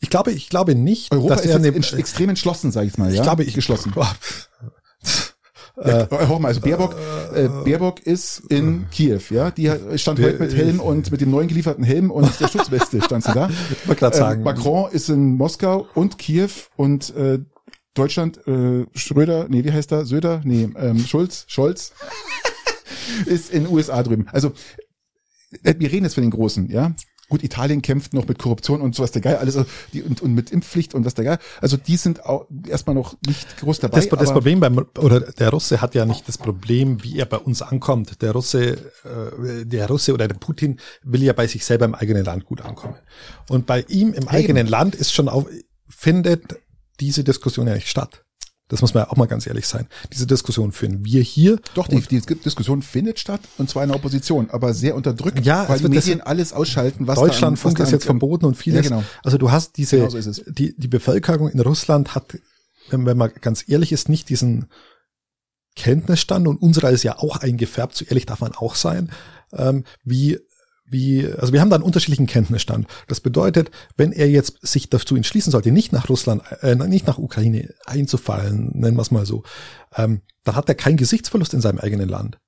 [0.00, 3.10] ich glaube, ich glaube nicht, Europa dass ist eine, extrem entschlossen, sage ich mal.
[3.10, 3.22] Ich ja?
[3.22, 3.92] glaube, ich geschlossen.
[5.78, 6.96] Äh, hör mal, also Baerbock,
[7.34, 9.50] äh, Baerbock ist in Kiew, ja.
[9.50, 13.24] Die stand heute mit Helm und mit dem neuen gelieferten Helm und der Schutzweste stand
[13.24, 13.50] sie da.
[13.90, 14.40] Ich gerade sagen.
[14.40, 17.40] Äh, Macron ist in Moskau und Kiew und äh,
[17.92, 20.06] Deutschland, äh, Schröder, nee, wie heißt er?
[20.06, 20.40] Söder?
[20.44, 21.92] Nee, ähm, Schulz, Scholz
[23.26, 24.28] ist in USA drüben.
[24.32, 24.52] Also
[25.62, 26.94] äh, wir reden jetzt von den Großen, ja.
[27.28, 29.58] Gut, Italien kämpft noch mit Korruption und sowas der Geil, alles
[29.92, 31.38] die, und, und mit Impfpflicht und was der Geil.
[31.60, 33.98] Also die sind auch erstmal noch nicht groß dabei.
[33.98, 37.38] Das, das Problem beim oder der Russe hat ja nicht das Problem, wie er bei
[37.38, 38.22] uns ankommt.
[38.22, 42.24] Der Russe, äh, der Russe oder der Putin will ja bei sich selber im eigenen
[42.24, 42.96] Land gut ankommen.
[43.48, 45.46] Und bei ihm im eigenen Land ist schon auf,
[45.88, 46.60] findet
[47.00, 48.25] diese Diskussion ja nicht statt.
[48.68, 49.86] Das muss man ja auch mal ganz ehrlich sein.
[50.12, 51.60] Diese Diskussion führen wir hier.
[51.74, 55.68] Doch, die, die Diskussion findet statt und zwar in der Opposition, aber sehr unterdrückt, ja,
[55.68, 58.84] weil die Medien alles ausschalten, was Deutschlandfunk ist jetzt verboten und vieles.
[58.84, 59.04] Ja, genau.
[59.22, 62.38] Also du hast diese, genau so die, die Bevölkerung in Russland hat,
[62.90, 64.66] wenn, wenn man ganz ehrlich ist, nicht diesen
[65.76, 69.12] Kenntnisstand und unserer ist ja auch eingefärbt, so ehrlich darf man auch sein,
[69.52, 70.40] ähm, wie
[70.88, 72.86] wie, also wir haben da einen unterschiedlichen Kenntnisstand.
[73.08, 77.18] Das bedeutet, wenn er jetzt sich dazu entschließen sollte, nicht nach Russland, äh, nicht nach
[77.18, 79.42] Ukraine einzufallen, nennen wir es mal so,
[79.96, 82.38] ähm, dann hat er keinen Gesichtsverlust in seinem eigenen Land.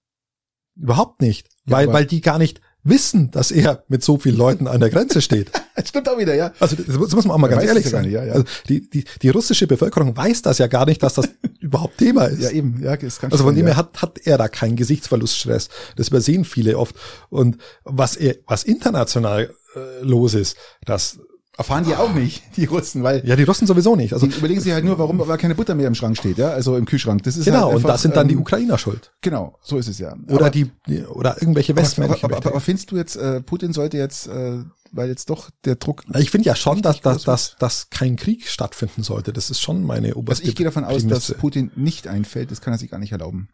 [0.76, 1.48] Überhaupt nicht.
[1.66, 4.90] Ja, weil, weil die gar nicht wissen, dass er mit so vielen Leuten an der
[4.90, 5.50] Grenze steht.
[5.84, 6.52] Stimmt auch wieder, ja.
[6.60, 8.06] Also das muss man auch mal ganz ehrlich sagen.
[8.06, 8.32] Nicht, ja, ja.
[8.32, 11.28] Also die, die, die russische Bevölkerung weiß das ja gar nicht, dass das
[11.60, 12.42] überhaupt Thema ist.
[12.42, 12.82] Ja, eben.
[12.82, 15.68] Ja, ist ganz also von dem her hat, hat er da keinen Gesichtsverluststress.
[15.96, 16.96] Das übersehen viele oft.
[17.30, 21.18] Und was er, was international äh, los ist, das
[21.58, 23.26] Erfahren die auch nicht, die Russen, weil.
[23.26, 24.12] Ja, die Russen sowieso nicht.
[24.12, 26.50] Also die überlegen sich halt nur, warum aber keine Butter mehr im Schrank steht, ja,
[26.50, 27.24] also im Kühlschrank.
[27.24, 29.10] Das ist genau, halt einfach, und das sind dann die ähm, Ukrainer schuld.
[29.22, 30.14] Genau, so ist es ja.
[30.28, 30.70] Oder aber, die,
[31.12, 32.22] oder irgendwelche Westmännchen.
[32.22, 34.58] Aber, aber, aber, aber, findest du jetzt, äh, Putin sollte jetzt, äh,
[34.92, 36.04] weil jetzt doch der Druck.
[36.16, 39.32] Ich finde ja schon, dass, dass, dass, dass kein Krieg stattfinden sollte.
[39.32, 40.42] Das ist schon meine oberste.
[40.42, 41.32] Also ich gehe davon aus, Prämisse.
[41.32, 42.52] dass Putin nicht einfällt.
[42.52, 43.48] Das kann er sich gar nicht erlauben.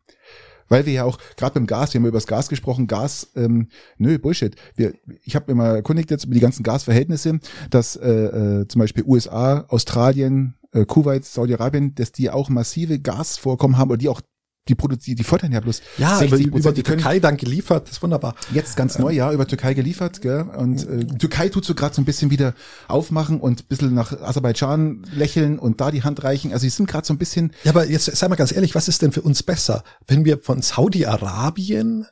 [0.69, 3.69] Weil wir ja auch, gerade beim Gas, wir haben über das Gas gesprochen, Gas, ähm,
[3.99, 4.57] nö, Bullshit.
[4.77, 7.41] Wir, ich habe mir mal erkundigt jetzt über die ganzen Gasverhältnisse,
[7.71, 13.79] dass äh, äh, zum Beispiel USA, Australien, äh, Kuwait, Saudi-Arabien, dass die auch massive Gasvorkommen
[13.79, 14.21] haben oder die auch
[14.69, 17.85] die produzieren, die fördern ja bloß Ja, 60 über, über die können Türkei dann geliefert,
[17.87, 18.35] das ist wunderbar.
[18.53, 20.43] jetzt ganz neu, ja, über Türkei geliefert, gell?
[20.57, 22.55] Und äh, Türkei tut so gerade so ein bisschen wieder
[22.89, 26.53] aufmachen und ein bisschen nach Aserbaidschan lächeln und da die Hand reichen.
[26.53, 28.89] Also sie sind gerade so ein bisschen Ja, aber jetzt sei mal ganz ehrlich, was
[28.89, 32.07] ist denn für uns besser, wenn wir von Saudi-Arabien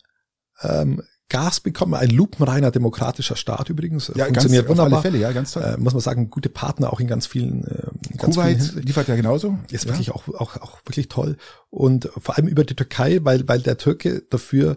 [0.62, 1.03] ähm,
[1.33, 5.03] Gas bekommen, ein lupenreiner demokratischer Staat übrigens, ja, funktioniert ganz, auf alle wunderbar.
[5.03, 5.62] Fälle, ja, ganz toll.
[5.62, 8.57] Äh, muss man sagen, gute Partner auch in ganz vielen, äh, in ganz vielen Kuwait
[8.59, 8.83] Hinsichten.
[8.83, 9.59] liefert ja genauso.
[9.70, 9.91] ist ja.
[9.91, 11.39] wirklich auch, auch, auch wirklich toll.
[11.70, 14.76] Und vor allem über die Türkei, weil, weil der Türke dafür,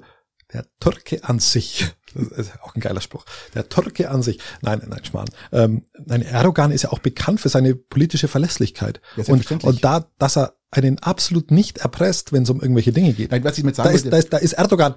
[0.53, 4.81] der Türke an sich, das ist auch ein geiler Spruch, der Türke an sich, nein,
[4.87, 9.01] nein, Schmarrn, ähm, nein, Erdogan ist ja auch bekannt für seine politische Verlässlichkeit.
[9.17, 13.11] Ja, und, und da, dass er einen absolut nicht erpresst, wenn es um irgendwelche Dinge
[13.11, 13.31] geht.
[13.31, 14.95] Nein, was ich mit Da sagen ist, da ist, da ist Erdogan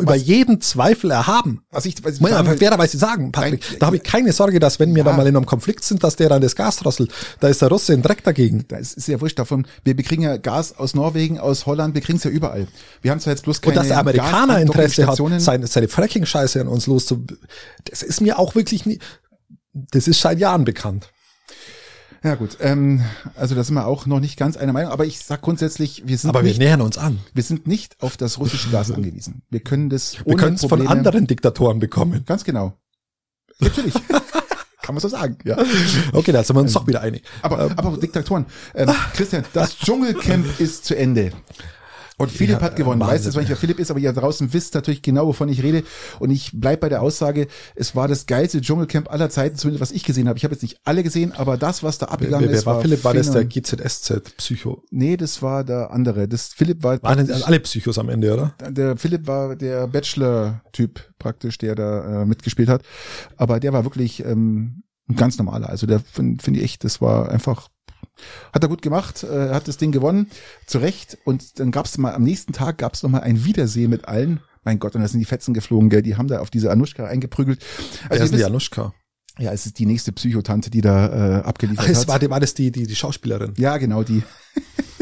[0.00, 1.62] über jeden Zweifel erhaben.
[1.70, 3.64] was ich, was ich will- fairerweise sagen, Patrick.
[3.68, 5.10] Nein, da habe ich keine Sorge, dass wenn wir Ja.
[5.10, 7.12] da mal in einem Konflikt sind, dass der dann das Gas drosselt.
[7.40, 8.64] Da ist der Russe ein Dreck dagegen.
[8.68, 9.66] da ist, ist ja wurscht davon.
[9.84, 12.66] Wir bekriegen ja Gas aus Norwegen, aus Holland, wir kriegen es ja überall.
[13.02, 16.60] Wir haben zwar jetzt bloß keine Und dass der Amerikaner Interesse hat, seine, seine Fracking-Scheiße
[16.60, 17.24] an uns loszu...
[17.84, 18.98] Das ist mir auch wirklich nie...
[19.72, 21.10] Das ist seit Jahren bekannt.
[22.24, 23.04] Ja gut, ähm,
[23.36, 26.16] also da sind wir auch noch nicht ganz einer Meinung, aber ich sag grundsätzlich, wir
[26.16, 27.18] sind Aber wir nicht, nähern uns an.
[27.34, 29.42] wir sind nicht auf das russische Gas angewiesen.
[29.50, 32.24] Wir können das Wir können es von anderen Diktatoren bekommen.
[32.24, 32.78] Ganz genau.
[33.60, 33.92] Natürlich.
[34.82, 35.58] Kann man so sagen, ja.
[36.12, 37.24] Okay, da sind wir uns doch wieder einig.
[37.42, 38.46] Aber, aber Diktatoren.
[38.74, 41.30] Ähm, Christian, das Dschungelcamp ist zu Ende.
[42.24, 43.00] Und Philipp Ja, hat gewonnen.
[43.00, 43.48] äh, Weißt du Wahnsinn.
[43.48, 45.82] wer Philipp ist, aber ihr draußen wisst natürlich genau, wovon ich rede.
[46.18, 49.92] Und ich bleib bei der Aussage, es war das geilste Dschungelcamp aller Zeiten, zumindest was
[49.92, 50.36] ich gesehen habe.
[50.38, 52.80] Ich habe jetzt nicht alle gesehen, aber das, was da Wer, abgegangen wer ist, war
[52.80, 53.04] Philipp?
[53.04, 53.62] War das der phänomenal.
[53.62, 54.82] GZSZ-Psycho?
[54.90, 56.28] Nee, das war der andere.
[56.28, 58.54] Das Philipp war Waren denn alle Psychos am Ende, oder?
[58.70, 62.82] der Philipp war der Bachelor-Typ praktisch, der da äh, mitgespielt hat.
[63.36, 65.68] Aber der war wirklich ähm, ein ganz normaler.
[65.68, 67.68] Also der finde find ich echt, das war einfach,
[68.52, 70.30] hat er gut gemacht, äh, hat das Ding gewonnen,
[70.66, 71.18] zu Recht.
[71.24, 74.40] Und dann gab es mal, am nächsten Tag gab es nochmal ein Wiedersehen mit allen.
[74.64, 76.02] Mein Gott, und da sind die Fetzen geflogen, gell?
[76.02, 77.62] Die haben da auf diese Anuschka eingeprügelt.
[78.02, 78.94] Wer Also ist denn ihr die Anuschka?
[79.38, 82.08] ja, es ist die nächste Psychotante, die da äh, abgeliefert Ach, es hat.
[82.08, 83.52] war, die- war das die, die, die Schauspielerin.
[83.56, 84.22] Ja, genau, die.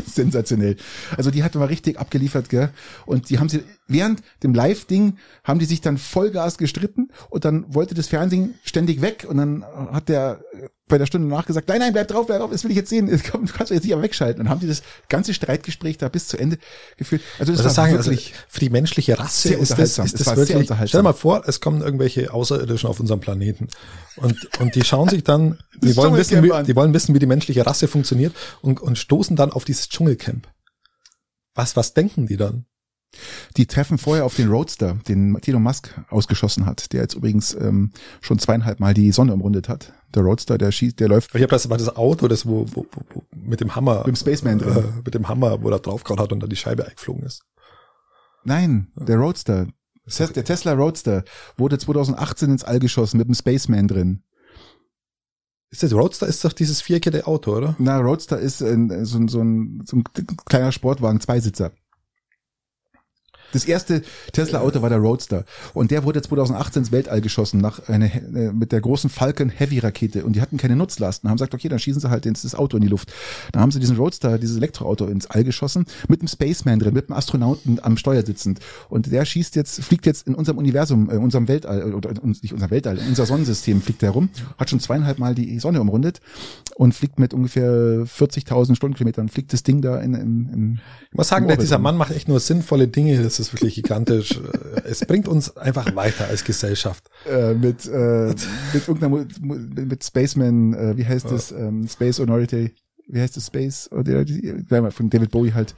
[0.07, 0.77] Sensationell.
[1.17, 2.71] Also die hat mal richtig abgeliefert, gell?
[3.07, 7.65] Und die haben sie, während dem Live-Ding haben die sich dann Vollgas gestritten und dann
[7.73, 10.43] wollte das Fernsehen ständig weg und dann hat der
[10.89, 13.07] bei der Stunde nachgesagt, nein, nein, bleib drauf, bleib drauf, das will ich jetzt sehen,
[13.23, 14.43] kann- du kannst doch jetzt nicht aber wegschalten.
[14.43, 16.59] Und haben die das ganze Streitgespräch da bis zu Ende
[16.97, 17.23] geführt.
[17.39, 20.37] Also das Also war sagen, also wirklich, für die menschliche Rasse ist das, ist das
[20.37, 20.67] wirklich.
[20.67, 23.69] Stell dir mal vor, es kommen irgendwelche Außerirdischen auf unserem Planeten
[24.17, 27.27] und und die schauen sich dann, die wollen wissen, wie, die wollen wissen, wie die
[27.27, 30.49] menschliche Rasse funktioniert und und stoßen dann auf dieses Dschungelcamp.
[31.55, 32.67] Was was denken die dann?
[33.59, 37.91] die treffen vorher auf den Roadster, den Elon Musk ausgeschossen hat, der jetzt übrigens ähm,
[38.23, 39.93] schon zweieinhalb Mal die Sonne umrundet hat.
[40.15, 42.87] Der Roadster, der schießt, der läuft Ich habe das war das Auto, das wo, wo,
[42.93, 44.77] wo, mit dem Hammer mit dem Spaceman drin.
[44.77, 47.45] äh, mit dem Hammer, wo er draufgehauen hat und dann die Scheibe eingeflogen ist.
[48.45, 49.69] Nein, der Roadster.
[50.05, 51.23] Der Tesla Roadster
[51.57, 54.25] wurde 2018 ins All geschossen mit dem Spaceman drin.
[55.71, 56.27] Ist das Roadster?
[56.27, 57.75] Ist doch dieses viereckige Auto, oder?
[57.79, 60.05] Na, Roadster ist ein, so, ein, so, ein, so ein
[60.45, 61.73] kleiner Sportwagen, Zweisitzer.
[63.53, 65.45] Das erste Tesla-Auto war der Roadster
[65.75, 69.79] und der wurde 2018 ins Weltall geschossen nach eine, äh, mit der großen Falcon Heavy
[69.79, 71.29] Rakete und die hatten keine Nutzlasten.
[71.29, 73.13] Haben gesagt, okay, dann schießen sie halt ins, das Auto in die Luft.
[73.53, 77.09] Dann haben sie diesen Roadster, dieses Elektroauto ins All geschossen mit einem Spaceman drin, mit
[77.09, 81.17] einem Astronauten am Steuer sitzend und der schießt jetzt, fliegt jetzt in unserem Universum, äh,
[81.17, 84.81] unserem Weltall oder uns nicht unser Weltall, in unser Sonnensystem fliegt der rum, hat schon
[84.81, 86.21] zweieinhalb Mal die Sonne umrundet
[86.77, 87.71] und fliegt mit ungefähr
[88.07, 90.81] 40.000 Stundenkilometern fliegt das Ding da in, in, in
[91.11, 91.79] Ich muss sagen, dieser.
[91.79, 93.23] Mann macht echt nur sinnvolle Dinge.
[93.23, 94.33] Das ist wirklich gigantisch.
[94.33, 97.11] Äh, es bringt uns einfach weiter als Gesellschaft.
[97.29, 98.35] äh, mit äh,
[98.73, 102.75] mit irgendeiner mit mit Spaceman, äh, wie heißt das, ähm, Space Honority,
[103.09, 104.25] wie heißt das Space oder
[104.91, 105.75] von David Bowie halt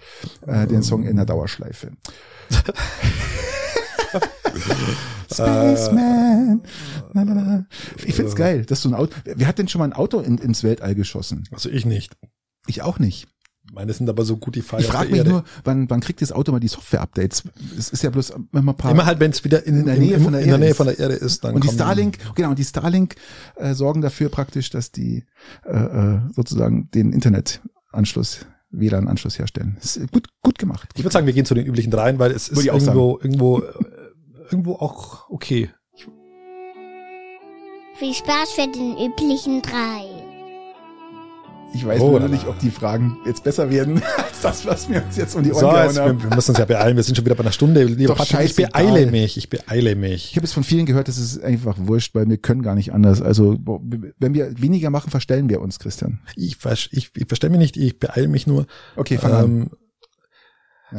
[0.46, 1.92] äh, den Song in der Dauerschleife.
[5.30, 6.62] Spaceman.
[7.12, 7.66] Na, na, na.
[8.04, 9.14] Ich find's geil, dass so ein Auto.
[9.24, 11.48] Wer hat denn schon mal ein Auto in, ins Weltall geschossen?
[11.50, 12.16] Also ich nicht.
[12.66, 13.28] Ich auch nicht.
[13.74, 15.30] Meine sind aber so gut die Fall Ich frage mich Erde.
[15.30, 17.42] nur, wann, wann kriegt das Auto mal die Software-Updates?
[17.76, 18.92] Es ist ja bloß immer ein paar.
[18.92, 20.60] Immer halt, wenn es wieder in, in der Nähe im- von der in der Erde
[20.64, 20.76] Nähe ist.
[20.76, 23.16] von der Erde ist, dann und die Starlink, genau, und die Starlink
[23.56, 25.24] äh, sorgen dafür praktisch, dass die
[25.66, 29.76] äh, äh, sozusagen den Internetanschluss, WLAN-Anschluss herstellen.
[29.82, 30.88] Ist gut, gut gemacht.
[30.96, 33.64] Ich würde sagen, wir gehen zu den üblichen dreien, weil es ist irgendwo, irgendwo, äh,
[34.50, 35.70] irgendwo auch okay.
[37.96, 40.13] Viel Spaß für den üblichen drei.
[41.74, 45.02] Ich weiß Oh, nur nicht, ob die Fragen jetzt besser werden als das, was wir
[45.04, 46.22] uns jetzt um die Ohren So, gehauen haben.
[46.22, 46.96] wir, wir müssen uns ja beeilen.
[46.96, 47.82] Wir sind schon wieder bei einer Stunde.
[47.84, 49.36] Lieber Patrick, ich beeile mich.
[49.36, 50.36] Ich beeile Ich mich.
[50.36, 53.20] habe es von vielen gehört, das ist einfach wurscht, weil wir können gar nicht anders.
[53.20, 53.58] Also
[54.18, 56.20] wenn wir weniger machen, verstellen wir uns, Christian.
[56.36, 56.56] Ich,
[56.92, 57.76] ich, ich verstehe mich nicht.
[57.76, 58.66] Ich beeile mich nur.
[58.96, 59.44] Okay, fang an.
[59.44, 59.76] Ähm, Ja,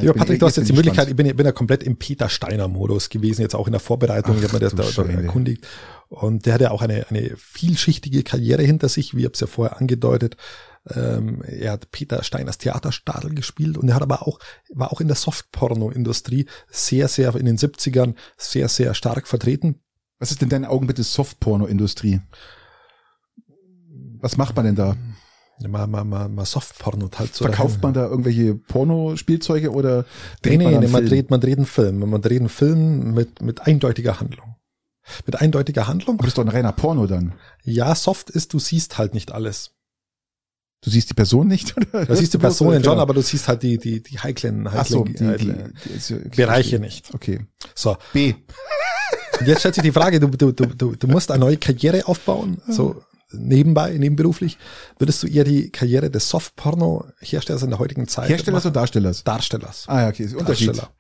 [0.01, 1.51] lieber bin Patrick, du hast bin jetzt die ich Möglichkeit, ich bin, ich bin ja
[1.51, 4.35] komplett im Peter Steiner Modus gewesen, jetzt auch in der Vorbereitung.
[4.35, 5.65] Ach, ich habe mir das da, da erkundigt.
[6.09, 9.47] Und der hat ja auch eine, eine vielschichtige Karriere hinter sich, wie ich es ja
[9.47, 10.37] vorher angedeutet.
[10.93, 14.39] Ähm, er hat Peter Steiners Theaterstadel gespielt und er hat aber auch,
[14.71, 19.79] war auch in der Softporno-Industrie sehr, sehr in den 70ern sehr, sehr stark vertreten.
[20.19, 22.21] Was ist denn deine Augen bitte Softporno-Industrie?
[24.19, 24.95] Was macht man denn da?
[25.61, 27.45] Mal, mal, mal, mal Softporno halt so.
[27.45, 30.03] Verkauft man da irgendwelche Pornospielzeuge oder
[30.41, 31.09] dreht Nee, man nee, man Film?
[31.09, 31.99] dreht, man dreht einen Film.
[32.09, 34.55] Man dreht einen Film mit, mit eindeutiger Handlung.
[35.25, 36.15] Mit eindeutiger Handlung.
[36.15, 37.35] Aber das ist doch ein reiner Porno dann.
[37.63, 39.71] Ja, soft ist, du siehst halt nicht alles.
[40.83, 41.75] Du siehst die Person nicht?
[41.77, 42.83] Oder Du siehst die bloß, Personen oder?
[42.91, 45.73] schon, aber du siehst halt die, die, die heiklen, Ach so, heiklen, die, die, heiklen
[46.09, 47.13] die, okay, Bereiche nicht.
[47.13, 47.45] Okay.
[47.73, 47.95] So.
[48.13, 48.33] B.
[49.39, 52.07] Und jetzt stellt sich die Frage, du, du, du, du, du musst eine neue Karriere
[52.07, 53.01] aufbauen, so
[53.38, 54.57] nebenbei, nebenberuflich.
[54.97, 58.71] Würdest du eher die Karriere des Softporno-Herstellers in der heutigen Zeit Herstellers machen?
[58.71, 59.23] oder Darstellers?
[59.23, 59.83] Darstellers.
[59.88, 60.69] Ah ja, okay, ist Unterschied.
[60.69, 60.91] Darsteller.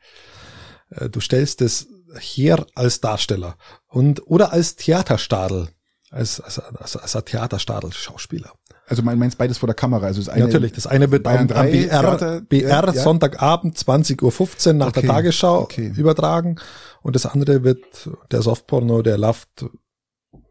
[0.89, 1.87] Äh, Du stellst es
[2.19, 3.55] her als Darsteller
[3.87, 5.67] und oder als Theaterstadel,
[6.11, 8.51] als, als, als, als ein Theaterstadel-Schauspieler.
[8.87, 11.37] Also mein meinst beides vor der Kamera, also das eine natürlich, das eine wird am,
[11.37, 12.93] am 3 BR, Theater, BR ja.
[12.93, 15.91] Sonntagabend 20.15 Uhr nach Okay, der Tagesschau okay.
[15.97, 16.57] übertragen
[17.01, 17.83] und das andere wird
[18.29, 19.65] der Softporno, der läuft,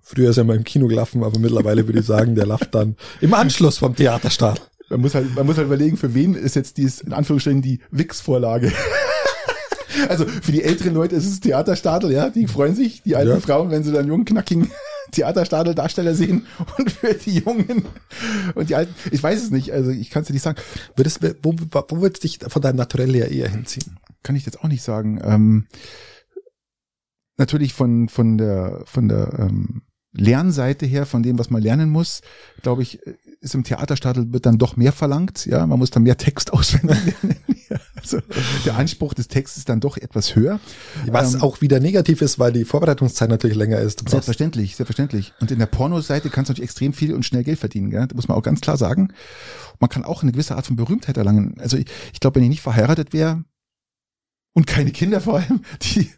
[0.05, 2.97] früher ist er mal im Kino gelaufen, aber mittlerweile würde ich sagen, der läuft dann
[3.21, 4.71] im Anschluss vom Theaterstart.
[4.91, 7.81] Man muss halt, man muss halt überlegen, für wen ist jetzt dies, in Anführungsstrichen, die
[7.91, 8.71] Wix-Vorlage.
[10.09, 13.41] also für die älteren Leute ist es Theaterstadel, ja, die freuen sich, die alten Ja.
[13.41, 14.71] Frauen, wenn sie dann jungen, knackigen
[15.13, 16.47] Theaterstadel-Darsteller sehen
[16.79, 17.85] und für die Jungen
[18.55, 20.61] und die Alten, ich weiß es nicht, also ich kann es dir nicht sagen,
[20.97, 23.97] Würdest, wo, wo, wo würdest du dich von deinem Naturell her eher hinziehen?
[24.25, 25.21] kann ich jetzt auch nicht sagen.
[25.23, 25.67] Ähm,
[27.37, 29.83] natürlich von, von der, von der ähm,
[30.15, 32.23] Lernseite her, von dem, was man lernen muss,
[32.63, 33.01] glaube ich,
[33.41, 35.45] ist im Theaterstadel wird dann doch mehr verlangt.
[35.47, 37.37] Ja, man muss dann mehr Text auswendig lernen.
[37.97, 38.21] Also
[38.65, 40.61] der Anspruch des Textes ist dann doch etwas höher.
[41.07, 44.09] Was Ähm, auch wieder negativ ist, weil die Vorbereitungszeit natürlich länger ist.
[44.09, 45.33] Selbstverständlich, selbstverständlich.
[45.41, 48.07] Und in der Pornoseite kannst du natürlich extrem viel und schnell Geld verdienen, gell?
[48.07, 49.09] Das muss man auch ganz klar sagen.
[49.81, 51.55] Man kann auch eine gewisse Art von Berühmtheit erlangen.
[51.59, 53.45] Also ich, ich glaube, wenn ich nicht verheiratet wäre
[54.57, 56.09] und keine Kinder vor allem, die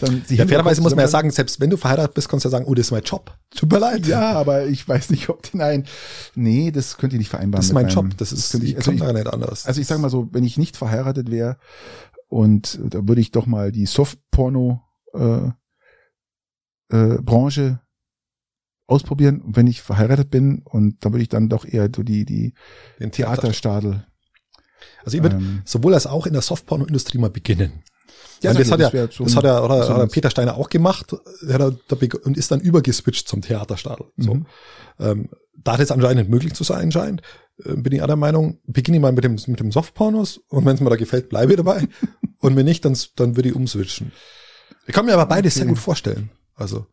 [0.00, 2.48] dann die Ja, fairerweise muss man ja sagen, selbst wenn du verheiratet bist, kannst du
[2.48, 3.36] ja sagen, oh, das ist mein Job.
[3.54, 4.06] Tut mir leid.
[4.06, 5.84] Ja, aber ich weiß nicht, ob nein.
[6.34, 7.60] Nee, das könnte ich nicht vereinbaren.
[7.60, 8.06] das ist mein Job.
[8.16, 9.66] Das ist, könnte ich, also, ich, nicht anders.
[9.66, 11.58] also ich sage mal so, wenn ich nicht verheiratet wäre
[12.28, 14.82] und da würde ich doch mal die Softporno
[15.12, 15.50] äh,
[16.88, 17.80] äh, Branche
[18.86, 22.54] ausprobieren, wenn ich verheiratet bin und da würde ich dann doch eher so die die
[23.00, 23.42] Den Theater.
[23.42, 24.06] Theaterstadel.
[25.04, 27.82] Also ich würde ähm, sowohl als auch in der Softporno-Industrie mal beginnen.
[28.42, 30.30] Ja, Weil das, hat ja, das das, hat ja oder, so hat ein- der Peter
[30.30, 31.14] Steiner auch gemacht
[31.46, 31.72] er
[32.24, 34.06] und ist dann übergeswitcht zum Theaterstadel.
[34.16, 34.34] So.
[34.34, 34.46] Mhm.
[34.98, 35.28] Ähm,
[35.62, 37.22] da das anscheinend möglich zu sein scheint,
[37.64, 40.64] äh, bin ich auch der Meinung, beginne ich mal mit dem, mit dem Softpornos und
[40.66, 41.86] wenn es mir da gefällt, bleibe ich dabei.
[42.38, 44.10] und wenn nicht, dann, dann würde ich umswitchen.
[44.86, 45.60] Ich kann mir aber beides Okay.
[45.60, 46.30] sehr gut vorstellen.
[46.56, 46.86] Also,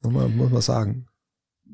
[0.00, 1.06] muss man, muss man sagen.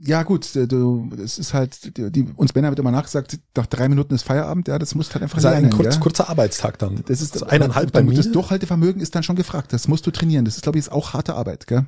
[0.01, 3.67] Ja gut, äh, du, es ist halt, die, die, uns Männer wird immer nachgesagt, nach
[3.67, 6.01] drei Minuten ist Feierabend, ja, das musst halt einfach Das ist ein kurz, ja.
[6.01, 7.03] kurzer Arbeitstag dann.
[7.07, 8.15] Das ist also eineinhalb bei mir.
[8.15, 9.73] Das Durchhaltevermögen ist dann schon gefragt.
[9.73, 10.45] Das musst du trainieren.
[10.45, 11.87] Das ist, glaube ich, ist auch harte Arbeit, gell?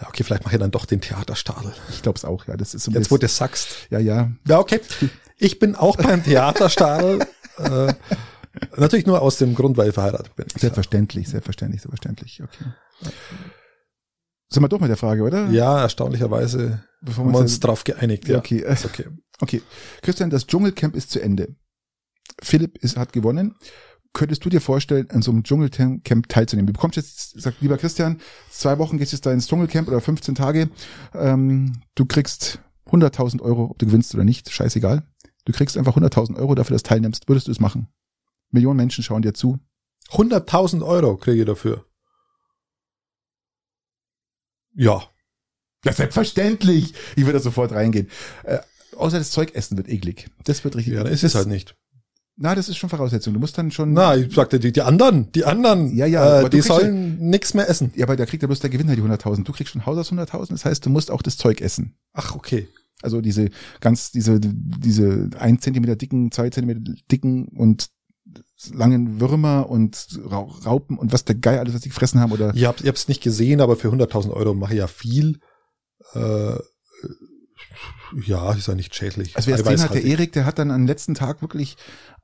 [0.00, 1.72] Ja, okay, vielleicht mache ich dann doch den Theaterstadel.
[1.90, 2.56] Ich glaube es auch, ja.
[2.56, 3.88] Das ist so Jetzt, wo du sagst.
[3.90, 4.32] ja, ja.
[4.46, 4.80] Ja, okay.
[5.38, 7.26] Ich bin auch beim Theaterstadel.
[7.58, 7.92] äh,
[8.76, 10.46] natürlich nur aus dem Grund, weil ich verheiratet bin.
[10.56, 12.42] Selbstverständlich, selbstverständlich, selbstverständlich.
[12.42, 13.12] Okay.
[14.54, 15.50] Sind wir doch mit der Frage, oder?
[15.50, 18.28] Ja, erstaunlicherweise Bevor haben wir uns drauf geeinigt.
[18.28, 18.64] Ja, okay.
[18.64, 19.06] ist okay.
[19.40, 19.62] Okay.
[20.00, 21.56] Christian, das Dschungelcamp ist zu Ende.
[22.40, 23.56] Philipp ist, hat gewonnen.
[24.12, 26.68] Könntest du dir vorstellen, an so einem Dschungelcamp teilzunehmen?
[26.68, 30.00] Du bekommst jetzt, sagt lieber Christian, zwei Wochen gehst du jetzt da ins Dschungelcamp oder
[30.00, 30.70] 15 Tage.
[31.14, 35.02] Ähm, du kriegst 100.000 Euro, ob du gewinnst oder nicht, scheißegal.
[35.46, 37.28] Du kriegst einfach 100.000 Euro dafür, dass du teilnimmst.
[37.28, 37.88] Würdest du es machen?
[38.52, 39.58] Millionen Menschen schauen dir zu.
[40.10, 41.84] 100.000 Euro kriege ich dafür.
[44.74, 45.02] Ja.
[45.84, 46.94] Ja, selbstverständlich.
[47.16, 48.08] Ich würde da sofort reingehen.
[48.44, 48.58] Äh,
[48.96, 50.30] außer das Zeug essen wird eklig.
[50.44, 50.94] Das wird richtig.
[50.94, 51.76] Ja, es ist halt nicht.
[52.36, 53.32] Na, das ist schon Voraussetzung.
[53.32, 53.92] Du musst dann schon.
[53.92, 57.68] Na, ich sagte, die, die anderen, die anderen, Ja, ja, äh, die sollen nix mehr
[57.68, 57.92] essen.
[57.94, 59.44] Ja, aber da kriegt ja bloß der Gewinner die 100.000.
[59.44, 60.50] Du kriegst schon Haus aus 100.000.
[60.50, 61.94] Das heißt, du musst auch das Zeug essen.
[62.12, 62.66] Ach, okay.
[63.02, 63.50] Also diese
[63.80, 67.90] ganz, diese, diese ein Zentimeter dicken, zwei Zentimeter dicken und
[68.72, 72.54] langen Würmer und Ra- Raupen und was der Geil alles, was die gefressen haben oder.
[72.54, 75.40] Ich hab's, ich hab's nicht gesehen, aber für 100.000 Euro mache ich ja viel.
[76.14, 76.56] Äh,
[78.26, 79.36] Ja, ist ja nicht schädlich.
[79.36, 81.76] Also wer es gesehen hat, der Erik, der hat dann am letzten Tag wirklich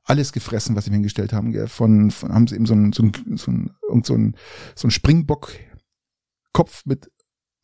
[0.03, 1.67] alles gefressen, was sie mir hingestellt haben.
[1.67, 3.71] Von, von haben sie eben so ein, so ein, so ein,
[4.03, 4.35] so ein,
[4.75, 7.11] so ein Springbock-Kopf mit,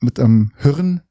[0.01, 1.01] mit einem Hirn.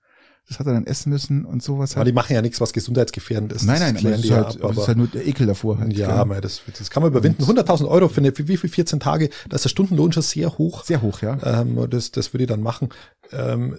[0.48, 1.93] Das hat er dann essen müssen und sowas.
[1.93, 2.09] Aber halt.
[2.09, 3.64] die machen ja nichts, was gesundheitsgefährdend ist.
[3.64, 5.78] Nein, nein, das, ist halt, ab, aber das ist halt nur der Ekel davor.
[5.78, 7.43] Halt, ja, aber das, das kann man überwinden.
[7.43, 10.56] 100.000 Euro für, eine, für wie viel 14 Tage, da ist der Stundenlohn schon sehr
[10.56, 10.85] hoch.
[10.85, 11.39] Sehr hoch, ja.
[11.43, 12.90] Ähm, das, das würde ich dann machen.
[13.32, 13.77] Ähm,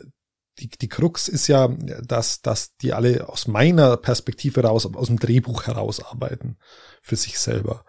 [0.59, 5.19] die, die Krux ist ja, dass, dass die alle aus meiner Perspektive raus, aus dem
[5.19, 6.57] Drehbuch heraus arbeiten
[7.01, 7.85] für sich selber.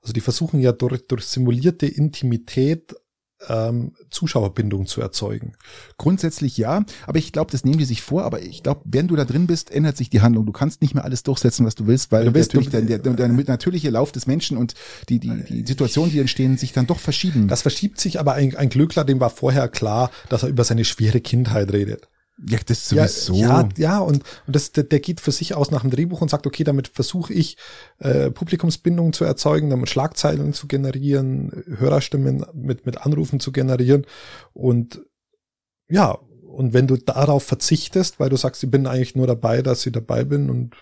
[0.00, 2.94] Also die versuchen ja durch, durch simulierte Intimität
[3.48, 5.52] ähm, Zuschauerbindung zu erzeugen.
[5.98, 9.16] Grundsätzlich ja, aber ich glaube, das nehmen die sich vor, aber ich glaube, wenn du
[9.16, 10.46] da drin bist, ändert sich die Handlung.
[10.46, 12.98] Du kannst nicht mehr alles durchsetzen, was du willst, weil du willst, natürlich der, der,
[12.98, 14.74] der, der natürliche Lauf des Menschen und
[15.08, 17.48] die, die, die Situationen, die entstehen, sich dann doch verschieben.
[17.48, 20.84] Das verschiebt sich, aber ein, ein Glückler, dem war vorher klar, dass er über seine
[20.84, 22.08] schwere Kindheit redet.
[22.44, 23.34] Ja, das sowieso.
[23.34, 26.30] Ja, ja, und, und das, der, der geht für sich aus nach dem Drehbuch und
[26.30, 27.56] sagt, okay, damit versuche ich
[27.98, 34.06] äh, Publikumsbindung zu erzeugen, damit Schlagzeilen zu generieren, Hörerstimmen mit, mit Anrufen zu generieren.
[34.52, 35.02] Und
[35.88, 36.18] ja,
[36.52, 39.92] und wenn du darauf verzichtest, weil du sagst, ich bin eigentlich nur dabei, dass ich
[39.92, 40.74] dabei bin und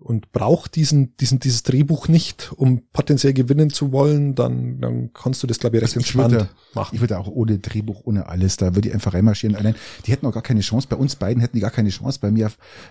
[0.00, 5.42] und braucht diesen, diesen, dieses Drehbuch nicht, um potenziell gewinnen zu wollen, dann, dann kannst
[5.42, 6.94] du das, glaube ich, recht entspannt würde, machen.
[6.94, 9.56] Ich würde auch ohne Drehbuch, ohne alles, da würde ich einfach reinmarschieren.
[9.56, 9.74] Allein,
[10.06, 10.88] die hätten auch gar keine Chance.
[10.88, 12.18] Bei uns beiden hätten die gar keine Chance.
[12.20, 12.50] Bei mir,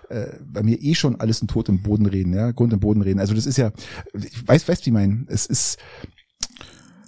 [0.10, 3.02] äh, bei mir eh schon alles in Tod im Boden reden, ja, Grund im Boden
[3.02, 3.20] reden.
[3.20, 3.72] Also das ist ja,
[4.14, 5.26] ich weiß, weißt wie ich meine.
[5.28, 5.78] Es ist,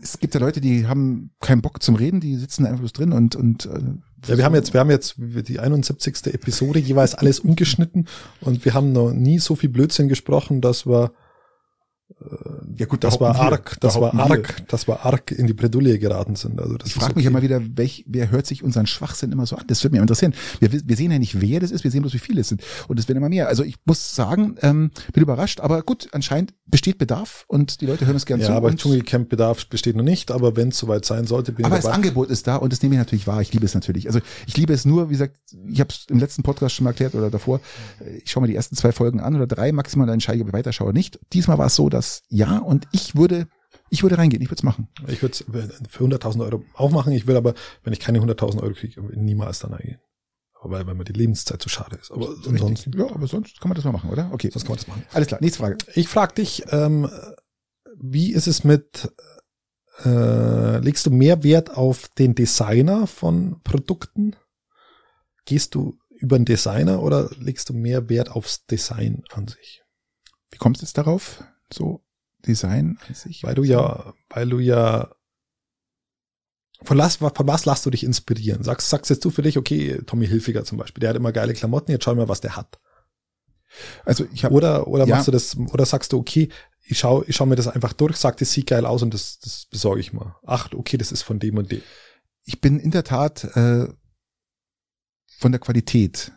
[0.01, 3.13] es gibt ja Leute, die haben keinen Bock zum Reden, die sitzen einfach bloß drin
[3.13, 3.79] und, und äh,
[4.27, 6.33] ja, wir haben jetzt, wir haben jetzt die 71.
[6.33, 8.07] Episode jeweils alles umgeschnitten
[8.41, 11.11] und wir haben noch nie so viel Blödsinn gesprochen, dass wir
[12.75, 16.35] ja gut, das war arg, das war arg, das war arg in die Bredouille geraten
[16.35, 16.59] sind.
[16.59, 17.19] Also das ich frage okay.
[17.19, 19.65] mich immer wieder, welch, wer hört sich unseren Schwachsinn immer so an?
[19.67, 20.33] Das würde mich interessieren.
[20.59, 22.63] Wir, wir sehen ja nicht, wer das ist, wir sehen bloß, wie viele es sind.
[22.87, 23.47] Und es werden immer mehr.
[23.47, 28.05] Also ich muss sagen, ähm, bin überrascht, aber gut, anscheinend besteht Bedarf und die Leute
[28.05, 28.51] hören es gerne ja, zu.
[28.53, 31.77] Ja, aber Dschungelcamp Bedarf besteht noch nicht, aber wenn es soweit sein sollte, bin aber
[31.77, 33.41] ich Aber das Angebot ist da und das nehme ich natürlich wahr.
[33.41, 34.07] Ich liebe es natürlich.
[34.07, 35.37] Also ich liebe es nur, wie gesagt,
[35.67, 37.59] ich habe es im letzten Podcast schon mal erklärt oder davor,
[38.23, 40.49] ich schaue mir die ersten zwei Folgen an oder drei maximal, dann entscheide ich, ob
[40.49, 41.19] ich weiterschaue oder nicht.
[41.33, 41.98] Diesmal war es so, dass
[42.29, 43.47] ja und ich würde
[43.89, 44.87] ich würde reingehen, ich würde es machen.
[45.07, 45.45] Ich würde es
[45.89, 47.11] für 100.000 Euro auch machen.
[47.11, 47.53] Ich würde aber,
[47.83, 49.99] wenn ich keine 100.000 Euro kriege, niemals dann reingehen.
[50.61, 52.11] Weil, weil mir die Lebenszeit zu schade ist.
[52.11, 52.91] Aber ansonsten.
[52.97, 54.29] Ja, aber sonst kann man das mal machen, oder?
[54.33, 54.49] Okay.
[54.51, 55.03] Sonst kann man das machen.
[55.13, 55.77] Alles klar, nächste Frage.
[55.95, 57.09] Ich frage dich, ähm,
[57.97, 59.09] wie ist es mit,
[60.03, 64.35] äh, legst du mehr Wert auf den Designer von Produkten?
[65.45, 69.81] Gehst du über den Designer oder legst du mehr Wert aufs Design an sich?
[70.51, 71.43] Wie kommst du jetzt darauf?
[71.73, 72.03] So
[72.45, 73.43] Design an sich.
[73.43, 75.13] Weil du ja, weil du ja
[76.83, 78.63] von, was, von was lasst du dich inspirieren?
[78.63, 81.53] Sagst, sagst jetzt du für dich, okay, Tommy Hilfiger zum Beispiel, der hat immer geile
[81.53, 82.79] Klamotten, jetzt schau mal, was der hat.
[84.05, 85.15] Also ich habe oder oder ja.
[85.15, 86.49] machst du das oder sagst du okay,
[86.81, 89.39] ich schau ich schau mir das einfach durch, sag das sieht geil aus und das
[89.39, 90.35] das besorge ich mal.
[90.45, 91.81] Ach, okay, das ist von dem und dem.
[92.45, 93.87] Ich bin in der Tat äh,
[95.37, 96.31] von der Qualität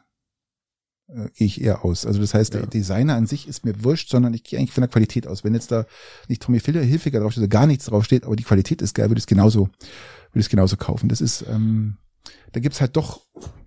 [1.15, 2.07] äh, gehe ich eher aus.
[2.07, 2.61] Also das heißt, ja.
[2.61, 5.45] der Designer an sich ist mir wurscht, sondern ich gehe eigentlich von der Qualität aus.
[5.45, 5.87] Wenn jetzt da
[6.29, 9.25] nicht Tommy Hilfiger draufsteht oder gar nichts draufsteht, aber die Qualität ist geil, würde ich
[9.25, 11.09] es genauso, würde ich es genauso kaufen.
[11.09, 11.97] Das ist, ähm,
[12.53, 13.23] da gibt's halt doch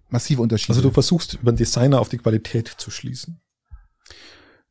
[0.09, 0.73] massive Unterschiede.
[0.73, 3.41] Also du versuchst über den Designer auf die Qualität zu schließen.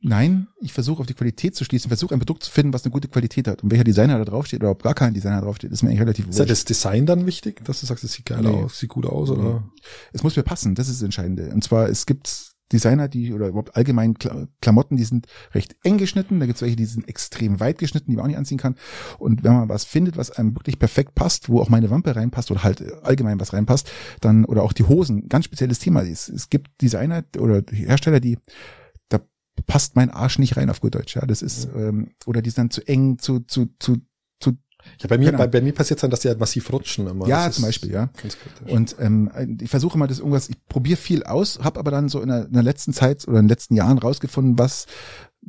[0.07, 2.93] Nein, ich versuche auf die Qualität zu schließen, versuche ein Produkt zu finden, was eine
[2.93, 3.63] gute Qualität hat.
[3.63, 6.29] Und welcher Designer da draufsteht oder ob gar kein Designer draufsteht, ist mir eigentlich relativ
[6.29, 8.49] Ist ja das Design dann wichtig, dass du sagst, es sieht geil nee.
[8.49, 9.65] aus, sieht gut aus, oder?
[10.13, 11.49] Es muss mir passen, das ist das Entscheidende.
[11.49, 14.15] Und zwar, es gibt Designer, die oder überhaupt allgemein
[14.61, 16.41] Klamotten, die sind recht eng geschnitten.
[16.41, 18.75] Da gibt es welche, die sind extrem weit geschnitten, die man auch nicht anziehen kann.
[19.19, 22.51] Und wenn man was findet, was einem wirklich perfekt passt, wo auch meine Wampe reinpasst
[22.51, 23.91] oder halt allgemein was reinpasst,
[24.21, 26.03] dann oder auch die Hosen, ganz spezielles Thema.
[26.03, 28.39] Es, es gibt Designer oder Hersteller, die
[29.09, 29.21] da
[29.67, 31.15] passt mein Arsch nicht rein auf gut Deutsch.
[31.15, 33.99] Ja, das ist ähm, oder die sind dann zu eng, zu zu zu
[35.01, 35.39] ja, bei mir, genau.
[35.39, 37.27] bei, bei mir passiert es dann, dass die halt massiv rutschen immer.
[37.27, 38.11] Ja, das zum Beispiel, ja.
[38.67, 39.31] Und ähm,
[39.61, 42.47] ich versuche mal das irgendwas, ich probiere viel aus, habe aber dann so in der,
[42.47, 44.87] in der letzten Zeit oder in den letzten Jahren rausgefunden, was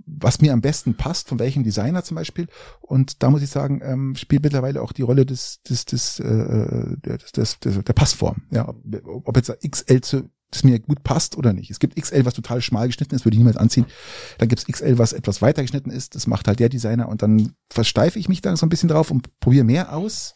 [0.05, 2.47] was mir am besten passt, von welchem Designer zum Beispiel.
[2.81, 6.97] Und da muss ich sagen, ähm, spielt mittlerweile auch die Rolle des, des, des, äh,
[6.97, 8.43] des, des, des der Passform.
[8.51, 11.69] Ja, ob, ob jetzt XL zu das mir gut passt oder nicht.
[11.69, 13.85] Es gibt XL, was total schmal geschnitten ist, würde ich niemals anziehen.
[14.37, 16.15] Dann gibt's XL, was etwas weiter geschnitten ist.
[16.15, 19.11] Das macht halt der Designer und dann versteife ich mich da so ein bisschen drauf
[19.11, 20.35] und probiere mehr aus.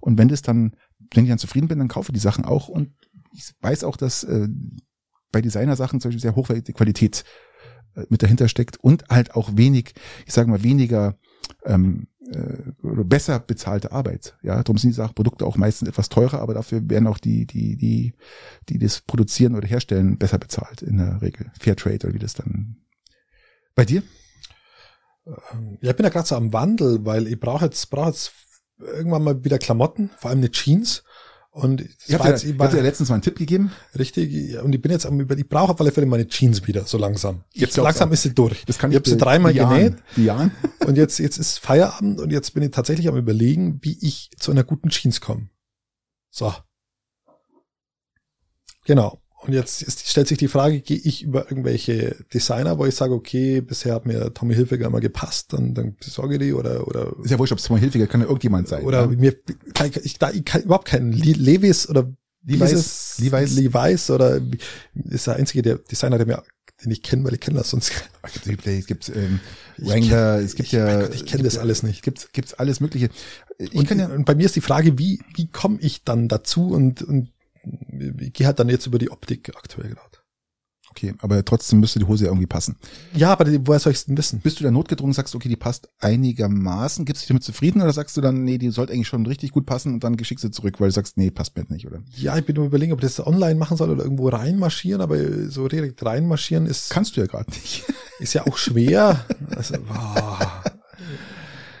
[0.00, 0.76] Und wenn das dann,
[1.14, 2.90] wenn ich dann zufrieden bin, dann kaufe ich die Sachen auch und
[3.34, 4.48] ich weiß auch, dass äh,
[5.30, 7.24] bei Designer-Sachen zum Beispiel sehr hochwertige Qualität
[7.94, 9.94] äh, mit dahinter steckt und halt auch wenig,
[10.26, 11.16] ich sage mal weniger
[11.64, 12.72] ähm, äh,
[13.04, 14.36] besser bezahlte Arbeit.
[14.42, 17.46] Ja, darum sind die Sachen Produkte auch meistens etwas teurer, aber dafür werden auch die,
[17.46, 18.14] die, die,
[18.68, 21.50] die das produzieren oder herstellen, besser bezahlt in der Regel.
[21.58, 22.76] Fairtrade oder wie das dann.
[23.74, 24.02] Bei dir?
[25.26, 28.32] Ähm, ja, ich bin ja gerade so am Wandel, weil ich brauche jetzt, brauche jetzt
[28.78, 31.04] irgendwann mal wieder Klamotten, vor allem eine Jeans.
[31.54, 33.72] Und ich habe dir, war, ja letztens mal einen Tipp gegeben.
[33.98, 34.56] Richtig.
[34.62, 36.96] Und ich bin jetzt am über, ich brauche auf alle Fälle meine Jeans wieder, so
[36.96, 37.44] langsam.
[37.52, 38.64] Jetzt langsam ist sie durch.
[38.64, 39.96] Das kann ich ich habe sie dreimal genäht.
[40.16, 40.50] Ja.
[40.86, 44.50] Und jetzt, jetzt ist Feierabend und jetzt bin ich tatsächlich am überlegen, wie ich zu
[44.50, 45.48] einer guten Jeans komme.
[46.30, 46.52] So.
[48.84, 49.21] Genau.
[49.44, 53.60] Und jetzt stellt sich die Frage, gehe ich über irgendwelche Designer, wo ich sage, okay,
[53.60, 57.12] bisher hat mir Tommy Hilfiger immer gepasst, dann, dann besorge die oder, oder.
[57.24, 58.84] Ist ja wurscht, ob es Tommy Hilfiger kann ja irgendjemand sein.
[58.84, 59.06] Oder ja.
[59.08, 59.34] mir,
[59.74, 62.08] kann ich, ich, da, ich kann überhaupt keinen Levis oder
[62.44, 64.40] Levi's, Levi's, Levi's oder
[65.10, 66.42] ist der einzige der Designer, der mir,
[66.84, 67.92] den ich kenne, weil ich kenne das sonst.
[68.22, 69.40] Es gibt, es gibt ähm,
[69.78, 72.02] Wrangler, es gibt ich, ja, ich kenne das alles nicht.
[72.02, 73.10] Gibt gibt's alles Mögliche.
[73.58, 76.70] Ich und, ja, und bei mir ist die Frage, wie wie komme ich dann dazu
[76.70, 77.32] und und
[78.18, 80.22] ich gehe halt dann jetzt über die Optik aktuell gerade.
[80.92, 82.76] Okay, aber trotzdem müsste die Hose ja irgendwie passen.
[83.14, 84.40] Ja, aber die, woher soll ich es denn wissen?
[84.40, 87.94] Bist du da notgedrungen, sagst, okay, die passt einigermaßen, gibst du dich damit zufrieden oder
[87.94, 90.50] sagst du dann, nee, die sollte eigentlich schon richtig gut passen und dann geschickst du
[90.50, 92.02] zurück, weil du sagst, nee, passt mir nicht, oder?
[92.14, 95.16] Ja, ich bin nur überlegen, ob ich das online machen soll oder irgendwo reinmarschieren, aber
[95.48, 96.90] so direkt reinmarschieren ist.
[96.90, 97.84] Kannst du ja gerade nicht.
[98.18, 99.24] Ist ja auch schwer.
[99.56, 100.62] also, wow.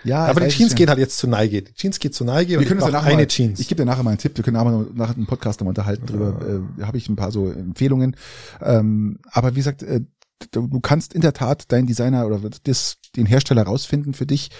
[0.04, 1.62] Ja, aber die Jeans geht halt jetzt zu Neige.
[1.62, 3.60] Die Jeans geht zu Neige wir und können ich danach eine mal, Jeans.
[3.60, 4.36] Ich gebe dir nachher mal einen Tipp.
[4.36, 6.64] Wir können aber nach dem Podcast nochmal unterhalten drüber.
[6.78, 8.16] Äh, Habe ich ein paar so Empfehlungen.
[8.60, 10.00] Ähm, aber wie gesagt, äh,
[10.50, 14.50] du, du kannst in der Tat deinen Designer oder das, den Hersteller rausfinden für dich.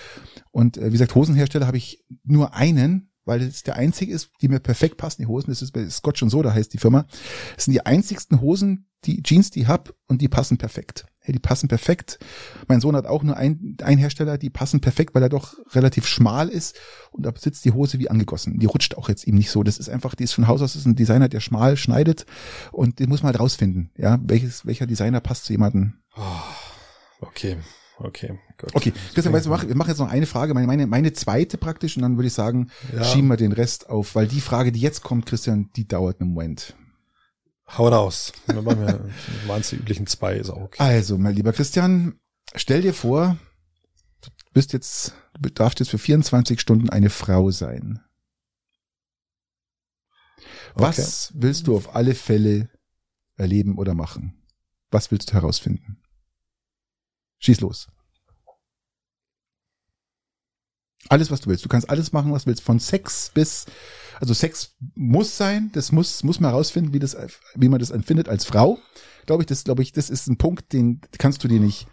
[0.50, 4.48] Und äh, wie gesagt, Hosenhersteller habe ich nur einen, weil es der einzige ist, die
[4.48, 5.50] mir perfekt passen, die Hosen.
[5.50, 7.06] Das ist bei Scotch und Soda heißt die Firma.
[7.54, 11.06] Das sind die einzigsten Hosen, die Jeans, die ich hab und die passen perfekt.
[11.20, 12.18] Hey, die passen perfekt.
[12.66, 16.48] Mein Sohn hat auch nur ein, Hersteller, die passen perfekt, weil er doch relativ schmal
[16.48, 16.76] ist
[17.12, 18.58] und da sitzt die Hose wie angegossen.
[18.58, 19.62] Die rutscht auch jetzt ihm nicht so.
[19.62, 22.26] Das ist einfach, die ist von Haus aus ist ein Designer, der schmal schneidet
[22.72, 23.90] und den muss man halt rausfinden.
[23.96, 25.94] Ja, welches, welcher Designer passt zu jemandem.
[26.16, 27.58] Oh, okay.
[28.04, 28.74] Okay, gut.
[28.74, 31.96] Okay, Christian, weißt du, wir machen jetzt noch eine Frage, meine, meine, meine zweite praktisch,
[31.96, 33.04] und dann würde ich sagen, ja.
[33.04, 36.30] schieben wir den Rest auf, weil die Frage, die jetzt kommt, Christian, die dauert einen
[36.30, 36.74] Moment.
[37.68, 38.32] Hau raus.
[38.48, 40.82] Dann machen wir die üblichen zwei, ist auch okay.
[40.82, 42.18] Also, mein lieber Christian,
[42.54, 43.36] stell dir vor,
[44.20, 48.00] du bist jetzt, du darfst jetzt für 24 Stunden eine Frau sein.
[50.74, 51.40] Was okay.
[51.42, 52.68] willst du auf alle Fälle
[53.36, 54.42] erleben oder machen?
[54.90, 56.01] Was willst du herausfinden?
[57.42, 57.88] Schieß los.
[61.08, 61.64] Alles, was du willst.
[61.64, 62.62] Du kannst alles machen, was du willst.
[62.62, 63.66] Von Sex bis,
[64.20, 65.70] also Sex muss sein.
[65.74, 67.16] Das muss, muss man herausfinden, wie das,
[67.56, 68.78] wie man das empfindet als Frau.
[69.26, 71.88] Glaube ich, das, glaube ich, das ist ein Punkt, den kannst du dir nicht,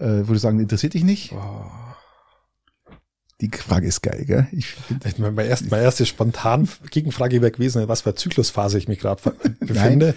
[0.00, 1.32] äh, wo du sagen, interessiert dich nicht.
[1.32, 1.64] Oh.
[3.40, 4.48] Die Frage ist geil, gell?
[4.50, 8.88] Ich, ich meine, meine, erste, meine erste spontan Gegenfrage wäre gewesen, was für Zyklusphase ich
[8.88, 9.22] mich gerade
[9.60, 10.16] befinde.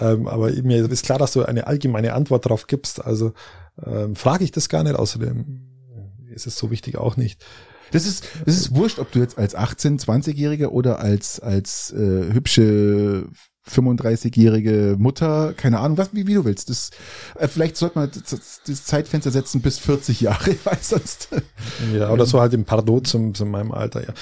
[0.00, 3.04] Ähm, aber mir ist klar, dass du eine allgemeine Antwort darauf gibst.
[3.04, 3.34] Also
[3.84, 4.96] ähm, frage ich das gar nicht.
[4.96, 5.62] Außerdem
[6.30, 7.44] ist es so wichtig auch nicht.
[7.92, 12.32] Das ist, das ist wurscht, ob du jetzt als 18-, 20-Jähriger oder als, als äh,
[12.32, 13.28] hübsche
[13.68, 16.70] 35-jährige Mutter, keine Ahnung, was, wie, wie du willst.
[16.70, 16.90] Das,
[17.36, 21.28] äh, vielleicht sollte man das, das Zeitfenster setzen bis 40 Jahre, weil sonst.
[21.92, 24.14] Ja, oder so halt im Pardot zum, zu meinem Alter, ja.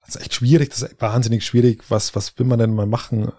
[0.00, 1.84] Das ist echt schwierig, das ist wahnsinnig schwierig.
[1.88, 3.32] Was, was will man denn mal machen?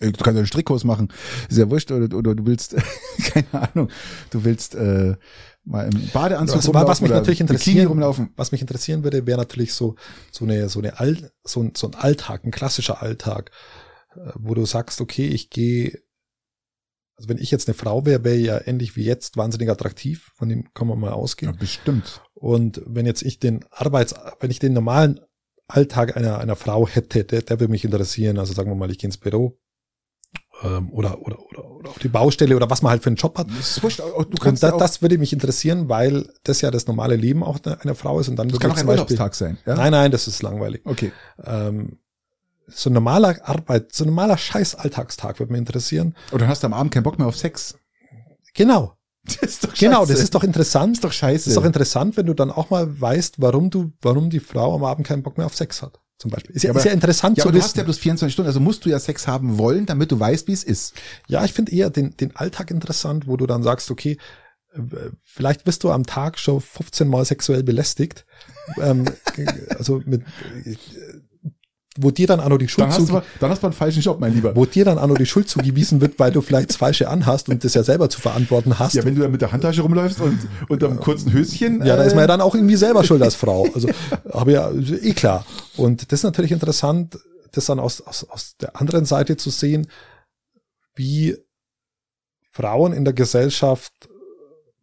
[0.00, 1.12] Äh, du kannst einen Strickkurs machen,
[1.48, 2.76] ist ja wurscht, oder, oder du willst,
[3.24, 3.90] keine Ahnung,
[4.30, 5.16] du willst äh,
[5.64, 8.32] mal im Badeanzug also, rumlaufen was mich natürlich interessieren, rumlaufen.
[8.36, 9.96] Was mich interessieren würde, wäre natürlich so
[10.30, 13.50] so eine so eine All, so, ein, so ein Alltag, ein klassischer Alltag,
[14.14, 16.02] äh, wo du sagst, okay, ich gehe
[17.16, 20.48] also wenn ich jetzt eine Frau wäre, wäre ja ähnlich wie jetzt wahnsinnig attraktiv, von
[20.48, 21.52] dem kann man mal ausgehen.
[21.52, 22.22] Ja, bestimmt.
[22.34, 25.20] Und wenn jetzt ich den Arbeits, wenn ich den normalen
[25.68, 28.38] Alltag einer, einer Frau hätte, der, der würde mich interessieren.
[28.38, 29.58] Also sagen wir mal, ich gehe ins Büro,
[30.62, 33.36] ähm, oder, oder, oder, oder auf die Baustelle oder was man halt für einen Job
[33.38, 33.48] hat.
[33.56, 37.42] Das, wurscht, du kannst das, das würde mich interessieren, weil das ja das normale Leben
[37.42, 39.58] auch einer Frau ist und dann das kann auch ein Urlaubstag sein.
[39.66, 39.74] Ja?
[39.74, 40.82] Nein, nein, das ist langweilig.
[40.84, 41.12] Okay.
[41.44, 41.98] Ähm,
[42.66, 46.14] so ein normaler Arbeit, so ein normaler Scheiß-Alltagstag würde mich interessieren.
[46.32, 47.76] Oder hast du am Abend keinen Bock mehr auf Sex?
[48.54, 48.96] Genau.
[49.26, 49.86] Das ist doch scheiße.
[49.86, 50.90] Genau, das ist doch interessant.
[50.90, 51.44] Das ist doch scheiße.
[51.44, 54.74] Das ist doch interessant, wenn du dann auch mal weißt, warum du, warum die Frau
[54.74, 56.54] am Abend keinen Bock mehr auf Sex hat zum Beispiel.
[56.54, 57.62] Ist ja, aber, ist ja interessant ja, zu aber wissen.
[57.62, 60.20] du hast ja bloß 24 Stunden, also musst du ja Sex haben wollen, damit du
[60.20, 60.94] weißt, wie es ist.
[61.28, 64.18] Ja, ich finde eher den, den Alltag interessant, wo du dann sagst, okay,
[64.74, 64.80] äh,
[65.22, 68.26] vielleicht bist du am Tag schon 15 Mal sexuell belästigt.
[68.80, 69.04] ähm,
[69.78, 70.22] also mit
[71.98, 74.02] wo dir dann auch noch die Schuld Dann hast, du, dann hast du einen falschen
[74.02, 74.56] Job, mein Lieber.
[74.56, 77.48] wo dir dann auch noch die Schuld zugewiesen wird, weil du vielleicht das Falsche anhast
[77.48, 78.94] und das ja selber zu verantworten hast.
[78.94, 80.38] Ja, wenn du da mit der Handtasche rumläufst und
[80.68, 81.84] unter einem kurzen Höschen.
[81.84, 83.68] Ja, da ist man ja äh, dann auch irgendwie selber schuld als Frau.
[83.74, 83.88] Also,
[84.30, 85.46] aber ja, eh klar.
[85.76, 87.18] Und das ist natürlich interessant,
[87.52, 89.86] das dann aus, aus, aus der anderen Seite zu sehen,
[90.96, 91.36] wie
[92.50, 93.92] Frauen in der Gesellschaft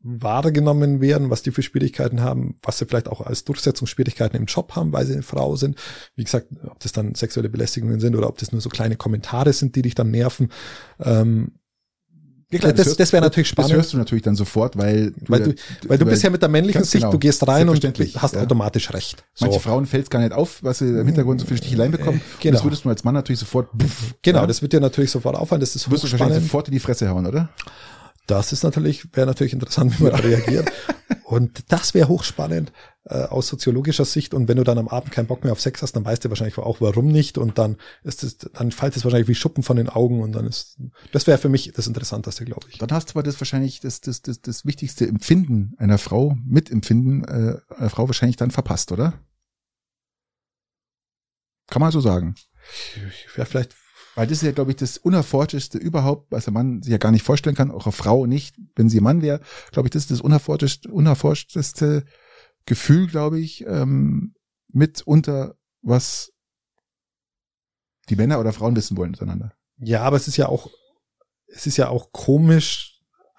[0.03, 4.75] wahrgenommen werden, was die für Schwierigkeiten haben, was sie vielleicht auch als Durchsetzungsschwierigkeiten im Job
[4.75, 5.77] haben, weil sie eine Frau sind.
[6.15, 9.53] Wie gesagt, ob das dann sexuelle Belästigungen sind oder ob das nur so kleine Kommentare
[9.53, 10.49] sind, die dich dann nerven.
[10.99, 11.51] Ähm,
[12.51, 13.73] Ja, klar, das, hörst- das wäre natürlich Das spannend.
[13.75, 15.53] hörst du natürlich dann sofort, weil du, Weil du,
[15.87, 17.81] weil du bist ja mit der männlichen Sicht, genau, du gehst rein und
[18.15, 18.41] hast ja.
[18.41, 19.23] automatisch recht.
[19.33, 19.45] So.
[19.45, 22.19] Manche Frauen fällt es gar nicht auf, was sie im Hintergrund so viele Sticheleien bekommen.
[22.33, 22.55] Und Genau.
[22.57, 25.35] das würdest du als Mann natürlich sofort, pff, Genau, ja, das wird dir natürlich sofort
[25.37, 27.49] auffallen, das ist wirst du wahrscheinlich sofort in die Fresse hauen, oder?
[28.27, 30.71] Das ist natürlich, wäre natürlich interessant, wie man da reagiert.
[31.23, 32.73] Und das wäre hochspannend
[33.05, 34.33] äh, aus soziologischer Sicht.
[34.33, 36.29] Und wenn du dann am Abend keinen Bock mehr auf Sex hast, dann weißt du
[36.29, 37.37] wahrscheinlich auch, warum nicht.
[37.37, 40.21] Und dann ist es, dann fällt es wahrscheinlich wie Schuppen von den Augen.
[40.21, 40.77] Und dann ist,
[41.13, 42.79] das wäre für mich das Interessanteste, glaube ich.
[42.79, 47.23] Dann hast du aber das wahrscheinlich das, das, das, das wichtigste Empfinden einer Frau, Mitempfinden
[47.23, 49.13] äh, einer Frau wahrscheinlich dann verpasst, oder?
[51.67, 52.35] Kann man so sagen.
[53.37, 53.73] Ja, vielleicht,
[54.15, 57.11] Weil das ist ja, glaube ich, das Unerforschteste überhaupt, was der Mann sich ja gar
[57.11, 59.39] nicht vorstellen kann, auch eine Frau nicht, wenn sie ein Mann wäre.
[59.71, 62.05] Glaube ich, das ist das unerforschteste, unerforschteste
[62.65, 64.35] Gefühl, glaube ich, ähm,
[64.73, 66.33] mitunter, was
[68.09, 69.53] die Männer oder Frauen wissen wollen miteinander.
[69.77, 70.69] ja, aber es ist ja auch,
[71.47, 72.90] es ist ja auch komisch,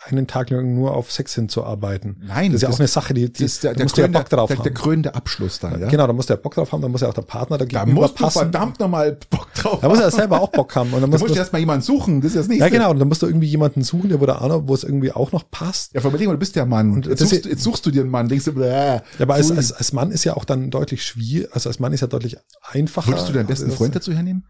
[0.06, 2.20] einen Tag lang nur auf Sex hinzuarbeiten.
[2.26, 4.28] Nein, Das ist ja auch eine Sache, die, die der, da der, ja krönende, Bock
[4.28, 4.62] drauf der, haben.
[4.64, 5.88] der krönende Abschluss dann, ja.
[5.88, 7.64] Genau, da musst du ja Bock drauf haben, da muss ja auch der Partner Da
[7.64, 8.38] dagegen musst du passen.
[8.40, 10.10] verdammt nochmal Bock drauf Da muss er haben.
[10.16, 10.92] selber auch Bock haben.
[10.92, 12.70] Und dann Da musst du erstmal jemanden suchen, das ist das ja nächste.
[12.70, 15.12] genau, und dann musst du irgendwie jemanden suchen, der wo da auch wo es irgendwie
[15.12, 15.94] auch noch passt.
[15.94, 16.92] Ja, überleg mal, du bist der Mann.
[16.92, 19.50] Und jetzt, suchst, jetzt suchst du dir einen Mann, denkst du, bläh, Ja, aber als,
[19.50, 22.36] als, als Mann ist ja auch dann deutlich schwierig, also als Mann ist ja deutlich
[22.70, 23.08] einfacher.
[23.08, 24.44] Würdest du deinen besten Das- Freund dazu hernehmen?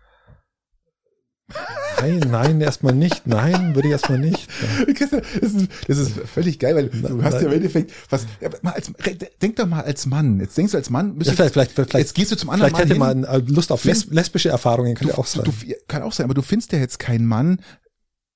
[2.01, 3.27] Nein, nein, erstmal nicht.
[3.27, 4.48] Nein, würde ich erstmal nicht.
[4.98, 7.55] Das ist, das ist völlig geil, weil du Na- hast ja im nein.
[7.56, 8.27] Endeffekt, was,
[8.62, 8.90] mal als,
[9.40, 10.40] denk doch mal als Mann.
[10.40, 12.51] Jetzt denkst du als Mann, bist Ja, du- vielleicht, vielleicht, vielleicht, jetzt gehst du zum
[12.51, 15.19] anderen vielleicht hätte Mann man äh, Lust auf Find- les lesbische Erfahrungen, kann du, ja
[15.19, 15.44] auch sein.
[15.44, 17.59] Du, du, kann auch sein, aber du findest ja jetzt keinen Mann.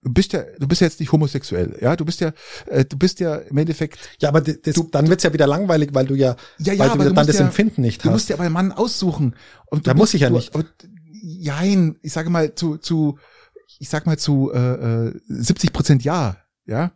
[0.02, 1.96] Du bist ja, du bist ja jetzt nicht homosexuell, ja.
[1.96, 2.32] Du bist ja,
[2.66, 3.98] äh, du bist ja im Endeffekt.
[4.20, 6.90] ja, aber das, du- dann wird's ja wieder langweilig, weil du ja, Ja, ja, weil
[6.90, 8.12] du du dann musst das ja- Empfinden nicht Du hast.
[8.12, 9.34] musst ja aber einen Mann aussuchen.
[9.66, 10.54] Und du Ja, muss musst- ich ja du, nicht.
[10.54, 10.64] aber-
[11.22, 13.18] Jein, ich sage mal zu, zu,
[13.78, 16.36] ich sag mal zu äh, äh, 70 Prozent ja,
[16.66, 16.92] ja.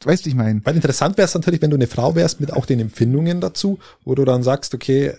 [0.00, 0.60] Du weißt, wie ich meine.
[0.64, 3.78] Weil interessant wäre es natürlich, wenn du eine Frau wärst mit auch den Empfindungen dazu,
[4.04, 5.14] wo du dann sagst, okay,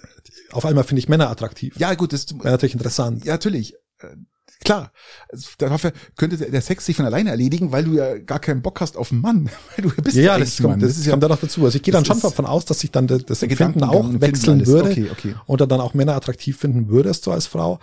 [0.52, 1.76] auf einmal finde ich Männer attraktiv.
[1.78, 3.26] Ja, gut, das, Wäre natürlich interessant.
[3.26, 3.74] Ja, natürlich.
[4.00, 4.16] Äh,
[4.64, 4.92] Klar.
[5.30, 8.80] Also, Dafür könnte der Sex sich von alleine erledigen, weil du ja gar keinen Bock
[8.82, 9.50] hast auf einen Mann.
[9.76, 10.80] Weil du bist Ja, ja, das kommt, Mann.
[10.80, 11.66] das, ist ja kommt da noch dazu.
[11.66, 14.06] Also ich gehe dann das schon davon aus, dass sich dann das, das Empfinden auch
[14.20, 15.36] wechseln würde Okay, okay.
[15.46, 17.80] und du dann auch Männer attraktiv finden würdest, so als Frau.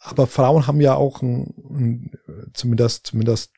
[0.00, 2.12] Aber Frauen haben ja auch ein, ein,
[2.54, 3.50] zumindest, zumindest,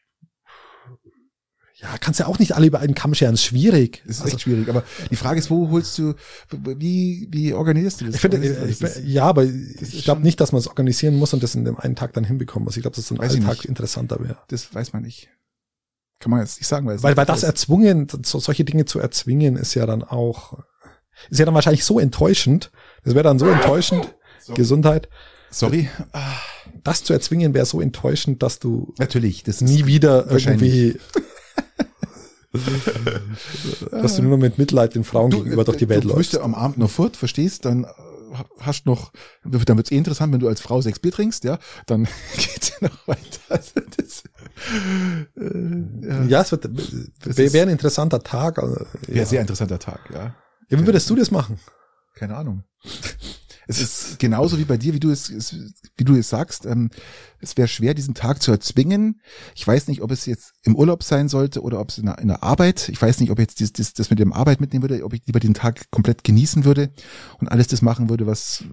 [1.77, 4.03] ja, kannst ja auch nicht alle über einen Kamm scheren, ist schwierig.
[4.07, 4.69] Das ist Also, echt schwierig.
[4.69, 6.15] Aber die Frage ist, wo holst du,
[6.51, 8.17] wie, wie organisierst du das?
[8.17, 9.01] ich finde, ich, das?
[9.03, 11.97] ja, aber ich glaube nicht, dass man es organisieren muss und das in dem einen
[11.97, 12.77] Tag dann hinbekommen muss.
[12.77, 14.39] Ich glaube, dass so ein ich Alltag interessanter wäre.
[14.49, 15.31] das weiß man nicht.
[16.19, 17.45] Kann man jetzt nicht sagen, weil, es Weil, weil das ist.
[17.45, 20.59] erzwungen, so, solche Dinge zu erzwingen, ist ja dann auch,
[21.31, 22.71] ist ja dann wahrscheinlich so enttäuschend.
[23.05, 24.15] Das wäre dann so enttäuschend,
[24.55, 25.09] Gesundheit.
[25.51, 25.89] Sorry.
[26.85, 30.98] Das zu erzwingen wäre so enttäuschend, dass du Natürlich, das nie wieder irgendwie,
[33.90, 36.32] dass du nur noch mit Mitleid den Frauen gegenüber durch die Welt du, du bist
[36.32, 36.40] läufst.
[36.40, 37.89] ja am Abend noch fort, verstehst, dann äh,
[38.60, 39.12] hast noch,
[39.44, 42.89] dann wird's eh interessant, wenn du als Frau sechs Bier trinkst, ja, dann geht's ja
[42.89, 43.20] noch weiter.
[43.51, 44.22] Also das,
[45.36, 46.68] äh, ja, Ja, es wird,
[47.52, 48.59] wäre ein interessanter Tag.
[48.59, 49.24] Wäre ja.
[49.24, 50.36] sehr interessanter Tag, ja.
[50.68, 51.59] Ja, wie würdest du das machen?
[52.14, 52.62] Keine Ahnung.
[53.71, 55.55] Es ist genauso wie bei dir, wie du es, es
[55.97, 56.67] wie du es sagst.
[56.67, 56.91] Ähm,
[57.39, 59.21] es wäre schwer, diesen Tag zu erzwingen.
[59.55, 62.19] Ich weiß nicht, ob es jetzt im Urlaub sein sollte oder ob es in der,
[62.19, 62.89] in der Arbeit.
[62.89, 65.15] Ich weiß nicht, ob ich jetzt das, das, das mit dem Arbeit mitnehmen würde, ob
[65.15, 66.91] ich lieber den Tag komplett genießen würde
[67.39, 68.65] und alles das machen würde, was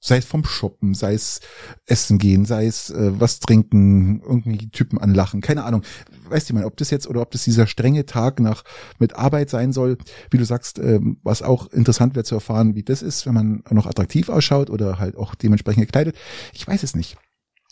[0.00, 1.40] sei es vom Shoppen, sei es
[1.86, 5.82] Essen gehen, sei es äh, was trinken, irgendwie Typen anlachen, keine Ahnung.
[6.28, 8.62] Weißt du mal, ob das jetzt oder ob das dieser strenge Tag nach
[8.98, 9.98] mit Arbeit sein soll,
[10.30, 13.62] wie du sagst, ähm, was auch interessant wäre zu erfahren, wie das ist, wenn man
[13.70, 16.16] noch attraktiv ausschaut oder halt auch dementsprechend gekleidet.
[16.52, 17.16] Ich weiß es nicht.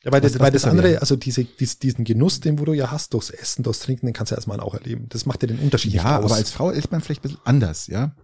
[0.02, 1.00] Ja, weil Was- das, weil das andere, wäre.
[1.00, 4.12] also diese, dies, diesen Genuss, den wo du ja hast, durchs Essen, durchs Trinken, den
[4.12, 5.06] kannst du ja als Mann auch erleben.
[5.08, 7.86] Das macht dir den Unterschied Ja, aber als Frau ist man vielleicht ein bisschen anders,
[7.88, 8.14] ja.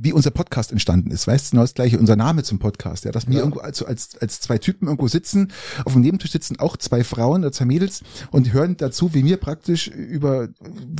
[0.00, 3.10] Wie unser Podcast entstanden ist, weißt du, genau das gleiche, unser Name zum Podcast, ja,
[3.10, 3.40] dass wir Ja.
[3.40, 5.50] irgendwo als, als, als zwei Typen irgendwo sitzen,
[5.84, 9.38] auf dem Nebentisch sitzen auch zwei Frauen oder zwei Mädels und hören dazu, wie mir
[9.38, 10.48] praktisch über,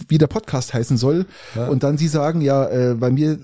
[0.09, 1.69] wie der Podcast heißen soll Ja.
[1.69, 3.39] und dann sie sagen, ja, äh, bei mir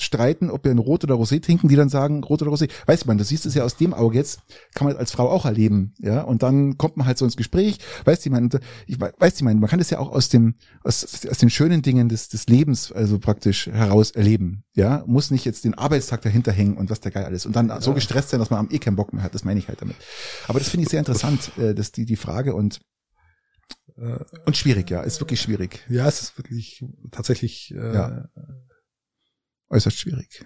[0.00, 2.70] streiten, ob wir ein Rot oder Rosé trinken, die dann sagen Rot oder Rosé.
[2.86, 4.40] Weißt du, man, du siehst es ja aus dem Auge jetzt,
[4.74, 6.22] kann man als Frau auch erleben, ja.
[6.22, 7.78] Und dann kommt man halt so ins Gespräch.
[8.04, 8.50] Weißt du, man,
[8.86, 11.82] ich weiß du, man, man kann das ja auch aus dem aus, aus den schönen
[11.82, 15.04] Dingen des des Lebens also praktisch heraus erleben, ja.
[15.06, 17.80] Muss nicht jetzt den Arbeitstag dahinter hängen und was der geil alles und dann ja.
[17.80, 19.34] so gestresst sein, dass man am eh keinen Bock mehr hat.
[19.34, 19.96] Das meine ich halt damit.
[20.46, 22.80] Aber das finde ich sehr interessant, äh, dass die die Frage und
[23.96, 25.80] äh, und schwierig, ja, ist wirklich schwierig.
[25.88, 28.28] Ja, es ist wirklich tatsächlich äh, ja.
[29.70, 30.44] Äußerst schwierig.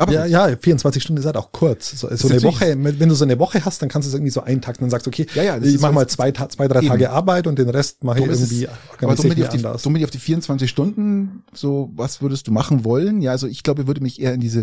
[0.00, 1.90] Aber ja, ja, 24 Stunden ist halt auch kurz.
[1.98, 4.30] So, so eine Woche, wenn du so eine Woche hast, dann kannst du es irgendwie
[4.30, 6.88] so eintakten und sagst, okay, ja, ja, ich mach mal zwei, zwei drei eben.
[6.88, 8.70] Tage Arbeit und den Rest mache ich irgendwie es,
[9.02, 13.22] aber dumm auf, die, dumm auf die 24 Stunden, so was würdest du machen wollen?
[13.22, 14.60] Ja, also ich glaube, ich würde mich eher in diese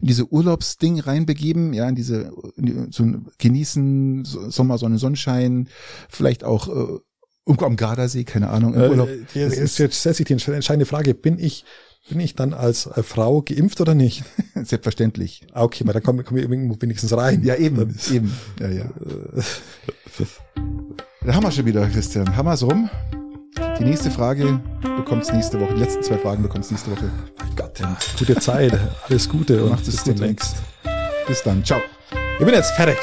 [0.00, 3.04] in diese Urlaubsding reinbegeben, ja, in diese in die, so
[3.36, 5.68] genießen Sommer, Sonne, Sonnenschein,
[6.08, 6.98] vielleicht auch äh,
[7.48, 9.08] Irgendwo am Gardasee, keine Ahnung, im äh, Urlaub.
[9.08, 11.64] Äh, jetzt, jetzt stellt sich die entscheidende Frage, bin ich,
[12.08, 14.24] bin ich dann als äh, Frau geimpft oder nicht?
[14.54, 15.46] Selbstverständlich.
[15.52, 17.42] Okay, weil dann komme komm ich wenigstens rein.
[17.42, 18.32] Ja, eben, eben.
[18.60, 18.84] Ja, ja.
[21.24, 22.36] da haben wir schon wieder, Christian.
[22.36, 22.88] Haben wir's rum?
[23.78, 24.60] Die nächste Frage
[24.96, 25.74] bekommt's nächste Woche.
[25.74, 27.10] Die letzten zwei Fragen bekommt's nächste Woche.
[27.38, 27.96] Mein Gott, ja.
[28.18, 28.78] Gute Zeit.
[29.08, 30.56] Alles Gute und Macht es bis demnächst.
[31.26, 31.64] Bis dann.
[31.64, 31.80] Ciao.
[32.38, 32.96] Ich bin jetzt fertig.